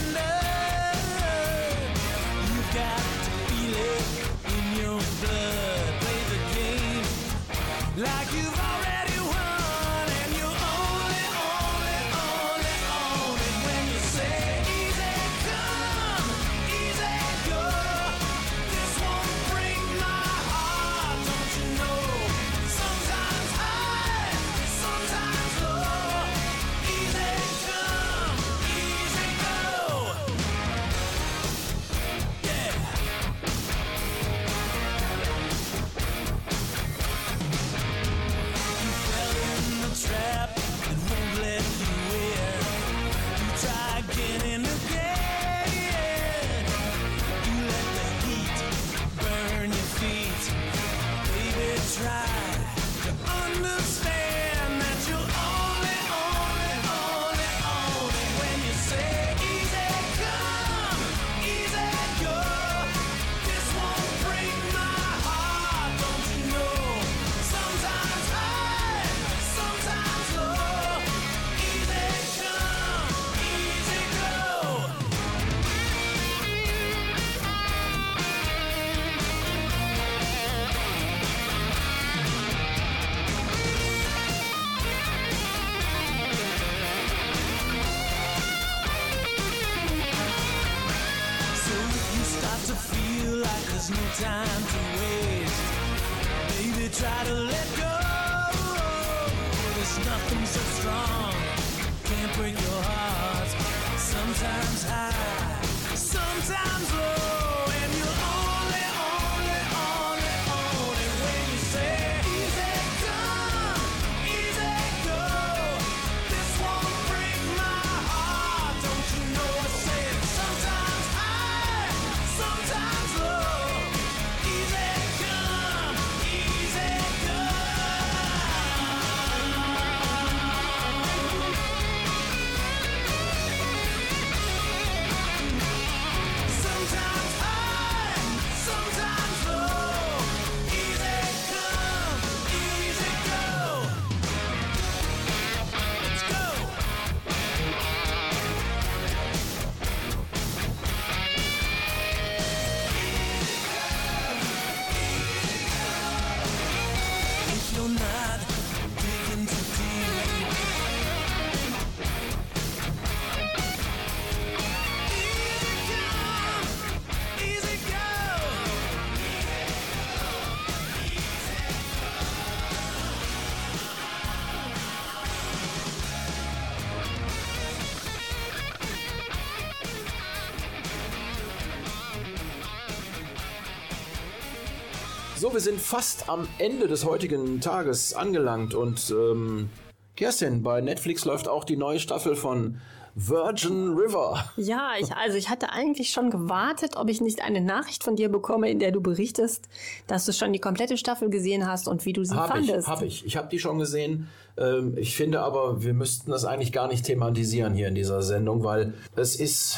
wir 185.52 185.60
sind 185.60 185.80
fast 185.80 186.28
am 186.28 186.48
Ende 186.58 186.88
des 186.88 187.04
heutigen 187.04 187.60
Tages 187.60 188.14
angelangt 188.14 188.74
und 188.74 189.10
ähm, 189.10 189.68
Kerstin, 190.16 190.62
bei 190.62 190.80
Netflix 190.80 191.24
läuft 191.24 191.46
auch 191.46 191.64
die 191.64 191.76
neue 191.76 192.00
Staffel 192.00 192.36
von 192.36 192.78
Virgin 193.14 193.94
River. 193.94 194.42
Ja, 194.56 194.92
ich, 194.98 195.14
also 195.14 195.36
ich 195.36 195.50
hatte 195.50 195.70
eigentlich 195.70 196.10
schon 196.10 196.30
gewartet, 196.30 196.96
ob 196.96 197.10
ich 197.10 197.20
nicht 197.20 197.42
eine 197.42 197.60
Nachricht 197.60 198.02
von 198.02 198.16
dir 198.16 198.30
bekomme, 198.30 198.70
in 198.70 198.78
der 198.78 198.90
du 198.92 199.02
berichtest, 199.02 199.68
dass 200.06 200.24
du 200.24 200.32
schon 200.32 200.54
die 200.54 200.58
komplette 200.58 200.96
Staffel 200.96 201.28
gesehen 201.28 201.66
hast 201.66 201.88
und 201.88 202.06
wie 202.06 202.14
du 202.14 202.24
sie 202.24 202.34
ich, 202.34 202.40
fandest. 202.40 202.88
habe 202.88 203.04
ich. 203.04 203.26
Ich 203.26 203.36
habe 203.36 203.48
die 203.48 203.58
schon 203.58 203.78
gesehen. 203.78 204.28
Ähm, 204.56 204.96
ich 204.96 205.14
finde 205.14 205.40
aber, 205.40 205.82
wir 205.82 205.92
müssten 205.92 206.30
das 206.30 206.46
eigentlich 206.46 206.72
gar 206.72 206.88
nicht 206.88 207.04
thematisieren 207.04 207.74
hier 207.74 207.88
in 207.88 207.94
dieser 207.94 208.22
Sendung, 208.22 208.64
weil 208.64 208.94
es 209.16 209.36
ist, 209.36 209.76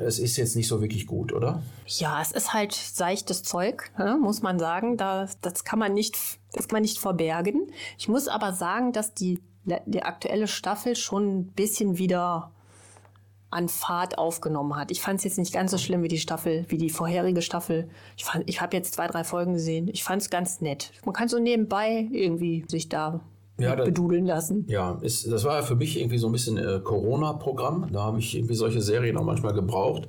es 0.00 0.18
ist 0.18 0.36
jetzt 0.36 0.56
nicht 0.56 0.68
so 0.68 0.80
wirklich 0.80 1.06
gut, 1.06 1.32
oder? 1.32 1.62
Ja, 1.86 2.20
es 2.20 2.32
ist 2.32 2.52
halt 2.52 2.72
seichtes 2.72 3.42
Zeug, 3.42 3.90
ne, 3.98 4.18
muss 4.20 4.42
man 4.42 4.58
sagen. 4.58 4.96
Das, 4.96 5.40
das 5.40 5.64
kann 5.64 5.78
man 5.78 5.94
nicht, 5.94 6.16
das 6.52 6.68
kann 6.68 6.76
man 6.76 6.82
nicht 6.82 6.98
verbergen. 6.98 7.70
Ich 7.98 8.08
muss 8.08 8.28
aber 8.28 8.52
sagen, 8.52 8.92
dass 8.92 9.14
die, 9.14 9.40
die 9.64 10.02
aktuelle 10.02 10.48
Staffel 10.48 10.96
schon 10.96 11.38
ein 11.38 11.46
bisschen 11.52 11.98
wieder 11.98 12.52
an 13.50 13.68
Fahrt 13.68 14.16
aufgenommen 14.18 14.76
hat. 14.76 14.90
Ich 14.90 15.02
fand 15.02 15.18
es 15.18 15.24
jetzt 15.24 15.38
nicht 15.38 15.52
ganz 15.52 15.70
so 15.70 15.78
schlimm 15.78 16.02
wie 16.02 16.08
die 16.08 16.18
Staffel, 16.18 16.64
wie 16.68 16.78
die 16.78 16.90
vorherige 16.90 17.42
Staffel. 17.42 17.90
Ich, 18.16 18.24
ich 18.46 18.60
habe 18.60 18.76
jetzt 18.76 18.94
zwei, 18.94 19.06
drei 19.06 19.24
Folgen 19.24 19.54
gesehen. 19.54 19.88
Ich 19.88 20.04
fand 20.04 20.22
es 20.22 20.30
ganz 20.30 20.60
nett. 20.62 20.90
Man 21.04 21.14
kann 21.14 21.28
so 21.28 21.38
nebenbei 21.38 22.08
irgendwie 22.10 22.64
sich 22.68 22.88
da 22.88 23.20
Ja, 23.62 23.76
da- 23.76 23.84
bedudeln 23.84 24.26
lassen. 24.26 24.64
Ja, 24.68 24.98
ist, 25.02 25.30
das 25.30 25.44
war 25.44 25.56
ja 25.56 25.62
für 25.62 25.74
mich 25.76 25.98
irgendwie 25.98 26.18
so 26.18 26.26
ein 26.28 26.32
bisschen 26.32 26.56
äh, 26.58 26.80
Corona-Programm. 26.82 27.88
Da 27.92 28.02
habe 28.02 28.18
ich 28.18 28.36
irgendwie 28.36 28.54
solche 28.54 28.80
Serien 28.80 29.16
auch 29.16 29.24
manchmal 29.24 29.54
gebraucht. 29.54 30.08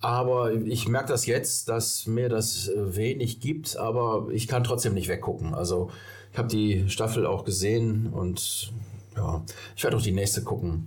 Aber 0.00 0.52
ich 0.52 0.88
merke 0.88 1.08
das 1.08 1.26
jetzt, 1.26 1.68
dass 1.68 2.06
mir 2.06 2.28
das 2.28 2.68
äh, 2.68 2.96
wenig 2.96 3.40
gibt, 3.40 3.76
aber 3.76 4.28
ich 4.32 4.48
kann 4.48 4.64
trotzdem 4.64 4.94
nicht 4.94 5.08
weggucken. 5.08 5.54
Also 5.54 5.90
ich 6.32 6.38
habe 6.38 6.48
die 6.48 6.88
Staffel 6.88 7.26
auch 7.26 7.44
gesehen 7.44 8.08
und 8.12 8.72
ja, 9.16 9.42
ich 9.76 9.84
werde 9.84 9.96
auch 9.96 10.02
die 10.02 10.12
nächste 10.12 10.42
gucken. 10.42 10.86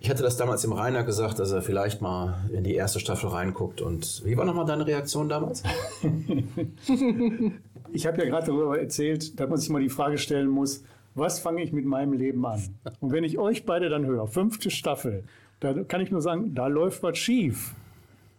Ich 0.00 0.10
hatte 0.10 0.22
das 0.24 0.36
damals 0.36 0.62
dem 0.62 0.72
Rainer 0.72 1.04
gesagt, 1.04 1.38
dass 1.38 1.52
er 1.52 1.62
vielleicht 1.62 2.02
mal 2.02 2.34
in 2.52 2.64
die 2.64 2.74
erste 2.74 2.98
Staffel 2.98 3.30
reinguckt. 3.30 3.80
Und 3.80 4.22
wie 4.24 4.36
war 4.36 4.44
nochmal 4.44 4.66
deine 4.66 4.84
Reaktion 4.86 5.28
damals? 5.28 5.62
Ich 7.94 8.06
habe 8.06 8.18
ja 8.18 8.24
gerade 8.24 8.46
darüber 8.46 8.78
erzählt, 8.78 9.38
dass 9.38 9.48
man 9.48 9.58
sich 9.58 9.68
mal 9.68 9.82
die 9.82 9.90
Frage 9.90 10.16
stellen 10.16 10.48
muss, 10.48 10.82
was 11.14 11.38
fange 11.40 11.62
ich 11.62 11.72
mit 11.72 11.84
meinem 11.84 12.12
Leben 12.12 12.44
an? 12.46 12.60
Und 13.00 13.12
wenn 13.12 13.24
ich 13.24 13.38
euch 13.38 13.64
beide 13.64 13.88
dann 13.88 14.06
höre, 14.06 14.26
fünfte 14.26 14.70
Staffel, 14.70 15.24
da 15.60 15.84
kann 15.84 16.00
ich 16.00 16.10
nur 16.10 16.22
sagen, 16.22 16.54
da 16.54 16.66
läuft 16.66 17.02
was 17.02 17.18
schief. 17.18 17.74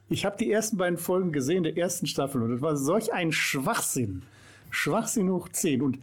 Ich 0.10 0.26
habe 0.26 0.38
die 0.38 0.52
ersten 0.52 0.78
beiden 0.78 0.98
Folgen 0.98 1.32
gesehen 1.32 1.64
der 1.64 1.78
ersten 1.78 2.08
Staffel 2.08 2.42
und 2.44 2.52
das 2.52 2.62
war 2.62 2.76
solch 2.76 3.14
ein 3.14 3.32
Schwachsinn. 3.32 4.24
Schwachsinn 4.70 5.32
hoch 5.32 5.50
10. 5.50 5.82
Und 5.82 6.00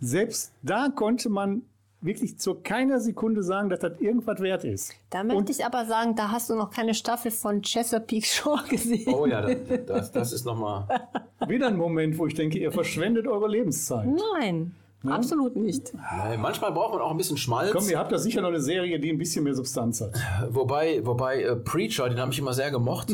selbst 0.00 0.52
da 0.62 0.88
konnte 0.90 1.28
man 1.30 1.62
wirklich 2.00 2.38
zu 2.38 2.54
keiner 2.54 3.00
Sekunde 3.00 3.42
sagen, 3.42 3.70
dass 3.70 3.80
das 3.80 4.00
irgendwas 4.00 4.40
wert 4.40 4.64
ist. 4.64 4.94
Da 5.10 5.24
möchte 5.24 5.50
ich 5.50 5.64
aber 5.64 5.86
sagen, 5.86 6.14
da 6.14 6.30
hast 6.30 6.50
du 6.50 6.54
noch 6.54 6.70
keine 6.70 6.94
Staffel 6.94 7.30
von 7.30 7.62
Chesapeake 7.62 8.26
Shore 8.26 8.62
gesehen. 8.68 9.12
Oh 9.12 9.26
ja, 9.26 9.42
das, 9.42 9.86
das, 9.86 10.12
das 10.12 10.32
ist 10.32 10.44
nochmal. 10.44 10.86
Wieder 11.48 11.68
ein 11.68 11.76
Moment, 11.76 12.18
wo 12.18 12.26
ich 12.26 12.34
denke, 12.34 12.58
ihr 12.58 12.70
verschwendet 12.70 13.26
eure 13.26 13.48
Lebenszeit. 13.48 14.06
Nein, 14.06 14.74
absolut 15.06 15.56
nicht. 15.56 15.92
Manchmal 16.38 16.72
braucht 16.72 16.94
man 16.94 17.02
auch 17.02 17.10
ein 17.10 17.16
bisschen 17.16 17.36
Schmalz. 17.36 17.72
Komm, 17.72 17.88
ihr 17.88 17.98
habt 17.98 18.12
da 18.12 18.18
sicher 18.18 18.40
noch 18.40 18.48
eine 18.48 18.60
Serie, 18.60 18.98
die 18.98 19.10
ein 19.10 19.18
bisschen 19.18 19.44
mehr 19.44 19.54
Substanz 19.54 20.00
hat. 20.00 20.14
Wobei, 20.50 21.04
wobei 21.04 21.42
äh, 21.42 21.56
Preacher, 21.56 22.08
den 22.08 22.20
habe 22.20 22.32
ich 22.32 22.38
immer 22.38 22.54
sehr 22.54 22.70
gemocht. 22.70 23.12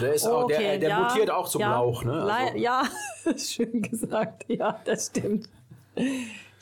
Der, 0.00 0.14
ist 0.14 0.26
auch, 0.26 0.46
der, 0.46 0.78
der 0.78 0.88
ja, 0.88 1.00
mutiert 1.00 1.30
auch 1.30 1.48
zum 1.48 1.60
ja, 1.60 1.72
Lauch. 1.72 2.04
Ne? 2.04 2.22
Also, 2.22 2.56
Ja, 2.56 2.82
schön 3.36 3.82
gesagt. 3.82 4.44
Ja, 4.48 4.78
das 4.84 5.06
stimmt. 5.06 5.48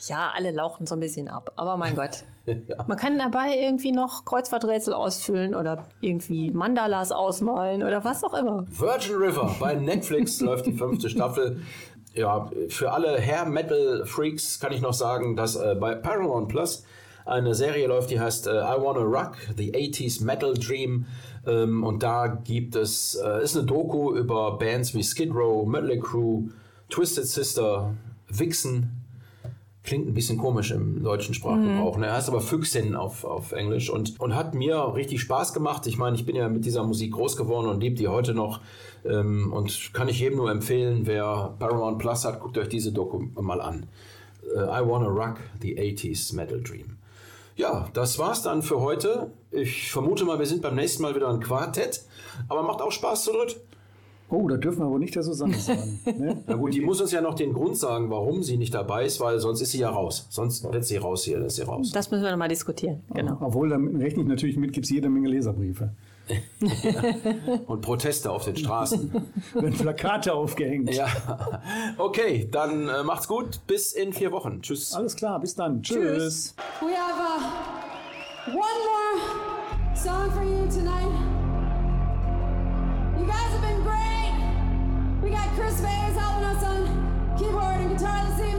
Ja, 0.07 0.31
alle 0.35 0.51
lauchen 0.51 0.85
so 0.85 0.95
ein 0.95 0.99
bisschen 0.99 1.27
ab. 1.27 1.51
Aber 1.55 1.77
mein 1.77 1.95
Gott. 1.95 2.23
Man 2.87 2.97
kann 2.97 3.17
dabei 3.17 3.57
irgendwie 3.57 3.91
noch 3.91 4.25
Kreuzworträtsel 4.25 4.93
ausfüllen 4.93 5.53
oder 5.53 5.85
irgendwie 6.01 6.51
Mandalas 6.51 7.11
ausmalen 7.11 7.83
oder 7.83 8.03
was 8.03 8.23
auch 8.23 8.33
immer. 8.33 8.65
Virgin 8.69 9.15
River 9.15 9.55
bei 9.59 9.75
Netflix 9.75 10.39
läuft 10.41 10.65
die 10.65 10.73
fünfte 10.73 11.09
Staffel. 11.09 11.61
Ja, 12.17 12.49
für 12.69 12.91
alle 12.91 13.21
Hair-Metal-Freaks 13.21 14.59
kann 14.59 14.73
ich 14.73 14.81
noch 14.81 14.93
sagen, 14.93 15.35
dass 15.35 15.55
äh, 15.55 15.75
bei 15.79 15.93
Paramount 15.93 16.47
Plus 16.47 16.83
eine 17.27 17.53
Serie 17.53 17.85
läuft, 17.85 18.09
die 18.09 18.19
heißt 18.19 18.47
äh, 18.47 18.53
I 18.53 18.81
Wanna 18.81 19.01
Rock, 19.01 19.33
The 19.55 19.71
80s 19.71 20.23
Metal 20.23 20.55
Dream. 20.55 21.05
Ähm, 21.45 21.83
und 21.83 22.01
da 22.01 22.25
gibt 22.25 22.75
es, 22.75 23.13
äh, 23.23 23.43
ist 23.43 23.55
eine 23.55 23.67
Doku 23.67 24.15
über 24.15 24.57
Bands 24.57 24.95
wie 24.95 25.03
Skid 25.03 25.31
Row, 25.31 25.67
Mötley 25.67 25.99
Crüe, 25.99 26.49
Twisted 26.89 27.27
Sister, 27.27 27.93
Vixen, 28.29 28.96
Klingt 29.87 30.05
ein 30.05 30.13
bisschen 30.13 30.37
komisch 30.37 30.71
im 30.71 31.01
deutschen 31.01 31.33
Sprachgebrauch. 31.33 31.95
Ne? 31.97 32.11
Heißt 32.11 32.27
aber 32.27 32.41
Füchsin 32.41 32.93
auf, 32.93 33.23
auf 33.23 33.53
Englisch 33.53 33.89
und, 33.89 34.19
und 34.19 34.35
hat 34.35 34.53
mir 34.53 34.93
richtig 34.93 35.21
Spaß 35.21 35.53
gemacht. 35.53 35.87
Ich 35.87 35.97
meine, 35.97 36.17
ich 36.17 36.25
bin 36.25 36.35
ja 36.35 36.49
mit 36.49 36.65
dieser 36.65 36.83
Musik 36.83 37.13
groß 37.13 37.37
geworden 37.37 37.67
und 37.67 37.79
liebe 37.79 37.95
die 37.95 38.09
heute 38.09 38.33
noch. 38.33 38.59
Ähm, 39.05 39.53
und 39.53 39.93
kann 39.93 40.09
ich 40.09 40.19
jedem 40.19 40.39
nur 40.39 40.51
empfehlen, 40.51 41.03
wer 41.05 41.55
Paramount 41.57 41.99
Plus 41.99 42.25
hat, 42.25 42.41
guckt 42.41 42.57
euch 42.57 42.67
diese 42.67 42.91
Doku 42.91 43.27
mal 43.39 43.61
an. 43.61 43.85
Äh, 44.53 44.59
I 44.59 44.85
Wanna 44.85 45.07
Rock 45.07 45.37
the 45.61 45.77
80s 45.77 46.35
Metal 46.35 46.61
Dream. 46.61 46.97
Ja, 47.55 47.87
das 47.93 48.19
war's 48.19 48.43
dann 48.43 48.63
für 48.63 48.81
heute. 48.81 49.31
Ich 49.51 49.89
vermute 49.89 50.25
mal, 50.25 50.37
wir 50.37 50.47
sind 50.47 50.61
beim 50.61 50.75
nächsten 50.75 51.01
Mal 51.01 51.15
wieder 51.15 51.29
ein 51.29 51.39
Quartett. 51.39 52.03
Aber 52.49 52.61
macht 52.61 52.81
auch 52.81 52.91
Spaß 52.91 53.23
zu 53.23 53.31
dritt. 53.31 53.57
Oh, 54.29 54.47
da 54.47 54.57
dürfen 54.57 54.79
wir 54.79 54.85
aber 54.87 54.99
nicht 54.99 55.15
der 55.15 55.23
Susanne 55.23 55.57
sagen. 55.57 55.99
Ne? 56.17 56.43
Na 56.47 56.55
gut, 56.55 56.73
die 56.73 56.81
muss 56.81 56.99
uns 56.99 57.11
ja 57.11 57.21
noch 57.21 57.35
den 57.35 57.53
Grund 57.53 57.77
sagen, 57.77 58.09
warum 58.09 58.41
sie 58.43 58.57
nicht 58.57 58.73
dabei 58.73 59.05
ist, 59.05 59.19
weil 59.19 59.39
sonst 59.39 59.61
ist 59.61 59.71
sie 59.71 59.79
ja 59.79 59.89
raus. 59.89 60.25
Sonst 60.29 60.63
wird 60.71 60.83
sie 60.83 60.97
raus 60.97 61.23
hier, 61.23 61.37
dann 61.37 61.47
ist 61.47 61.55
sie 61.57 61.61
raus. 61.61 61.91
Das 61.91 62.09
müssen 62.11 62.23
wir 62.23 62.31
nochmal 62.31 62.49
diskutieren. 62.49 63.03
Genau. 63.13 63.37
Obwohl, 63.39 63.69
da 63.69 63.75
rechne 63.75 64.23
ich 64.23 64.27
natürlich 64.27 64.57
mit, 64.57 64.73
gibt 64.73 64.85
es 64.85 64.89
jede 64.91 65.09
Menge 65.09 65.29
Leserbriefe. 65.29 65.91
Und 67.67 67.81
Proteste 67.81 68.31
auf 68.31 68.43
den 68.45 68.57
Straßen. 68.57 69.11
Werden 69.53 69.77
Plakate 69.77 70.33
aufgehängt. 70.33 70.93
ja. 70.93 71.07
Okay, 71.97 72.47
dann 72.51 72.89
äh, 72.89 73.03
macht's 73.03 73.27
gut. 73.27 73.61
Bis 73.67 73.93
in 73.93 74.11
vier 74.11 74.31
Wochen. 74.31 74.61
Tschüss. 74.61 74.93
Alles 74.93 75.15
klar, 75.15 75.39
bis 75.39 75.55
dann. 75.55 75.81
Tschüss. 75.83 76.55
We 76.81 76.87
have 76.95 77.17
uh, 77.17 78.51
one 78.51 78.57
more 78.57 79.95
song 79.95 80.31
for 80.31 80.43
you 80.43 80.67
tonight. 80.69 81.13
You 83.17 83.25
guys 83.25 83.51
have 83.53 83.61
been 83.61 83.83
great. 83.83 84.06
We 85.27 85.33
got 85.33 85.49
Chris 85.55 85.81
Bayes 85.81 86.15
helping 86.15 86.45
us 86.45 86.63
on 86.63 87.35
keyboard 87.37 87.81
and 87.81 87.97
guitar 87.97 88.25
this 88.27 88.39
evening. 88.39 88.56